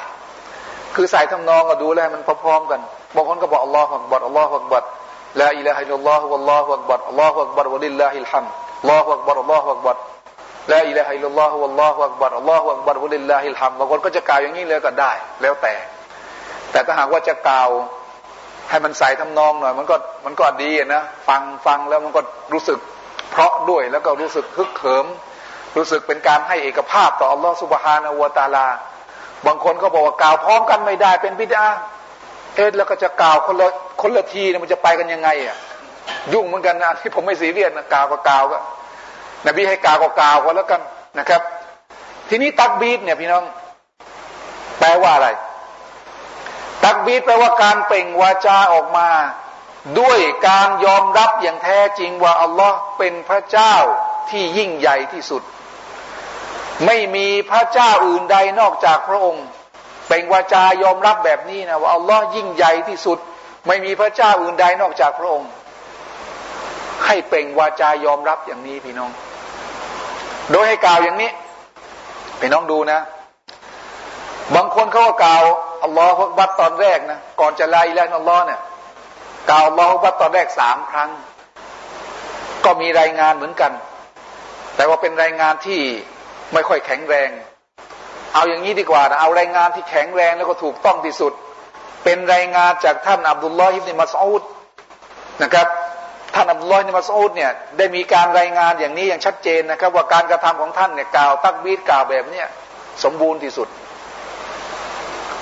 [0.95, 2.81] คือใส่ทำนองก็ดูแลมันพร้อมๆกัน
[3.15, 4.85] บางคนก็บอกอัลลอฮฺอักบัรอัลลอฮฺอักบัร
[5.41, 9.98] ลาอิลาฮิลลอฮฺวัลลอฮฺอักบัรอัลลอฮฺอักบัรวะลิลลาฮิลฮัมด์อั ลลอฮฺอักบัรอัลลอฮฺอักบัร
[10.72, 15.74] ลาอิลาฮิลลอฮฺวัลลอฮฺอักบัรอัลลอฮฺอักบัรวะลิลลาฮิลฮัมบางคนก็จะกล่าวอย่างนี้เลยก็ได้ แล้วแต่
[16.72, 17.70] แต่ถ้าหากว่าจะกล่าว
[18.70, 19.96] ให้มันใส่ทำนองหน่อย มันก็
[20.26, 22.22] มันก็ดีนะฟังฟังแล้วมันก็
[22.54, 22.80] รู้สึก
[23.32, 25.06] เพราะด้วยแล้วก็รู้สึกฮึกเหิม
[25.78, 28.68] รู้สึกเป็นการให้เอกภาพต่ออัลลอฮฺ سبحانه وتعالى
[29.46, 31.66] บางคนก็บอกว่ากล่าวพร้อมกันไม่ได้เป็นบิดอะฮ์
[32.56, 33.68] เอ็ดแล้วก็จะกล่าวคนละ
[34.02, 35.58] คนละทีมันจะไปกันยังไงอะ
[36.34, 38.58] ยุ่งเหมือนกันนะที่ผมไม่สีเรียสนะกาวก็กาวก็
[39.48, 40.82] นบีให้กาวก็กาวก็แล้วกัน
[41.20, 41.42] นะครับ
[42.30, 43.44] ทีนี้ตักบีดเนี่ยพี่น้อง
[44.80, 45.30] แปลว่าอะไร
[46.84, 49.10] ตักบีดแปลว่าการเปล่งวาจาออกมา
[50.00, 53.74] ด้วยการยอมรับอย่างแท้จริงว่าอัลลอฮ์เป็นพระเจ้า
[54.30, 55.44] ที่ยิ่งใหญ่ที่สุด
[56.86, 59.46] ไม่มีพระเจ้าอื่นใดนอกจากพระองค์
[60.10, 63.18] เป็นวาจายอมรับแบบนี้นะว่าอัลลอฮ์ยิ่งใหญ่ที่สุด
[63.68, 65.50] ไม่มีพระเจ้าอื่นใดนอกจากพระองค์
[67.08, 69.12] ให้เปล่งวาจายอมรับอย่างนี้พี่น้อง
[70.52, 71.32] โดยให้กล่าวอย่างนี้
[72.40, 73.00] พี่น้องดูนะ
[74.56, 75.44] บางคนเขาก็กล่าว
[75.84, 78.60] อัลลอฮฺบัตตอนแรกนะก่อนจะไลาอิละอัลลอฮ์เนี่ย
[79.50, 81.10] กล่าวอัลลอฮฺบัตตอนแรกสามครั้ง
[82.66, 83.72] ก็มีรายงานเหมือนกัน
[84.76, 85.82] แต่ว่าเป็นรายงานที่
[86.54, 87.30] ไม่ค่อยแข็งแรง
[88.34, 91.34] เอาอย่างนี้ดีกว่านะเอารายงานที่แข็งแรงแล้วก็ถูกต้องที่สุด
[92.04, 94.44] เป็นรายงานจากท่านอับดุลลอฮ์อิบนมัสอูด
[95.44, 95.68] นะครับ
[96.38, 102.48] ท่านอับดุลลอฮ์นิมัสอูดเนี่ยได้มีการรายงานอย่างนี้อย่างชัดเจนนะครับ ว่าการกระทำของท่านเนี่ยกล่าวตักบีดกล่าวแบบเนี้ย
[103.04, 103.68] สมบูรณ์ที่สุด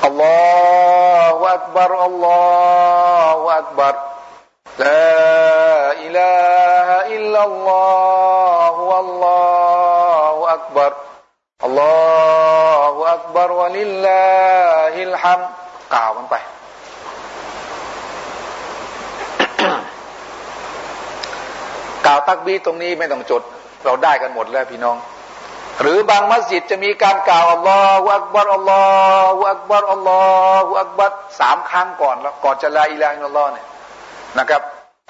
[0.06, 0.38] อัลลอ
[1.40, 2.40] ฮฺอักบารอัลลอ
[3.40, 3.96] ฮฺอักบาร
[4.84, 6.36] ลาอิลา
[6.88, 10.94] ه إلا الله الله أكبر
[11.66, 15.40] الله أكبر ولله الحمد
[15.94, 16.36] กล่าวมันไป
[22.06, 23.42] กล่าวตักบีรตรงนี้ไม่ต้องจด
[23.86, 24.98] เราได้กันหมดแล้วพี่น้อง
[25.82, 33.66] หรือบางมัสยิดจะมีการกล่าวالله أكبر الله أكبر الله أكبر สามครั้งก่อนแล้วก่อนจะلا إله إلا الله เนี่ย
[34.40, 34.62] นะครับ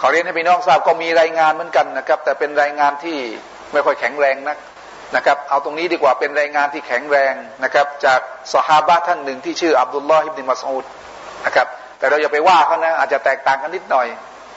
[0.01, 3.17] ขอเรียนให้พี่น้องทราบก็มีรายงานเหมือนกันนะครับ แต่เป็นรายงานที่
[3.73, 4.57] ไม่ค่อยแข็งแรงนัก
[5.15, 8.19] นะครับเอาตรงนี้ดีกว่าเป็นรายงานที่แข็งแรงนะครับ จาก
[8.53, 10.85] สฮาบะท่านหนึ่งที่ชื่ออับดุลลอฮ์อิบนิมัสอูด
[11.45, 11.67] นะครับ
[11.99, 14.07] แต่เราอย่าไปว่าเขานะอาจจะแตกต่างกันนิดหน่อย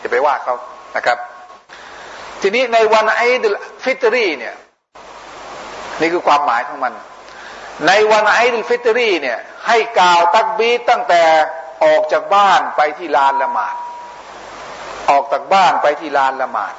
[0.01, 0.55] อย่าไปว่าเขา
[0.97, 1.19] นะครับ
[2.43, 4.55] ทีนี้ในวันไอดุลฟิตรีเนี่ย
[6.01, 6.93] นี่คือความหมายของมัน
[7.87, 11.23] ในวันไอดุลฟิตรีเนี่ยให้กล่าวตักบีรตั้งแต่
[11.85, 13.75] ออกจากบ้านไปที่ลานละหมาด
[15.11, 16.75] ออกจากบ้านไปที่ลานละหมาด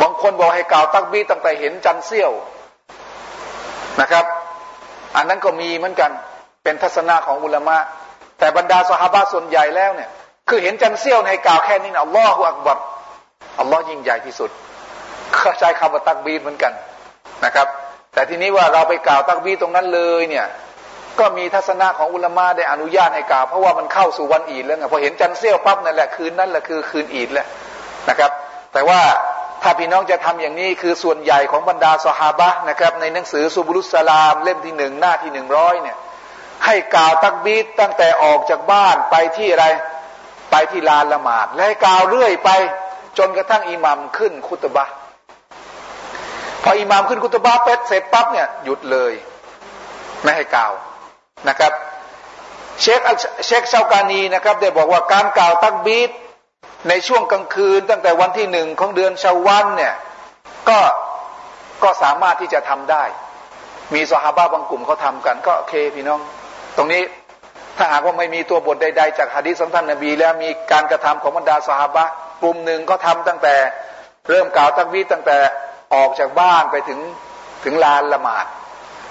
[0.00, 2.32] บางคนบอกให้กล่าวตักบีตั้งแต่เห็นจันเซี่ยว
[4.00, 4.24] นะครับ
[5.16, 6.10] อันนั้นก็มีเหมือนกัน
[6.62, 7.76] เป็นทัศนะของอุลามะ
[8.38, 10.10] แต่บรรดาสหาส่วนใหญ่แล้วเนี่ย
[10.48, 12.78] คือเห็นจันเซี่ยวในกล่าวแค่นี้นะอัลลอฮฺอักบัร
[13.58, 14.50] อัลลอฮ์ยิ่งใหญ่ที่สุด
[15.34, 16.72] เขาใช้คำว่าตักบีดเหมือนกัน
[17.44, 17.66] นะครับ
[18.14, 20.46] แต่ทีนี้ว่าเราไปกล่าวตักบีดตรงนั้นเลยเนี่ย
[21.18, 27.46] ก็มีทัศนะของอุลามะได้อนุญาตให้กล่าว เพราะว่ามันเข้าสู่วันอีดแล้วไงพอเห็นจันเซี่ยวปั๊บนั่นแหละคืนนั้นแหละคือคืนอีดแหล้ว
[28.08, 28.30] นะครับ
[28.72, 29.00] แต่ว่า
[29.62, 35.96] ถ้าพี่น้องจะทำอย่างนี้คือส่วนใหญ่ของบรรดาสหาบะนะครับในหนังสือซูบุรุสลามเล่มที่หนึ่งหน้าที่หนึ่งร้อยเนี่ย
[36.66, 39.66] ให้กล่าวตักบีดตั้งแต่ออกจากบ้านไปที่อะไร
[40.50, 42.50] ไปที่ลานละหมาด และให้กล่าวเรื่อยไป
[43.18, 44.86] จนกระทั่งอิหมัมขึ้นคุตบะ
[46.62, 49.12] พออิหมัมขึ้นคุตบะเป็ดเสร็จปั๊บเนี่ยหยุดเลย
[50.22, 50.72] ไม่ให้กล่าว
[51.48, 51.72] นะครับ
[52.80, 53.00] เชค
[53.46, 56.10] เชคชาวกานีนะครับ ได้บอกว่าการกล่าวตักบีด
[56.88, 59.94] ในช่วงกลางคืน ตั้งแต่วันที่หนึ่งของเดือนชาวันเนี่ย
[60.68, 60.78] ก็
[61.82, 63.04] ก็สามารถที่จะทำได้
[63.94, 66.20] มีสหาบะบางกลุ่มเขาทำกัน ก็โอเคพี่น้อง
[66.76, 67.02] ตรงนี้
[67.76, 72.04] ถ้าหากว่าไม่มีตัวบทใด ๆ จากฮะดีสัมท่านนบี แล้วมีการกระทำของบรรดาสหาบะ
[72.42, 73.54] กลุ่มหนึ่งก็ทำตั้งแต่
[74.28, 75.38] เริ่มกล่าวตักบีตั้งแต่
[75.94, 77.00] ออกจากบ้านไปถึง
[77.64, 78.46] ถึงลานละหมาด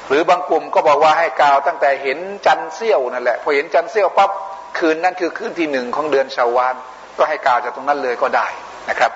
[0.08, 4.30] หรือบางกลุ่มก็บอกว่าให้กล่าวตั้งแต่เห็นจันเซี่ยวนั่นแหละพอเห็นจันเซี่ยวปั๊บ
[4.78, 6.76] คืนนั้นคือคืนที่หนึ่งของเดือนชาวาน
[7.18, 8.48] ก็ให้กล่าวจากตรงนั้นเลยก็ได้
[8.90, 9.12] นะครับ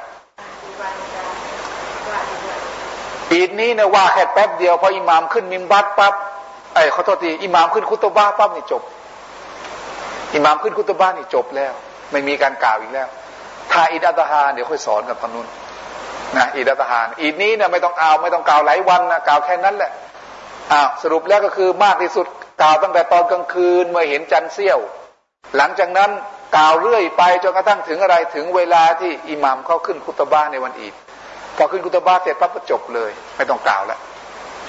[3.32, 6.14] อีนี้เนะว่าแค่แป๊บเดียวพออิหมามขึ้นมิมบัตปั๊บ
[6.74, 8.82] ไอ้ขอโทษทีอิหมามขึ้นคุตบ้าปั๊บนี่จบ
[10.34, 11.74] อิหมามขึ้นคุตบ้านี่จบแล้ว
[12.12, 13.08] ไม่มีการกล่าวอีกแล้ว
[13.76, 15.48] ถ้าอิดอัตฮาเดี๋ยวค่อยสอนกับพนุน
[16.38, 19.92] นะอิดอัตฮานอีดนี้เนี่ยไม่ต้องเอาไม่ต้องกล่าวหลายวันนะกล่าวแค่นั้นแหละ
[20.72, 22.28] อ้าวสรุปแล้วก็คือมากที่สุด
[22.62, 24.80] กล่าวตั้งแต่ตอนกลางคืนเมื่อเห็นจันทร์เสี้ยว
[25.58, 26.10] หลังจากนั้น
[26.56, 30.94] กล่าวเรื่อยไปจนกระทั่งถึงอะไรถึงเวลาที่อิหมามเข้าขึ้นคุตบ้าในวันอีด
[31.58, 34.00] พอขึ้นคุตบ้าเสร็จปั๊บก็จบเลย ไม่ต้องกล่าวแล้ว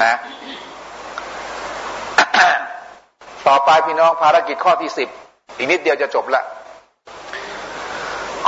[0.03, 0.15] นะ
[3.49, 5.09] ต่อไปพี่น้องภารกิจข้อที่สิบ
[5.57, 6.43] อีกนิดเดียวจะจบละ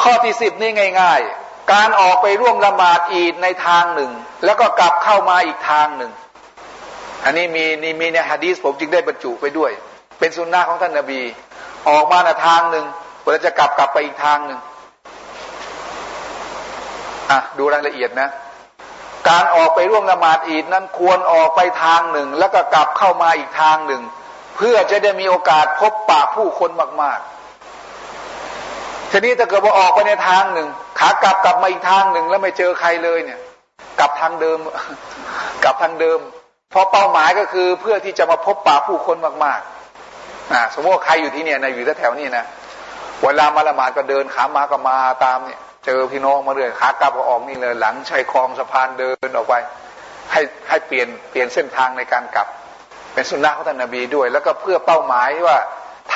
[0.02, 0.70] ข้อที่สิบนี่
[1.00, 4.10] ง่าย ๆ การออกไปร่วมละหมาดอีดในทางหนึ่ง
[4.44, 6.12] แล้วก็กลับเข้ามาอีกทางหนึ่ง
[7.24, 9.70] อันนี้มีนี่มีในฮะดีสผมจึงได้บรรจุไปด้วย
[10.18, 11.20] เป็นสุนนะของท่านนาบี
[11.88, 12.84] ออกมาในทางหนึ่ง
[13.22, 14.60] เวลาจะกลับกลับไปอีกทางหนึ่ง
[17.30, 18.28] อะดูรายละเอียดนะ
[19.28, 24.02] การออกไปร่วมละหมาดอีดนั้นควรออกไปทางหนึ่ง แล้วก็กลับเข้ามาอีกทางหนึ่ง
[24.56, 26.70] เพื่อจะได้มีโอกาสพบปะผู้คน
[27.02, 27.37] มาก ๆ
[29.10, 30.68] ทีนี้ถ้าเกิดว่าออกไปในทางหนึ่ง
[30.98, 33.38] ขากลับกลับมาอีกทางหนึ่งแล้วไม่เจอใครเลยเนี่ย
[34.00, 34.58] กลับทางเดิม
[35.64, 36.18] กลับทางเดิม
[36.70, 42.44] เพราะเป้าหมายก็คือเพื่อที่จะมาพบปะผู้คนมากๆอ่าสมมติว่าใครอยู่ที่เนี่ยนะอยู่แถวๆนี้นะ
[43.22, 49.54] เวลามาละหมาดก็เดินขามาก็มาตามเนี่ย เจอพี่น้องมาเรื่อยขากลับก็ออกนี่เลย หลังชายคลองสะพานเดินออกไป
[50.32, 52.46] ให้ให้เปลี่ยนเปลี่ยนเส้นทางในการกลับ
[53.14, 55.58] เป็นสุนนะของท่านนบีด้วย แล้วก็เพื่อเป้าหมายว่า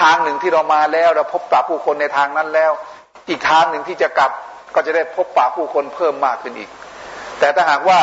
[0.00, 2.72] ทางหนึ่งที่เรามาแล้วเราพบปะผู้คนในทางนั้นแล้ว
[3.28, 4.30] อีกทางหนึ่งที่จะกลับ
[4.74, 6.70] ก็จะได้พบปะผู้คนเพิ่มมากขึ้นอีก
[7.38, 8.00] แต่ถ้าหากว่า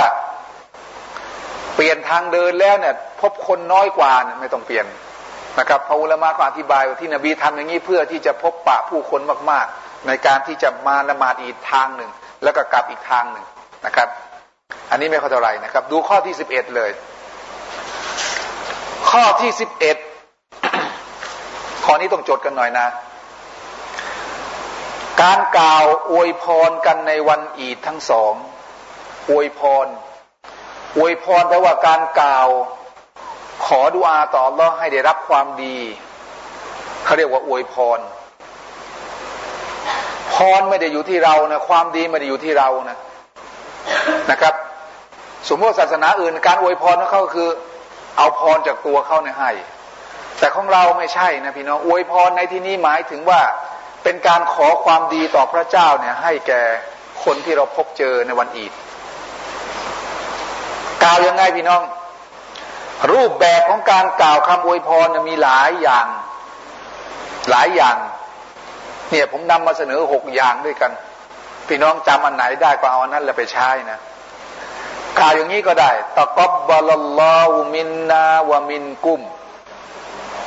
[1.75, 4.85] เปลี่ยนทางเดินแล้วเนี่ย พบคนน้อยกว่าเนี่ยไม่ต้องเปลี่ยน
[5.59, 9.21] นะครับพระอุลมะก็อธิบายว่าที่นบีทำอย่างนี้เพื่อที่จะพบปะผู้คน
[9.51, 12.09] มาก ๆ ในการที่จะมาละหมาดอีกทางหนึ่ง
[12.43, 13.45] แล้วก็กลับอีกทางหนึ่ง
[13.85, 14.07] นะครับ
[14.91, 16.91] อันนี้ไม่เข้าเท่าไรนะครับ ดูข้อที่สิบเอ็ดเลย
[19.11, 19.97] ข้อที่สิบเอ็ด
[21.91, 22.87] ข้อนี้ต้องจดกันหน่อยนะ
[25.21, 28.33] การกล่าวอวยพรกันในวันอีดทั้งสอง
[29.31, 29.87] อวยพร
[30.97, 32.47] อวยพรแปลว่าการกล่าว
[33.65, 35.77] ขอดุอาต่ออัลลอฮ์ให้ได้รับความดี
[37.05, 37.99] เขาเรียกว่าอวยพร
[40.33, 42.97] พรไม่ได้อยู่ที่เรานะ ความดีไม่ได้อยู่ที่เรานะ
[44.31, 44.53] นะครับ
[45.49, 47.49] สมมติศาสนาอื่น การอวยพรของเขาคือ
[48.17, 49.51] เอาพรจากตัวเขาเนี่ยให้
[50.39, 53.41] แต่ของเราไม่ใช่นะพี่น้องอวยพรในที่นี้หมายถึงว่า
[54.03, 56.61] เป็นการขอความดีต่อพระเจ้าเนี่ยให้แก่
[57.23, 58.71] คนที่เราพบเจอในวันอีด
[61.03, 61.81] กล่าวยังไงพี่น้อง
[63.11, 66.07] รูปแบบของการกล่าวคำอวยพรมีหลายอย่าง
[67.49, 67.97] หลายอย่าง
[69.09, 70.91] เนี่ยผมนำมาเสนอหกอย่างด้วยกัน
[71.67, 73.99] พี่น้องจำอันไหนได้ก็เอาอันนั้นแล้วไปใช้นะ
[75.17, 76.89] กล่าวอย่างนี้ก็ได้ตะกอบบาล
[77.19, 79.21] ลอฮุมินนาวามินกุม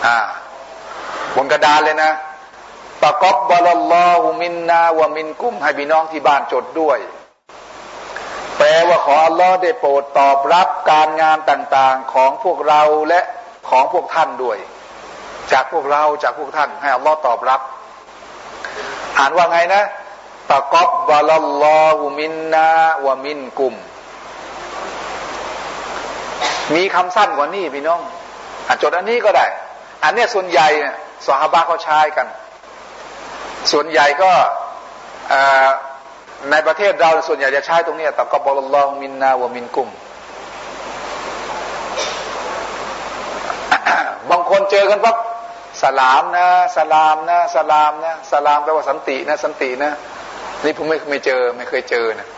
[0.07, 0.19] อ่า
[1.37, 2.11] บนกระดานเลยนะ
[3.03, 6.99] ตะกอบบาลลอฮุมินนาวามินกุ้มให้พี่น้องที่บ้านจดด้วย
[8.57, 13.21] แปลว่าขออัลลอฮ์ได้โปรดตอบรับการงานต่างๆของพวกเราและ
[13.69, 14.59] ของพวกท่านด้วย
[15.53, 17.61] จากพวกเราจากพวกท่าน ให้อัลลอฮ์ตอบรับ
[19.19, 19.83] อ่านว่าไงนะ
[20.51, 21.33] ตะกอบบาล
[21.65, 22.69] ลอฮุมินนา
[23.07, 23.75] วะมินกุ้ม
[26.75, 28.01] มีคำสั้นกว่านี้พี่น้อง
[28.69, 29.47] อจดอันนี้ก็ได้
[30.05, 30.69] อันนี้ส่วนใหญ่
[31.27, 32.27] สหบาเขาใช้กัน
[33.73, 34.31] ส่วนใหญ่ก็
[36.51, 39.89] ในประเทศเราส่วนใหญ่จะใช้ตรงนี้ตะกบอลลอฮมินนาวมินกุม
[44.31, 45.17] บางคนเจอกันปั๊บ
[45.83, 46.47] สลามนะ
[46.77, 49.93] สลามนะสลามนะสลามแปลว่าสันตินะ สันตินะ
[50.65, 52.29] นี่ผมไม่ไม่เจอไม่เคยเจอนะ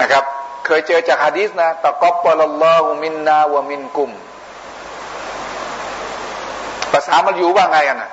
[0.00, 0.24] นะครับ
[0.66, 4.10] เคยเจอจากฮะดีษนะตะกบอลลอฮมินนาวมินกุม
[6.92, 8.10] ภาษามาลายูว่าไงอะนะ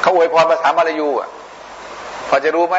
[0.00, 1.28] เขาอวยพรภาษามาลายูอะ
[2.28, 2.76] พอจะรู้ไหม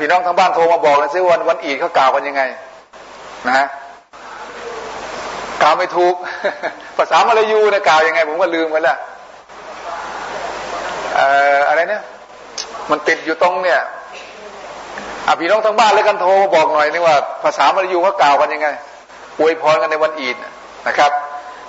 [0.00, 2.42] พี่น้องทางบ้านโทรมาบอกเลยซิวันวันอีดเขากล่าวกันยังไง
[3.46, 3.66] นะฮะ
[5.62, 6.14] กล่าวไม่ถูก
[6.98, 8.98] ภาษามาลายูนะกล่าวยังไง ผมก็ลืมไปแล้ว
[11.14, 12.02] เอ่ออะไรเนี่ย
[12.90, 13.80] มันติดอยู่ตรงเนี่ย
[15.26, 18.68] อพี่น้องทางบ้านเลยกันโทรมาบอกหน่อยนึงว่า ภาษามาลายูเขากล่าวกันยังไง
[19.38, 20.36] อวยพรกันในวันอีด
[20.86, 21.12] นะครับ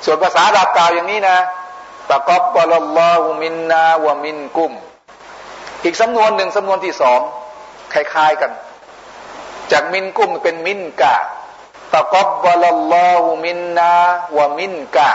[0.05, 1.37] ส่วนภาษาอาหรับกล่าวอย่างนี้นะ
[2.09, 4.71] ตะกอบบอลลอฮุมินนาวะมินกุม
[5.83, 7.19] อีกสำนวนหนึ่งสำนวนที่สอง
[7.93, 8.51] คล้ายๆกัน
[9.71, 11.15] จากมินกุมเป็นมินกะ
[11.93, 13.91] ตะกอบบัลลอฮุมินนา
[14.37, 15.11] วะมินกะ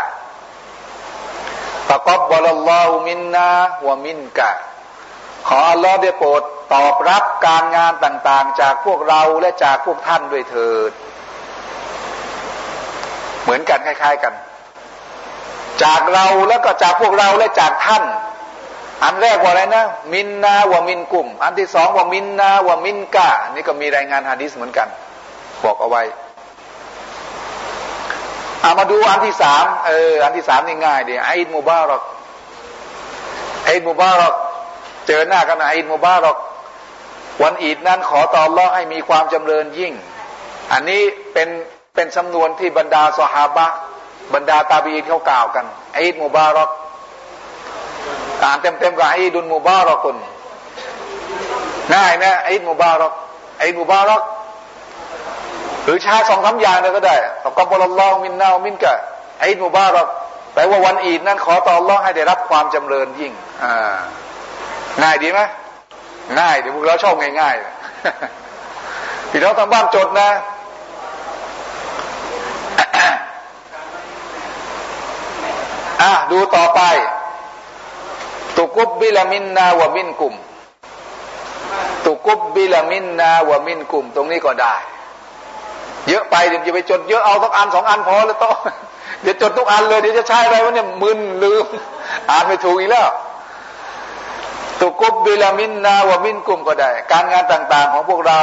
[1.91, 3.49] ตะกอบบัลลอฮุมินนา
[3.87, 4.51] วะมินกะ
[5.49, 6.43] ขออัลลอฮ์ได้โปรด
[6.75, 10.93] ตอบรับการงานต่างๆ จากพวกเราและจากพวกท่านด้วยเถิด
[13.43, 14.35] เหมือนกันคล้าย ๆ กัน
[15.83, 18.05] จากเราแล้วก็จากพวกเราและจากท่าน
[19.03, 24.89] อันแรกว่าอะไรนะ มินนาวะมินกุมอันที่สองว่ามินนาวะมินกานี่ก็มีรายงานฮะดิษเหมือนกัน
[25.65, 26.03] บอกเอาไว้
[28.63, 32.03] อามาดูอันที่สามเอออันที่สามนี่ง่ายดีไอิดมุบารอก
[33.65, 34.35] ไอิดมุบารอก
[35.07, 36.39] เจอหน้ากันไอิดมุบารอก
[37.43, 39.93] วันอีดนั้นขอต่อรอให้มีความจำเริญยิ่ง
[40.73, 41.03] อันนี้
[41.33, 41.49] เป็น
[41.95, 43.67] เป็นสำนวนที่บรรดาสหาบะ
[44.33, 46.71] บรรดาตาบีนเขากล่าวกันไอิดมุบารอก
[48.43, 50.17] อ่านเต็มๆกับไอิดุนมุบารอกุน
[51.95, 53.13] ง่ายนะไอิดมุบารอก
[53.59, 54.23] ไอิดมุบารอก
[55.85, 58.95] หรือช้สองคำอย่างเลยก็ได้ตกบอลลอฮมินนามินกะ
[59.41, 60.09] ไอิดมุบารอก
[60.53, 63.33] แปลว่าวันอีดนั้นขอต่อรองให้ได้รับความจำเริญยิ่ง
[63.63, 63.99] อ่า
[65.03, 65.41] ง่ายดีไหม
[66.41, 70.29] ง่ายเดี๋ยวพวกเราชอบง่ายๆพี่น้องทางบ้านจดนะ
[76.03, 76.81] อะดูต่อไป
[78.57, 80.35] ตุกุบบิลามินนาวะมินกุม
[82.05, 84.75] ตุกุบบิลามินนาวะมินกุม ตรงนี้ก็ได้
[86.09, 88.45] เยอะไปเดี๋ยวจะไปจดเยอะเอาสักอันสองอันพอแล้วโต
[89.23, 91.65] เดี๋ยวจดทุกอันเลยเดี๋ยวจะใช้อะไรวะเนี่ยมึนลืม
[92.31, 93.09] อ่านไม่ถูกอีกแล้ว
[94.81, 98.41] ตุกุบบิลามินนาวะมินกุมก็ได้ การงานต่างๆ ของพวกเรา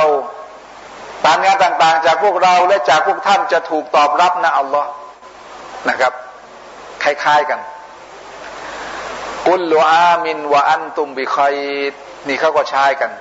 [1.25, 4.89] การงานต่างๆ จากพวกเราและจากพวกท่านจะถูกตอบรับนะอัลลอฮ์
[5.89, 6.13] นะครับ
[7.03, 7.59] คล้าย ๆกัน
[9.47, 11.55] กุลลอามินวะอันตุมบิคอย
[12.27, 13.11] นี่เขาก็ใช้กัน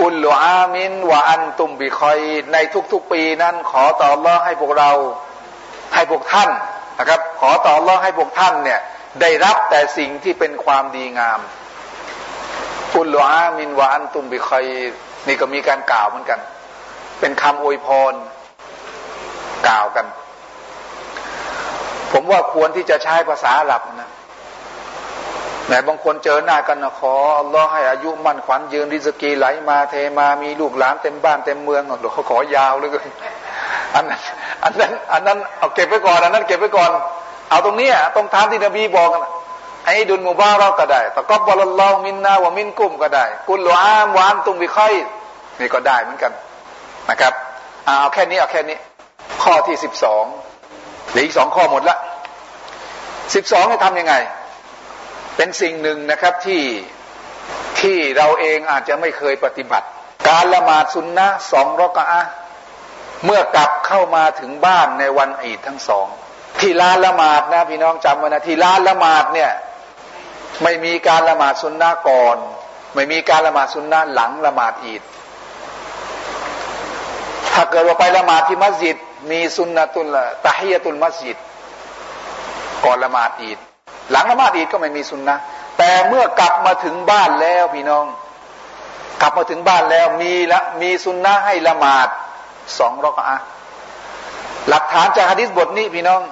[0.00, 2.20] กุลลอามินวะอันตุมบิคอย
[2.52, 2.56] ใน
[2.92, 4.90] ทุกๆปีนั้น ขอต่อรองให้พวกเรา
[5.94, 6.50] ให้พวกท่าน
[6.98, 8.80] นะครับ ขอต่อรองให้พวกท่านเนี่ย
[9.20, 11.40] ได้รับแต่สิ่งที่เป็นความดีงาม
[12.94, 14.66] กุลอามินวะอันตุมบิคอย
[15.26, 16.40] นี่ก็มีการกล่าวเหมือนกัน
[17.20, 18.14] เป็นคำอวยพร
[19.68, 20.06] กล่าวกัน
[22.12, 24.10] ผมว่าควรที่จะใช้ภาษาหลับนะ
[25.68, 32.90] แม้บางคนเจอหน้ากันนะขออัลลอให้อายุมั่นขวัญยืนริสกีไหลมาเทมามีลูกหลานเต็มบ้านเต็มเมืองเดี๋ยวเขาขอยาวเลย
[33.94, 34.20] อันนั้น
[34.64, 36.90] อันนั้นอันนั้นเอาเก็บไว้ก่อนอันนั้นเก็บไว้ก่อน
[37.50, 39.22] เอาตรงนี้ตรงทางที่นบีบอกกัน
[39.84, 44.94] ไอ้ดุลมุบาเรอกก็ได้ตะกบบอลลอมินนาวมินกุมก็ได้ กุลอามวานตุงบิค่อย
[45.60, 46.32] นี่ก็ได้เหมือนกัน
[47.10, 47.32] นะครับ
[47.86, 48.76] เอาแค่นี้เอาแค่นี้
[49.42, 50.24] ข้อที่สิบสอง
[51.10, 51.96] เหลืออีกสองข้อหมดละ
[53.34, 54.14] สิบสองให้ทำยังไง
[55.36, 56.62] เป็นสิ่งหนึ่งนะครับที่
[57.80, 59.86] ที่เราเองอาจจะไม่เคยปฏิบัติ
[60.28, 62.22] การละหมาดสุนนะสองรอกะ
[63.24, 66.06] เมื่อกลับเข้ามาถึงบ้านในวันอีดทั้งสอง
[66.60, 69.50] ที่ลานละหมาดนะพี่น้องจำไว้นะที่ลานละหมาดเนี่ย
[70.62, 72.36] ไม่มีการละหมาดสุนนะก่อน
[72.94, 75.02] ไม่มีการละหมาดสุนนะหลังละหมาดอีด
[77.52, 78.96] ถ้าเกิดว่าไปละหมาดที่มัสยิด
[79.30, 81.36] มีสุนนะตุลตะฮียตุลมัสยิด
[82.84, 83.58] ก่อนละหมาดอีด
[84.10, 85.36] หลังละหมาดอีดก็ไม่มีสุนนะ
[85.78, 88.06] แต่เมื่อกลับมาถึงบ้านแล้วพี่น้อง
[89.20, 92.08] กลับมาถึงบ้านแล้วมีละมีสุนนะให้ละหมาด
[92.78, 93.38] สองรอกอะ
[94.68, 96.22] หลักฐานจากฮะดิษบทนี้พี่น้อง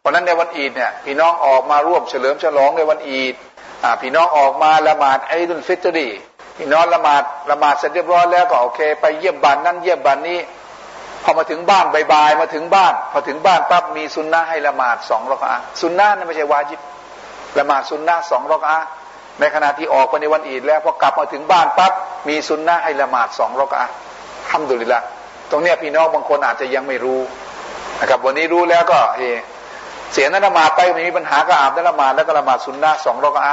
[0.00, 3.34] เพราะนั้นในวันอีดเนี่ยพี่น้องออกมาร่วมเฉลิมฉลองในวันอีด
[4.02, 6.08] พี่น้องออกมาละหมาดไอ้ดุลฟิตรี
[6.58, 10.38] พี่น้องละหมาดละหมาดเสร็จเรียบร้อยแล้วก็โอเค ไปเยี่ยมบ้านนั้นเยี่ยมบ้านนี้
[11.24, 16.80] พอมาถึงบ้านบายๆมาถึงบ้าน พอถึงบ้านปั๊บมีสุนนะให้ละหมาดสองรอกอาสุนนะนั่นไม่ใช่วาจิบ
[17.58, 18.78] ละหมาดสุนนะสองรอกอา
[19.40, 21.92] ในขณะที่ออกไปในวันอีดแล้วพอกลับมาถึงบ้านปั๊บ
[22.28, 23.84] มีสุนนะให้ละหมาดสองรอกอา
[24.50, 25.02] ทำดุลิละ
[25.54, 27.20] รงเนี้ยพี่น้องบางคนอาจจะยังไม่รู้
[28.00, 29.22] นะครับ วันนี้รู้แล้วก็เอ
[30.12, 33.52] เสียนั้นละมาไปมีปัญหาก็อาบนั้นละมาแล้วก็ละมาสุนนะสองรอกอา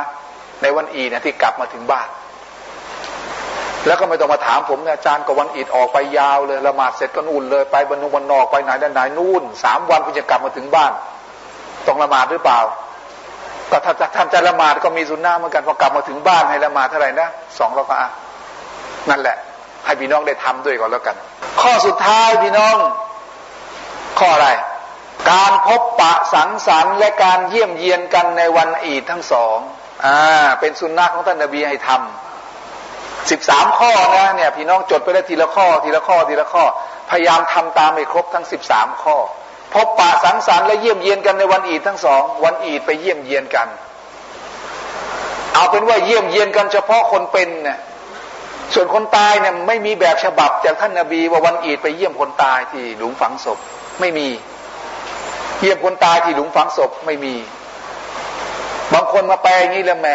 [0.61, 2.07] ในวันอีเนี่ยที่กลับมาถึงบ้าน
[3.87, 10.91] แล้วก็ไม่ต้องมาถามผมนะอาจารย์ก็วันอีดออกไปยาวเลยละหมาดเสร็จก็นู่นเลยไปบรรนุบันนอกไปไหนด้านไหนนู่นสามวันเพื่อจะกลับมาถึงบ้าน
[11.87, 12.59] ต้องละหมาดหรือเปล่า
[13.71, 17.27] ก็ถ้าท่านจะละหมาดก็มีสุนนะเหมือนกันพอกลับมาถึงบ้านให้ละหมาดเท่าไหร่นะ
[17.59, 18.09] สองรอกอะ
[19.09, 19.37] นั่นแหละ
[19.85, 21.15] ให้พี่น้องได้ทำด้วยก่อนแล้วกัน
[21.61, 22.77] ข้อสุดท้ายพี่น้อง
[24.19, 24.49] ข้ออะไร
[25.31, 29.57] การพบปะสังสรรค์และการเยี่ยมเยียนกันในวันอีดทั้งสอง
[30.05, 30.17] อ่า
[30.59, 36.63] เป็นสุนนะของท่านนบีให้ทำสิบสามข้อนะเนี่ยพี่น้องจดไปได้ทีละข้อ ทีละข้อทีละข้อ
[37.09, 39.17] พยายามทำตามให้ครบทั้งสิบสามข้อ
[39.73, 43.67] พบปะสังสรรค์และเยี่ยมเยียนกันในวันอีดทั้งสองวันอีดไปเยี่ยมเยียนกัน
[45.53, 47.77] เอาเป็นว่าเยี่ยมเยียนกันเฉพาะคนเป็นเนี่ย
[48.73, 53.59] ส่วนคนตายเนี่ยไม่มีแบบฉบับจากท่านนาบีว่าวันอีดไปเยี่ยมคนตายที่หลุมฝังศพ
[53.99, 54.27] ไม่มี
[55.61, 57.35] เยี่ยมคนตายที่หลุมฝังศพไม่มี
[58.93, 60.07] บางคนมาแปลงนี้ละแหม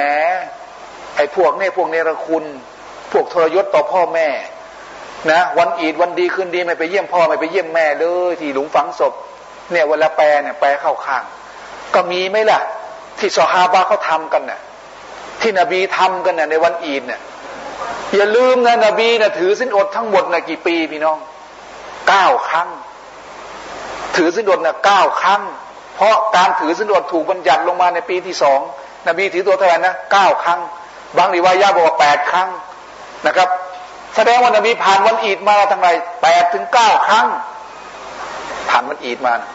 [1.16, 2.44] ไอ้พวกเนี่ยพวกเนรคุณ
[3.12, 4.28] พวกทรยศต่อพ่อแม่
[5.30, 9.12] นะวันอีดวันดีคืนดีไม่ไปเยี่ยมพ่อไม่ไปเยี่ยมแม่เลยที่หลุมฝังศพ
[9.72, 11.22] เนี่ยเวลาแปลเนี่ยแปลเข้าข้าง
[11.94, 12.60] ก็มีไหมล่ะ
[13.18, 14.60] ที่ซอฮาบะเขาทากันเนี่ย
[15.40, 17.20] ที่นบีทำกันเนี่ยในวันอีดเนี่ย
[18.14, 21.18] อย่าลืมนะนบีนะถือสินอดทั้งหมดนะกี่ปีพี่น้อง
[22.08, 22.68] เก้าครั้ง
[24.16, 25.42] ถือศีลอดนะเก้าครั้ง
[25.96, 28.60] เพราะการถือศีลอดถูกบัญญัติลงมาในปีที่สอง
[29.08, 30.60] นบีถือตัวเท่าไหร่นะเก้าครั้ง
[31.16, 32.48] บางริวายาบอกว่าแปดครั้ง
[33.26, 33.48] นะครับ
[34.16, 35.88] แสดงว่านบีผ่านวันอีดมาทั้งไร
[36.22, 37.26] แปดถึงเก้าครั้ง
[38.70, 39.50] ผ่านวันอีดมานะ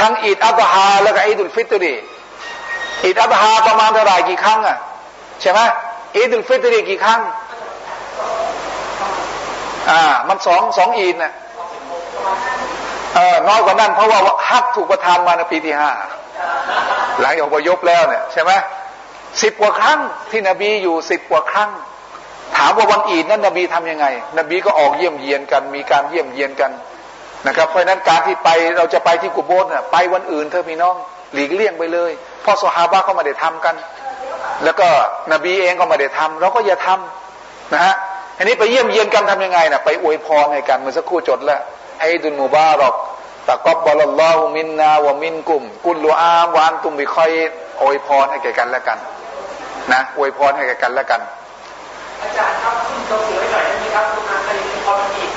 [0.00, 1.94] ทั้งอีดอัฎฮาแล้วก็อีดุลฟิตรี
[3.04, 4.76] อีดอัฎฮาประมาณเท่าไหร่กี่ครั้งอะ
[5.40, 5.60] ใช่ไหม
[6.14, 7.20] อีดุลฟิตรีกี่ครั้ง
[9.90, 11.32] อ่า มันสองสองอีดน่ะ
[13.14, 15.90] เออน้อยกว่านั้นเพราะว่าฮักถูกประทานมาในปีที่ห้า
[17.20, 18.52] หลังจากอพยพแล้วเนี่ยใช่ไหม
[19.42, 19.98] สิบกว่าครั้ง
[20.30, 21.70] ที่นบีอยู่สิบกว่าครั้ง
[22.56, 24.06] ถามว่าวันอีดนั้นนบีทํำยังไง
[24.38, 26.70] นบีก็ออกเยี่ยมเยียนกัน มีการเยี่ยมเยียนกัน
[27.46, 30.94] นะครับ เพราะนั้นการที่ไปเราจะไปที่กุโบสเนี่ยไปวันอื่นเธอพี่น้อง
[31.34, 32.10] หลีกเลี่ยงไปเลย
[32.42, 33.74] เพราะสฮาบะเขาไม่ได้ทำกัน
[34.64, 34.88] แล้วก็
[35.32, 37.94] นบีเองก็ไม่ได้ทำเราก็อย่าทำนะฮะ
[38.38, 41.60] อันนี้ไปเยี่ยมเยียนกันทำยังไงนะไปอวยพรให้กันเมื่อสักครู่จดแล้ว
[42.00, 42.94] ไอ้ดุลมูบารอก
[43.46, 47.32] ตะกบบอลลอฮุมินนาวะมินกุม กุลลูอามวานตุมบิคอย
[47.82, 48.98] อวยพรให้แก่กันแล้วกัน
[49.92, 51.20] นะอวยพรให้แก่กันแล้วกัน
[52.22, 55.30] อาจารย์ครับคุณตัวสือหน่อยได้ไหมครับคุณอาคาริพรมันอีก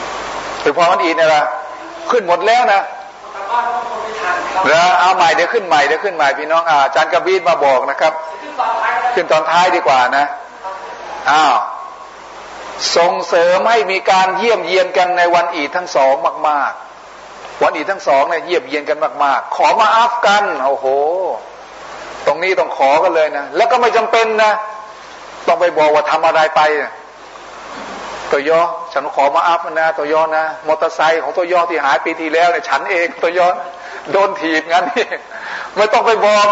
[0.62, 1.44] หรือพรมันอีกเนี่ยละ
[2.12, 2.82] ขึ้นหมดแล้วนะ
[4.70, 8.14] แล้วเอาใหม่เดี๋ยวขึ้นใหม่เดี๋ยวขึ้นใหม่พี่น้องอาจารย์กบีดมาบอกนะครับ
[9.16, 10.26] ขึ้นตอนท้ายดีกว่านะ
[11.32, 11.56] อ้าว
[12.96, 16.14] ส่งเสริมให้มีการเยี่ยมเยียนกันในวันอีดทั้งสอง
[16.50, 16.72] มาก
[17.18, 20.86] ๆ วันอีดทั้งสองเนี่ยเยี่ยมเยียนกันมาก ๆ ขอมาอัฟกันโอ้โห
[22.26, 24.52] ตรงนี้ต้องขอกันเลยนะแล้วก็ไม่จำเป็นนะ
[25.48, 26.62] ต้องไปบอกว่าทำอะไรไป
[28.32, 28.62] ตัวยอ
[28.94, 33.48] ฉันขอมาอัพนะตัวยอนะมอเตอร์ไซค์ของตัวยอที่หายปีที่แล้วเนี่ยฉันเองตัวยอ
[34.12, 35.08] โดนถีบงั้นนี่
[35.76, 36.48] ไม่ต้องไปบอก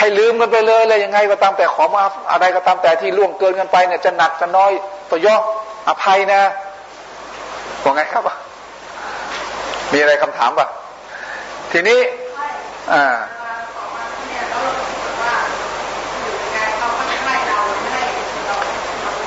[0.00, 4.72] ให้ลืมกันไปเลยเลยยังไงก็ตามแต่ขอมาอะไรก็ตามแต่ที่ล่วงเกินกันไปเนี่ยจะหนักจะน้อย
[5.10, 5.36] ตัวยอ
[5.88, 6.40] อภัยนะ
[7.82, 8.22] ว่าไงครับ
[9.92, 10.66] มีอะไรคำถามป่ะ
[11.72, 12.00] ทีนี้
[12.92, 13.16] อ่า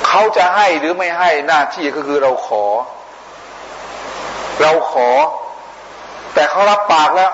[0.08, 2.64] เขาจะให้หรือไม่ให้หน้าที่ก็คือเราขอ
[4.62, 5.10] เราขอ
[6.34, 7.32] แต่เขารับปากแล้ว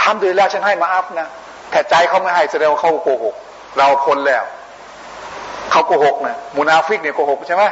[0.00, 1.28] ทำดีแล้วฉันให้มาอัฟนะ
[1.70, 3.34] แต่ใจเขาไม่ให้แสดงว่าเขาโกหก
[3.78, 4.44] เราพ้นแล้ว
[5.70, 7.64] เขาโกหกนะมูนาฟิกเนี่ยโกหกใช่ไหม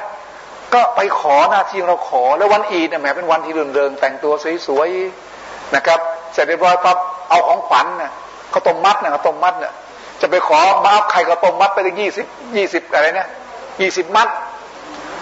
[0.75, 4.33] ก็ไปขอหน้าที่เราขอแล้ววันอีดเนี่ยแหมเป็นวันที่รื่นเริงแต่งตัว
[4.67, 6.01] สวยๆนะครับ
[6.33, 6.97] เสร็จเรียบร้อยปั๊บ
[7.31, 8.11] เอาของขวัญเนี่ย
[8.51, 9.73] ข้าวต้มมัดเนี่ยข้าวต้มมัดเนี่ย
[10.21, 12.27] จะไปขอมาอัฟใครก็ต้มมัดไปเลยยี่สิบ
[12.57, 13.29] ยี่สิบอะไรเนี่ย
[13.81, 14.29] ยี่สิบมัด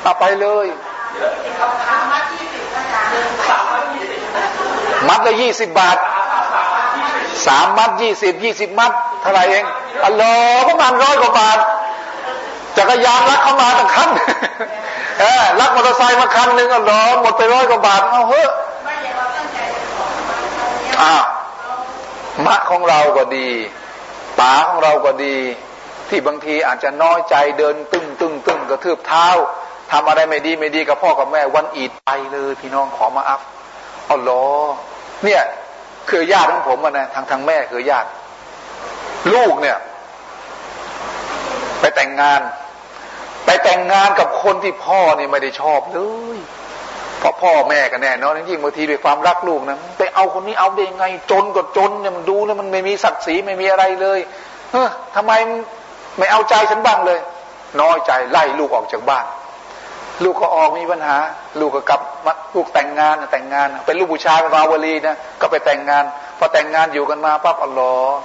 [0.03, 0.67] เอาไปเลย
[5.09, 5.97] มัดละยี่สิบบาท
[7.47, 9.65] สามมัดยี่สิบยี่สิบมัดเท่าไรเอง
[10.05, 11.59] อัลลอฮ์ประมาณร้อยกว่าบาท
[12.77, 14.11] จักรยานลักเข้ามาตั้งคัน
[15.21, 18.47] เออลักมอเตอร์ไซค์มาคันหนึ่งอัลลอฮ์หมดไปร้อยกว่าบาทเอาเฮ้ย
[21.03, 21.25] อ้าว
[22.45, 23.49] มะของเราก็ดี
[24.39, 25.37] ป๋าของเราก็ดี
[26.09, 29.27] ที่บางทีอาจจะน้อยใจเดินตึ้งตึ้งตึ้งกระทืบเท้า
[29.93, 33.41] ทำอะไรไม่ดีไม่ดีกับพ่อกับแม่วันอีดไปเลย พี่น้องขอมาอัพ
[34.07, 34.47] เอาล้อ
[35.25, 35.43] เนี่ย
[36.11, 38.09] คือญาติของผมนะทางทางแม่คือญาติ
[39.35, 39.79] ลูกเนี่ย
[41.81, 42.41] ไปแต่งงาน
[43.47, 45.99] ไปแต่งงานกับคนที่พ่อเนี่ยไม่ได้ชอบเล
[46.37, 46.39] ย
[47.19, 54.21] เพราะพ่อแม่กันแน่นอนยิ่งบางทีด้วยความรักลูกนะไปเอาคนนี้เอาได้ยังไง จนก็จนเนี่ยมันดูแล้วมันไม่มีศักดิ์ศรีไม่มีอะไรเลย
[54.73, 55.33] เออทำไม
[56.19, 57.19] ไม่เอาใจฉันบ้างเลย
[57.81, 59.25] น้อยใจไล่ลูกออกจากบ้าน
[60.25, 61.17] ลูกก็ออกมีปัญหา
[61.61, 66.05] ลูกก็กลับมาลูกแต่งงานแต่งงาน เป็นลูกผู้ชายเป็นราวลีนะก็ไปแต่งงาน
[66.39, 68.17] พอแต่งงานอยู่กันมาปั๊บอัลลอฮ์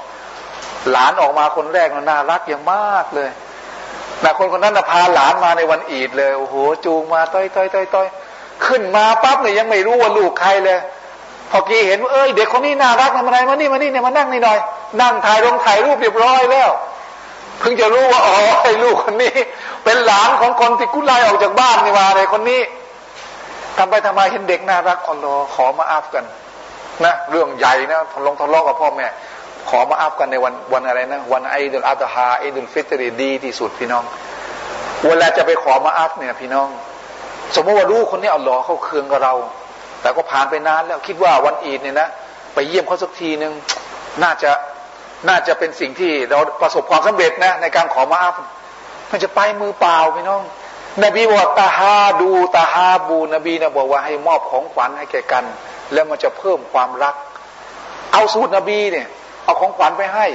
[0.91, 3.29] หลานออกมาคนแรกน่ารักอย่างมากเลย
[4.23, 6.55] นะคนคนนั้นพาหลานมาในวันอีดเลยโอ้โห
[6.85, 8.07] จูงมาต้อยต้อยต้อยต้อย
[8.65, 10.79] ขึ้นมาปั๊บเนี่ยยังไม่รู้ว่าลูกใครเลย
[11.51, 14.59] พอกีเห็นว่าเอ้ยเด็กคนนี้น่ารักนะมาไหนมานี่มานี่เนี่ยมานั่งนี่หน่อย
[15.01, 16.69] นั่งถ่ายลงถ่ายรูปเรียบร้อยแล้ว
[17.61, 19.33] เพิ่งจะรู้ว่าอ๋อไอ้ลูกคนนี้
[19.83, 22.61] เป็นหลานของคนที่กุไลออกจากบ้านนี่มาเลยคนนี้
[23.77, 26.25] ทำไปทำไมเห็นเด็กน่ารักอ๋อขอมาอาบกัน
[27.05, 29.07] นะเรื่องใหญ่นะทะลาะทะเลาะกับพ่อแม่
[29.69, 34.03] ขอมาอัพกันในวันวันอะไรนะ วันไอดุลอาตฮาไอดุลฟิตรีดีที่สุดพี่น้อง
[35.07, 36.69] เวลาจะไปขอมาอัพเนี่ยพี่น้อง
[37.55, 39.33] สมมติว่ารู้คนนี้อัลลอฮ์เขาเคืองกับเรา
[40.01, 42.09] แต่ก็ผ่านไปนานแล้วคิดว่าวันอีดเนี่ยนะ
[42.53, 43.53] ไปเยี่ยมเขาสักทีหนึ่ง
[44.23, 44.51] น่าจะ
[45.27, 48.33] น่าจะเป็นสิ่งที่เราประสบความสำเร็จนะในการขอมาอัพ
[49.11, 50.43] มันจะไปมือเปล่าพี่น้อง
[51.03, 55.43] นบีบอกตาฮาดูตาฮาบู นบีนะบอกว่าให้มอบของขวัญให้แก่กัน
[55.93, 57.15] แล้วมันจะเพิ่มความรัก
[58.11, 59.07] เอาสูตรนบีเนี่ย
[59.43, 60.27] เอาของขวัญไปให้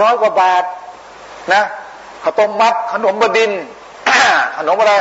[0.00, 0.64] ร้อยกว่าบาท
[1.52, 1.62] นะ
[2.22, 3.52] ข้าวต้มมัดขนมบดิน
[4.56, 4.92] ขนมอะไร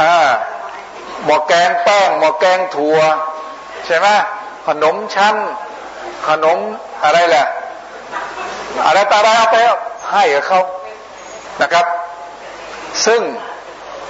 [0.00, 0.14] อ่า
[1.24, 2.98] หมอแกงแป้งหมอแกงถั่ว
[3.86, 4.06] ใช่ไหม
[4.66, 5.34] ขนมชั้น
[6.28, 6.58] ขนม
[7.04, 7.46] อะไรแหละ
[8.86, 9.56] อะไรตาอะไรเอาไป
[10.12, 10.60] ให้กับเขา
[11.62, 11.86] นะครับ
[13.06, 13.20] ซึ่ง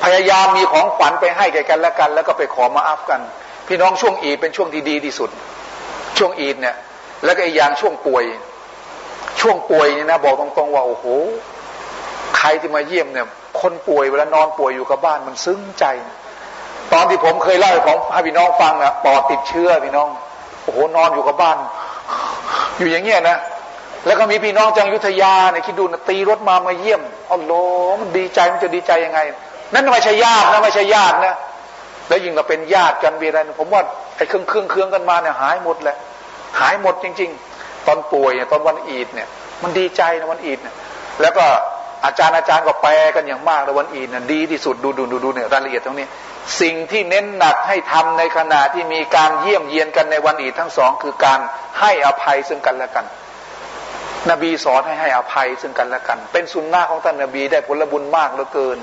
[0.04, 3.20] พยายามมีของขวัญไปให้แก่กันและกัน แล้วก็ไปขอมาอัพกัน
[3.66, 5.30] พี่น้องช่วงอีดเป็นช่วงที่ดีที่สุด
[6.18, 6.76] ช่วงอีดเนี่ย
[7.24, 8.24] แล้วก็อีกอย่างช่วงป่วย
[9.40, 11.04] ช่วงป่วยเนี่ยนะบอกตรงๆว่าโอ้โห
[12.36, 13.26] ใครที่มาเยี่ยมเนี่ย
[13.60, 15.84] คนป่วยเวลานอนป่วยอยู่กับบ้านมันซึ้งใจ
[16.92, 20.08] ตอนที่ผมเคยเล่าของให้พี่น้องฟังนะปอดติดเชื้อพี่น้อง
[20.64, 21.58] โอ้โหนอนอยู่กับบ้าน
[22.78, 23.36] อยู่อย่างเงี้ยนะ
[24.06, 27.00] แล้วก็มีพี่น้องจังยุทธยาเนี่ยคิดดูนะตีรถมามาเยี่ยม
[27.30, 27.52] อ๋อโห
[28.00, 29.20] มันดีใจมันจะดีใจยังไง
[29.72, 31.34] นั่นไม่ใช่ญาตินะไม่ใช่ญาตินะ
[32.08, 33.82] แล้วยิ่งเราเป็นญาติกันมีอะไรผมว่า
[34.16, 35.96] ไอ้เครื่องเครื่องเครื่องกันมาเนี่ยหายหมดแหละ
[36.60, 39.28] หายหมดจริง ๆ ตอนป่วยเนี่ยตอนวันอีดเนี่ย
[39.62, 40.74] มันดีใจนะวันอีดเนี่ย
[41.22, 41.44] แล้วก็
[42.04, 46.06] อาจารย์อาจารย์ก็แปลกันอย่างมากเลยวันอีดเนี่ยดีที่สุดดูดูดูดูเนี่ยรายละเอียดตรงนี้
[46.60, 51.40] สิ่งที่เน้นหนักให้ทำในขณะที่มีการเยี่ยมเยียนกันในวันอีดทั้งสอง คือการ
[51.80, 53.06] ให้อภัยซึ่งกันและกัน
[54.30, 58.78] นบีสอนให้ให้อภัยซึ่งกันและกัน เป็นสุนนะของท่านนบีได้ผลบุญมากเหลือเกิน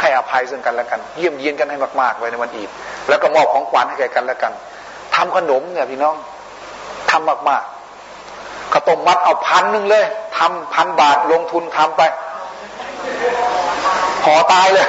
[0.00, 2.70] ให้อภัยซึ่งกันและกัน เยี่ยมเยียนกันให้มากๆไว้ในวันอีด
[3.08, 4.52] แล้วก็มอบของขวัญให้แก่กันและกัน
[5.14, 6.16] ทำขนมเนี่ยพี่น้อง
[7.10, 10.04] ทำมากๆข้าวต้มมัดเอาพันหนึ่งเลย
[10.38, 12.02] ทำพันบาทลงทุนทำไป
[14.24, 14.86] พอตายเลย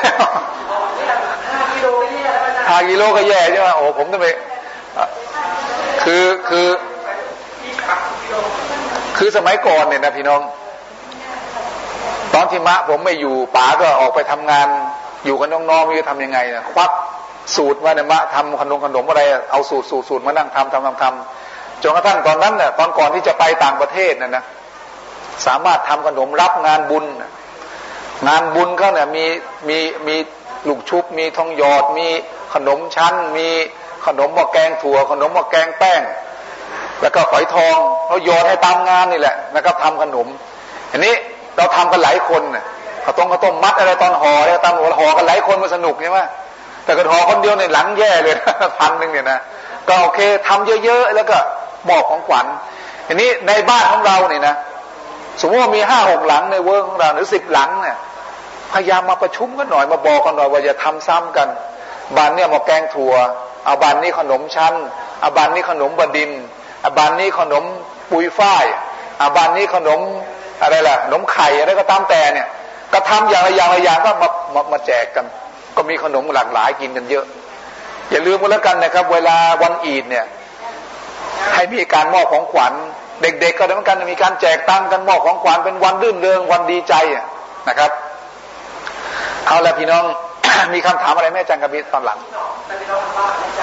[2.69, 4.27] ห้ากิโลก็แย่ใช่ไหมโอ้ผมต้องไป
[6.03, 6.68] คือคือ
[9.18, 10.41] คือสมัยก่อนเนี่ยนะพี่น้อง
[12.34, 14.68] ตอนที่มะผมไม่อยู่ป๋าก็ออกไปทำงาน
[15.26, 16.91] อยู่กับน้องๆมีจะทำยังไงนะควัก
[17.55, 24.43] สูตรมาเนี่ยมะทำขนมขนมอะไรเอาสูตรสูตรสูตรมานั่งทำทำทำทำจนกระทั่งตอนนั้นเนี่ยตอนก่อนที่จะไปต่างประเทศน่ะนะ
[25.47, 27.05] สามารถทำขนมรับงานบุญ
[28.27, 29.26] งานบุญเขาเนี่ยมี
[29.69, 29.77] มี
[30.07, 30.15] มี
[30.68, 32.08] ลูกชุบมีทองหยอดมี
[32.54, 33.48] ขนมชั้น มี
[34.06, 36.02] ขนมหม้อแกงถั่ว ขนมหม้อแกงแป้ง
[37.02, 37.78] แล้วก็ฝอยทอง
[38.08, 40.28] เราโยนให้ตามงานนี่แหละนะครับทำขนม
[40.92, 41.14] อันนี้
[41.58, 42.64] เราทำกันหลายคนนะ
[43.04, 46.20] ข้าวต้มข้าวต้มมัดอะไรตอนห่ออะไรตามหัวห่อกันหลายคนมันสนุกใช่ไหม
[46.84, 48.36] แต่กระห่อคนเดียวในหลังแย่เลย
[48.80, 49.40] พันหนึ่งเนี่ยนะ
[49.88, 51.38] ก็โอเคทำเยอะๆแล้วก็
[51.90, 52.46] มอบของขวัญ
[53.08, 54.56] อันนี้ในบ้านของเราเนี่ยนะ
[55.42, 57.98] สมมติว่ามีห้าหกหลังในเวิร์กของเราหรือสิบหลังเนี่ย
[58.73, 61.48] พยายามมาประชุมกันหน่อยมาบอกกันหน่อยว่าจะทำซ้ำกัน
[62.18, 63.14] บานเนี่ยมาแกงถั่ว
[63.65, 64.73] เอาบานนี้ขนมชั้น
[65.22, 66.31] เอาบานนี้ขนมบดิน
[66.81, 67.64] เอาบานนี้ขนม
[68.11, 68.65] ปุยฝ้าย
[69.19, 69.99] เอาบานนี้ขนม
[70.61, 72.48] อะไรล่ะขนมไข่อะไรก็ตามแต่เนี่ย
[72.94, 75.26] ก็ทำอย่างละอย่างละอย่างก็มามามาแจกกัน
[75.76, 77.26] ก็มีขนมหลากหลายกินกันเยอะ
[78.11, 80.26] อย่าลืมกันแล้วกันนะครับ เวลาวันอีดเนี่ย
[81.53, 82.73] ให้มีการมอบของขวัญ
[83.22, 86.94] เด็กๆก็เหมือนกันมีการแจกตังกันมอบของขวัญเป็นวันรื่นเริงวันดีใจ
[87.69, 87.91] นะครับ
[89.48, 90.03] เอาละพี่น้อง
[90.74, 92.19] มีคำถามอะไรแม่จังกับพี่ตอนหลัง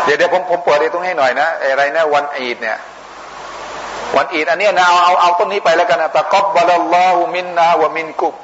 [0.04, 2.78] เดี๋ยวเดี๋ยวผมผมเปิดตรงให้หน่อยนะอะไรนะวันอีดเนี่ย
[4.16, 8.34] วันอีดอันนี้นะเอาเอาเอาต้นนี้ไปแล้วกันนะตะกอบบาลลอฮุมินนาวะมินกุบ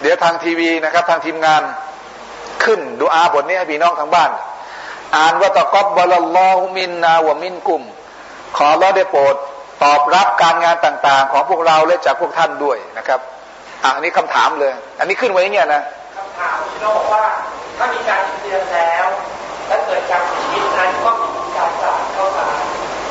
[0.00, 1.62] เดี๋ยวทางทีวีนะครับ ทางทีมงาน
[2.64, 4.30] ขึ้นดูอาบทนี้ให้พี่น้องทางบ้าน
[5.16, 7.82] อ่านว่าตะกอบบาลลอฮุมินนาวะมินกุม
[8.56, 9.34] ขอเราได้โปรด
[9.82, 13.20] ตอบรับการงานต่าง ๆ ของพวกเราและจากพวกท่านด้วยนะครับ
[13.84, 15.82] อันนี้คำถามเลย อันนี้ขึ้นไว้เงี้ยนะ
[16.38, 17.24] คำถามที่เราบอกว่า
[17.76, 19.06] ถ้ามีการเตือนแล้ว
[19.68, 22.46] และเกิดการผิดนั้นก็มีการจ่ายเข้าสา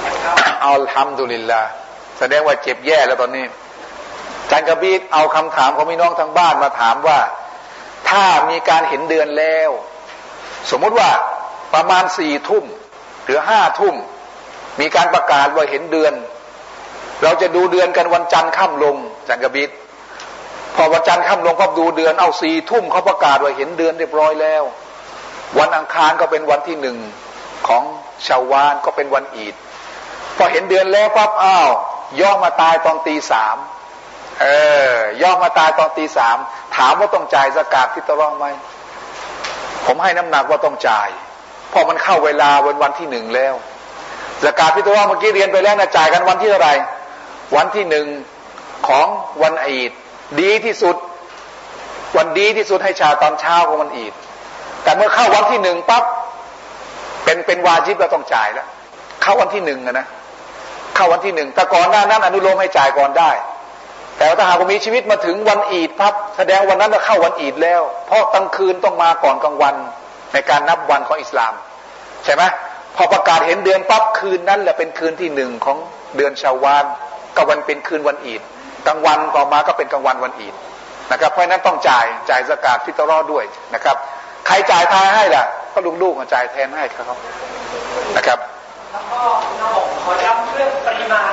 [0.06, 1.64] นะครับเอาทำดุลินละ
[2.20, 3.46] แสดงว่าเจ็บแย่แล้วตอนนี้
[4.52, 7.20] จันกระบีดเอาคำถามของพี่น้องทางบ้านมาถามว่า
[8.10, 9.70] ถ้ามีการเห็นเดือนแล้ว
[10.72, 11.10] สมมุติว่า
[11.74, 12.66] ประมาณสี่ทุ่ม
[13.26, 13.96] หรือห้าทุ่ม
[14.80, 16.14] มีการประกาศว่าเห็นเดือน
[17.24, 18.96] เราจะดูเดือนกันวันจันทร์ค่ำลง
[19.28, 19.70] จันกระบิด
[20.78, 24.64] พอวันจันทร์ค่ำลงก็ดูเดือนเอาสี่ทุ่มเขาประกาศว่าเห็นเดือนเรียบร้อยแล้ว
[25.60, 26.98] วันอังคารก็เป็นวันที่หนึ่ง
[27.68, 27.84] ของ
[28.28, 29.56] ชาววานก็เป็นวันอีด
[30.38, 31.70] พอเห็นเดือนแล้วปั๊บอ้าว
[32.20, 33.58] ย่อมาตายตอนตีสาม
[34.42, 34.46] เอ
[35.20, 36.38] อย่อมาตายตอนตีสาม
[36.76, 38.46] ถามว่าต้องจ่ายสกาดพิตรองไหม
[39.86, 41.10] ผมให้น้ำหนักว่าต้องจ่าย
[41.72, 43.54] พอมันเข้าเวลาวันวันที่หนึ่งแล้ว
[44.44, 46.74] สกาดพิตรองเมื่อกี้เรียนไปแล้วนะจ่ายกันวันที่เท่าไหร่
[47.56, 48.08] วันที่หนึ่ง
[48.88, 49.08] ของ
[49.42, 49.92] วันอีด
[50.42, 50.96] ดีที่สุด
[52.18, 54.14] วันดีที่สุดให้ชาตอนเช้าของวันอีด
[54.84, 56.04] แต่เมื่อเข้าวันที่หนึ่งปั๊บ
[57.24, 58.68] เป็นเป็นวาจิบเราต้องจ่ายแล้ว
[59.22, 60.08] เข้าวันที่หนึ่งนะ
[60.96, 63.32] เข้าวันที่หนึ่งแต่ก่อนหน้านั้นอนุโลมให้จ่ายก่อนได้
[64.18, 69.76] แต่ถ้าหากมีชีวิตมาถึงวันอีดพับแสดงวันนั้นจะเข้าวันอีดแล้ว เพราะกลางคืนต้องมาก่อนกลางวัน
[70.34, 71.54] ในการนับวันของอิสลาม
[72.26, 72.44] ใช่ไหม
[72.96, 75.78] พอประกาศเห็นเดือนปั๊บคืนนั้นแหละเป็นคืนที่หนึ่งของ
[76.16, 76.86] เดือนชาวาน
[77.36, 78.42] ก็วันเป็นคืนวันอีด
[78.88, 80.54] กลางวันต่อมาก็เป็นกลางวันวันอีด
[81.12, 83.96] นะครับ เพราะนั้นต้องจ่ายจ่ายสกาดฟิตรอด้วยนะครับ
[84.48, 85.44] ใครจ่ายทายให้ล่ะ
[85.74, 87.18] ก็ลูกๆมาจ่ายแทนให้ครับ
[88.16, 88.40] นะครับ
[88.92, 89.22] แล้วก็
[89.62, 91.32] น้องขอย้ำเรื่องปริมาณ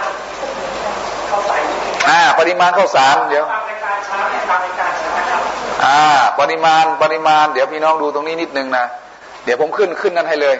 [1.30, 1.62] ข้าวสาร
[2.08, 5.42] อ่าปริมาณข้าวสารเดี๋ยวในการช้าในการในการช้าครับ
[5.84, 6.00] อ่า
[6.40, 8.84] ปริมาณปริมาณ เดี๋ยวพี่น้องดูตรงนี้นิดนึงนะ
[9.44, 10.56] เดี๋ยวผมขึ้นขึ้นนั้นให้เลย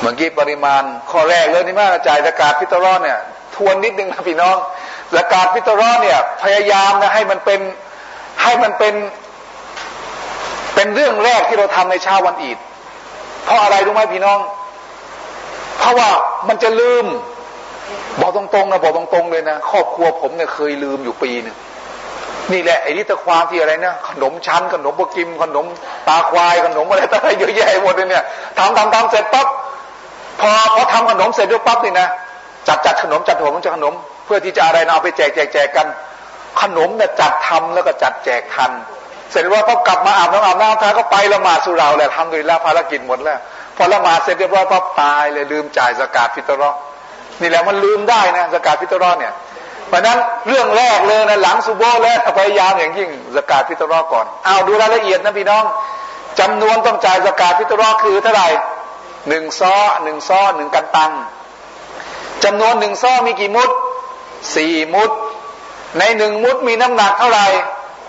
[0.00, 3.18] เมื่อกี้ปริมาณข้อแรกเลยนี่มาจ่ายสกาดพิตรอเนี่ย
[3.56, 4.56] ทวนนิดนึงนะพี่น้อง
[5.14, 7.60] สกาดพิตรอเนี่ยพยายามนะให้มันเป็น
[8.42, 8.94] ให้มันเป็น
[10.74, 12.58] เป็นเรื่องแรกที่เราทำในเช้าวันอีด
[13.44, 14.38] เพราะอะไรรู้ไหมพี่น้อง
[15.78, 16.10] เพราะว่า
[16.48, 17.06] มันจะลืม
[18.20, 21.56] บอกตรงๆนะบอกตรงๆเลยนะครอบครัวผมเนี่ยเคยลืมอยู่ปีหนึ่ง
[22.52, 25.66] นี่แหละไอ้นี่ตะความที่อะไรนะขนมชั้นขนมบกิมขนม
[26.08, 28.24] ตาควายขนมอะไรต่างๆเยอะแยะหมดเลยเนี่ย
[28.58, 29.46] ทำทำทำเสร็จปั๊บ
[30.40, 32.08] พอพอทำขนมเสร็จด้วยปั๊บนี่นะ
[32.68, 33.94] จัดจัดขนมจัดหัวมันจะขนม
[34.24, 35.86] เพื่อที่จะอะไรนะเอาไปแจกแจกแจกกัน
[36.60, 38.70] ขนมเนี่ยจัดทำแล้วก็จัดแจกทัน
[39.30, 43.38] เสร็จว่าพอกลับมาอาบน้ำอาบน้ำทาก็ไปละหมาดสุราแหละทำโดยละภารกิจหมดแล้ว
[43.76, 46.70] พอละหมาดเสร็จเรียบร้อยปั๊บตายเลยลืมจ่ายสกาดฟิตรอ
[47.40, 49.32] นี่แหละมันลืมได้นะสกาดฟิตรอเนี่ย
[49.88, 50.18] เพราะนั้น
[50.48, 55.64] เรื่องแรกเลยนะหลังซูโบแล้วพยายามอย่างยิ่งสกาดฟิตรอก่อนเอาดูรายละเอียดนะพี่น้อง
[56.40, 58.48] จำนวนต้องจ่ายสกาดฟิตรอคือเท่าไหร่
[59.28, 61.12] หนึ่งซ้อหนึ่งซ้อหนึ่งกันตัง
[62.44, 63.70] จำนวนหนึ่งซ้อมีกี่มุด
[64.54, 65.10] สี่มุด
[65.98, 67.46] ในหนึ่งมุดมีน้ำหนักเท่าไหร่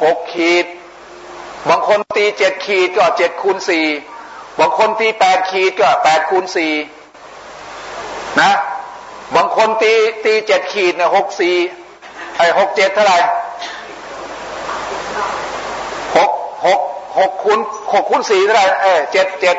[0.04, 0.66] หกขีด
[1.70, 3.86] บางคนตีเจ็ดขีดก็เจ็ดคูณสี่
[4.60, 6.74] บางคนตีแปดขีดก็แปดคูณสี่
[8.42, 8.52] นะ
[9.36, 9.94] บางคนตี
[10.26, 11.56] ตีเจ็ดขีดเนี่ยหกสี่
[12.38, 13.18] ไอ้หกเจ็ดเท่าไหร่
[16.16, 16.32] หก
[16.66, 16.80] หก
[17.18, 17.60] หกคูณ
[17.94, 19.58] หกคูณสี่เท่าไหร่เออเจ็ดเจ็ด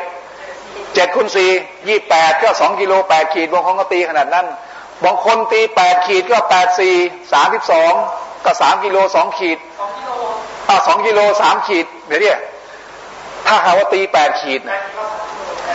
[0.95, 1.49] เจ็ดคูณสี่
[1.87, 4.45] ยี่แปดก็สองกิโลแปดขีดบางคนก็ตีขนาดนั้น
[5.03, 6.95] บางคนตีแปดขีดก็แปดสี่
[7.33, 7.93] สามสิบสอง
[8.45, 9.59] ก็สามกิโลสองขีด
[10.69, 12.37] อ่าสองกิโลสามขีดเดี๋ยวเนี่ย
[13.47, 14.61] ถ้าหาว่าตีแปดขีด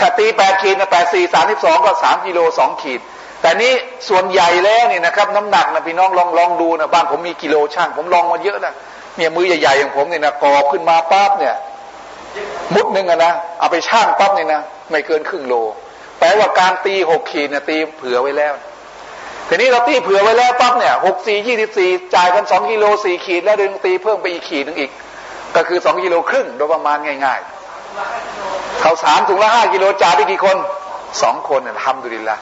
[0.00, 3.00] ถ้าตีแปดขีดนะแปดสี่สามสิบสองก็สามกิโลสองขีด
[3.40, 3.72] แต่นี้
[4.08, 8.72] ส่วนใหญ่แล้วเนี่ยนะครับ น้ำหนักนะพี่น้องลองลองดูนะบ้านผมมีกิโลช่าง ผมลองมาเยอะนะ
[9.16, 11.54] เนี่ยมือใหญ่ๆอย่างผมเนี่ยนะกอบขึ้นมาปั๊บเนี่ย
[12.74, 14.60] มุดหนึ่งอะนะเอาไปช่างปั๊บเนี่ยนะ
[14.90, 15.54] ไม่เกินครึ่งโล
[16.18, 18.54] แปลว่าการตีหกขีดเนี่ยตีเผื่อไว้แล้ว
[19.48, 24.90] ทีนี้เราตีเผื่อไว้แล้วปั๊บเนี่ยหกสี่ยี่สิบสี่จ่ายกันสองกิโลสี่ขีด แล้วดึงตีเพิ่มไปอีกขีดหนึ่งอีก
[25.54, 30.56] ก็คือสองกิโลครึ่งโดยประมาณง่ายๆเขาสามถุงละห้ากิโลจ่ายได้กี่คน
[31.22, 32.38] สองคนเนี่ยทำดูดีละ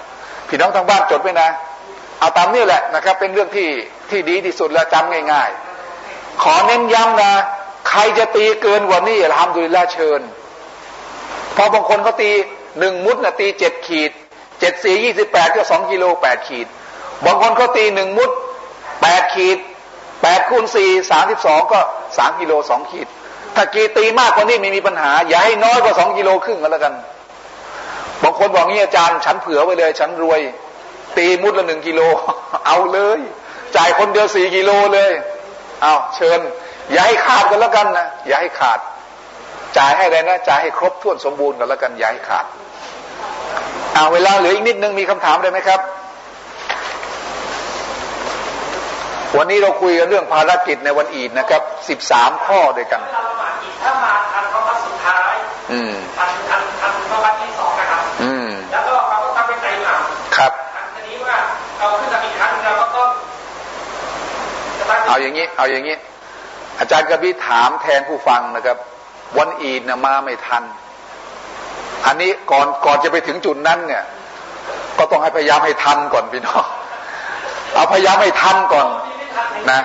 [0.48, 1.48] พี่น้องทางบ้านจดไว้นะ
[2.18, 3.68] เอาตามนี้แหละนะครับ เป็นเรื่องที่
[4.10, 5.50] ที่ดีที่สุดแล้วจำง่าย
[5.96, 7.32] ๆ ขอเน้นย้ำนะ
[7.88, 10.20] ใครจะตีเกินกว่านี้ทำดูดีละเชิญ
[11.58, 12.30] พอบางคนเขาตี
[12.78, 14.10] หนึ่งมุดนะตีเจ็ดขีด
[14.60, 16.66] เจ็ดสี่ยี่สิบแปดก็สองกิโลแปดขีด
[17.24, 18.30] บางคนเขาตีหนึ่งมุด
[19.02, 19.58] แปดขีด
[20.22, 21.80] แปดคูณสี่สามสิบสองก็
[22.16, 23.08] สามกิโลสองขีด
[23.54, 26.94] ถ้ากีตีมากกว่านี้ไม่มีปัญหา อย่าให้น้อยกว่าสองกิโลครึ่งก็แล้วกัน
[28.22, 30.40] บางคนบอกงี้อาจารย์ ฉันเผื่อไว้เลย ฉันรวย
[31.16, 32.00] ตีมุดละหนึ่งกิโล
[32.66, 33.20] เอาเลย
[33.76, 35.12] จ่ายคนเดียวสี่กิโลเลย
[35.82, 36.40] เอาเชิญ
[36.92, 38.78] อย่าให้ขาดกันแล้วกันนะ อย่าให้ขาด
[39.76, 42.46] จ่ายให้เลยนะจ่ายให้ครบถ้วนสมบูรณ์กันแล้วกันอย่าให้ขาด
[43.94, 45.80] เอาเวลาเหลืออีกนิดนึงมีคำถามเลยไหมครับ
[49.36, 53.00] วันนี้เราคุยกันเรื่องภารกิจในวันอีดนะครับสิบสามข้อด้วยกัน
[53.82, 55.34] ถ้ามาทันพระวัดสุดท้าย
[55.72, 60.00] อืมทันทันทันพระวัดที่สองนะครับ อืมแล้วก็เราก็ทำเป็นใจหลัง
[60.36, 60.52] ครับ
[60.94, 61.36] ทีนี้ว่า
[61.78, 63.08] เราขึ้นมาอีกครั้งเราก็ต้อง
[64.78, 65.96] จะตั้งเอาอย่างนี้ เอาอย่างนี้
[66.78, 68.76] อาจารย์กบีถามแทนผู้ฟังนะครับ
[69.36, 70.62] วันอีดนะมาไม่ทัน
[72.06, 74.04] อันนี้ก่อนก่อนจะไปถึงจุดนั้นเนี่ย
[74.98, 76.64] ก็ต้องให้พยายามให้ทันก่อนพี่น้อง
[77.74, 78.86] เอาพยายามให้ทันก่อน
[79.70, 79.80] นะ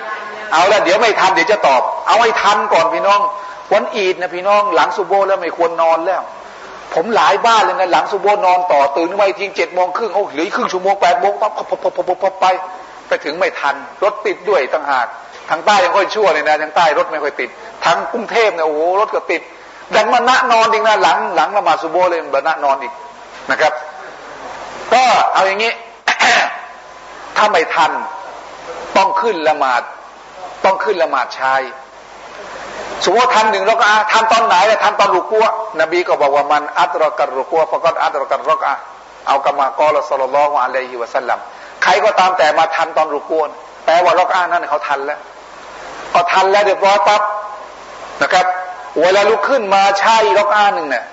[0.52, 3.20] เอาละเดี๋ยวไม่ทันเดี๋ยวจะตอบ เอาให้ทันก่อนพี่น้อง
[3.74, 6.22] วันอีดนะพี่น้อง หลังสุโบแล้วไม่ควรนอนแล้ว
[6.94, 12.45] ผมหลายบ้านเลยนะหลังสุโบนอนต่อตื่นมาอีกทีเจ็ดโมงครึ่งโอ้เหลือครึ่งชั่วโมงแปดโมงปั๊บปั๊บปั๊บปั๊บปั๊บไป
[13.07, 15.07] ไปถึงไม่ทันรถติดด้วยต่างหาก
[15.49, 17.49] ทางใต้ยังค่อยชั่วเลยนะทางใต้รถไม่ค่อยติด
[17.86, 19.41] ทางกรุงเทพเนี่ยโอ้โหรถก็ติด
[19.95, 22.94] ดังมานะนอนอีกนะหลังหลังละหมาดสุโบเลยมานะนอนอีก
[23.52, 23.74] นะครับ
[24.94, 25.03] ก็
[25.34, 25.72] เอาอย่างนี้
[27.38, 27.91] ถ้าไม่ทัน
[28.98, 29.82] ต้องขึ้นละหมาด
[30.65, 31.61] ต้องขึ้นละหมาดชาย
[33.06, 35.45] สมมติทันหนึ่งเราก็อาทันตอนไหนล่ะทันตอนรุกัว
[35.82, 38.76] นบีก็บอกว่ามันอัตรกัรรุกัวฟะกอนอัตรกัรรกอะ
[39.28, 41.40] เอากรรมากรละสลลลอฮุอะลัยฮิวะสัลลัม
[41.84, 43.44] ใครก็ตามแต่มาทันตอนรุกัว
[43.86, 45.20] แปลว่ารกอานั้นเขาทันแล้ว
[46.14, 47.22] พอทันแล้วเดี๋ยวพอปั๊บ
[48.22, 48.45] นะครับ
[49.02, 51.03] เวลาลุกขึ้นมาใช่รกอาหนึ่งเนี่ย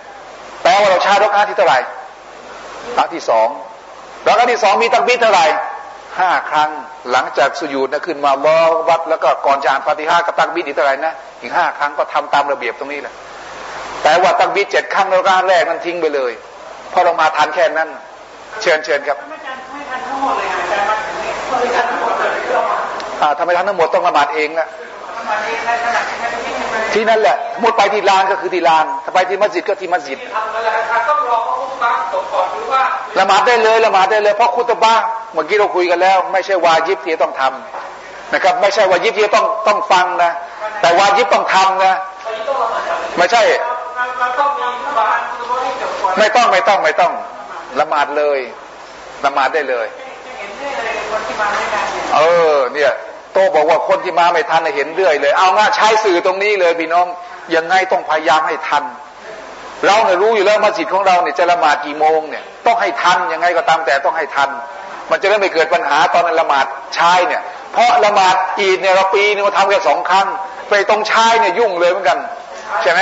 [0.62, 1.78] แปลว่าเราใช้รกอาที่เท่าไหร่
[2.98, 3.48] รกที่สอง
[4.27, 5.47] รกอาที่สองมีตักบิดเท่าไหร่
[6.18, 6.70] ห้าครั้ง
[7.10, 8.59] หลังจากสุญูดนะขึ้นมาลอ
[8.89, 11.12] วัดแล้วก็ก่อนจะอ่านฟาติฮะกับตักบิดอีกเท่าไหร่นะ
[11.43, 13.14] อีกห้าครั้งก็ทำตามระเบียบตรงนี้แหละ
[14.02, 16.32] แต่ว่าตักบิดเจ็ดครั้งแล้วก็แรกนั้นทิ้งไปเลย
[16.90, 17.89] เพราะเรามาทันแค่นั้น
[18.62, 21.32] เชิญเชิญครับไม่ทันไม่ทันทั้งหมดเลยอาจารย์มาถึงนี่
[21.62, 22.78] ไม่ทันทั้งหมดเลยที่เรามา
[23.22, 24.66] อ่าทำไมทันทั้งหมดต้องละหมาดเองละ
[25.31, 32.82] ทำมาเองในขณะที่ไม่ได้ที่ไม่ได้ที่นั่นแหละหมดไปที่ลานก็คือที่ลานถ้าไปที่มัสยิดก็ที่มัสยิดทำอะไรครับต้องรอเขาพุทธะจบก่อนหรือว่า
[33.19, 40.31] ละหมาดได้เลยละหมาดได้เลยเพราะคุตบะห์เมื่อกี้เราคุยกันแล้ว ไม่ใช่วาญิบที่ต้องทำนะครับ ไม่ใช่วาญิบที่ต้องต้องฟังนะ
[40.81, 41.94] แต่วาญิบต้องทำนะ
[42.24, 43.43] ตอนนี้ต้องละหมาดอะไรไม่ใช่
[43.98, 47.12] มันมันต้องมีผู้บานคุณต้องให้จบก่อนไม่ต้องไม่ต้องไม่ต้อง
[47.81, 48.39] ละหมาดเลย
[49.24, 49.86] ละหมาดได้เลย
[50.27, 52.20] จะเห็นได้เลยคนที่มาไม่ทันเนี่ยเอ
[52.55, 52.93] อเนี่ย
[53.32, 57.07] โตบอกว่าคนที่มาไม่ทันเห็นเรื่อยเลย เอาง่าใช้สื่อตรงนี้เลยพี่น้อง
[57.55, 58.85] ยังไงต้องพยายามให้ทัน
[59.86, 64.48] เราเนี่ยรู้อยู่แล้วมัสยิดของเราเนี่ยจะละหมาดกี่โมงเนี่ยต้องให้ทันยังไงก็ตามแต่ต้องให้ทัน
[65.11, 66.66] มันจะได้ไม่เกิดปัญหาตอนละหมาด
[66.98, 67.43] ชายเนี่ย
[67.73, 70.27] เพราะละหมาดอีดเนี่ยเราปีนึงเราทำแค่สองครั้ง
[70.69, 72.19] ไปตรงชายเนี่ยยุ่งเลยเหมือนกัน
[72.82, 73.01] ใช่ไหม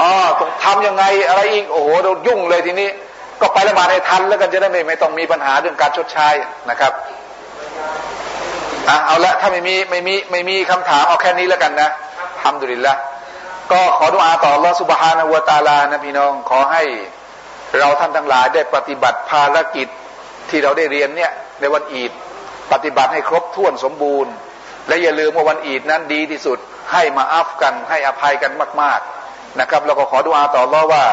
[0.00, 0.10] อ๋อ
[0.40, 2.88] ต้องทำยังไงอะไรอีกโอ้โหเรายุ่งเลยทีนี้
[3.40, 6.28] ก็ไปละหมาดให้ทันแล้วกันจะได้ไม่ไม่ต้องมีปัญหาเรื่องการชดใช้
[6.70, 6.92] นะครับ
[8.88, 11.90] อะเอาละถ้าไม่มีไม่มีไม่มีคำถามเอาแค่นี้แล้วกันนะ
[12.42, 12.94] ทำดุลิลละ
[13.72, 16.82] ก็ขอดุอาต่อรอสุบฮานาวะตาลานะพี่น้องขอให้
[17.78, 19.88] เราท่านทั้งหลายได้ปฏิบัติภารกิจ
[20.50, 21.30] ที่เราได้เรียนเนี่ย
[21.60, 22.10] ในวันอีด
[22.72, 24.32] ปฏิบัติให้ครบถ้วนสมบูรณ์
[24.88, 26.58] และอย่าลืมว่าวันอีดนั้นดีที่สุด
[26.92, 28.52] ให้มาอัฟกันให้อภัยกัน
[28.82, 29.00] มาก
[29.30, 31.04] ๆนะครับ แล้วก็ขอดุอาต่อรอว่า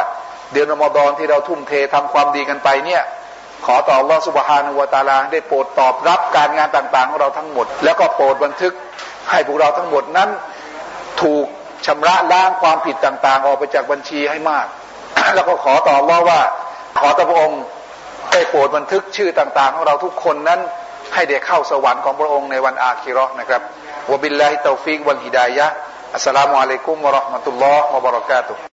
[0.54, 3.02] เดือนอมฎอนที่เราทุ่มเททำความดีกันไปเนี่ย
[3.66, 8.74] ขอต่อรอสุบฮานุวตาลาได้โปรดตอบรับการงานต่างๆของเราทั้งหมด แล้วก็โปรดบันทึก
[9.30, 10.30] ให้พวกเราทั้งหมดนั้น
[11.22, 11.46] ถูก
[11.86, 14.66] ชำระล้างความผิดต่างๆ ออกไปจากบัญชีให้มาก
[15.36, 16.42] แล้วก็ขอต่อรอว่า
[17.00, 17.62] ขอต่อพระองค์
[18.32, 20.60] ได้โปรดบันทึกชื่อต่างๆ ของเราทุกคนนั้น
[21.14, 23.62] ให้ได้เข้าสวรรค์ของพระองค์ในวันอาคิราะห์นะครับ
[24.12, 28.68] وبالله التوفيق والهداية السلام عليكم ورحمة الله وبركاته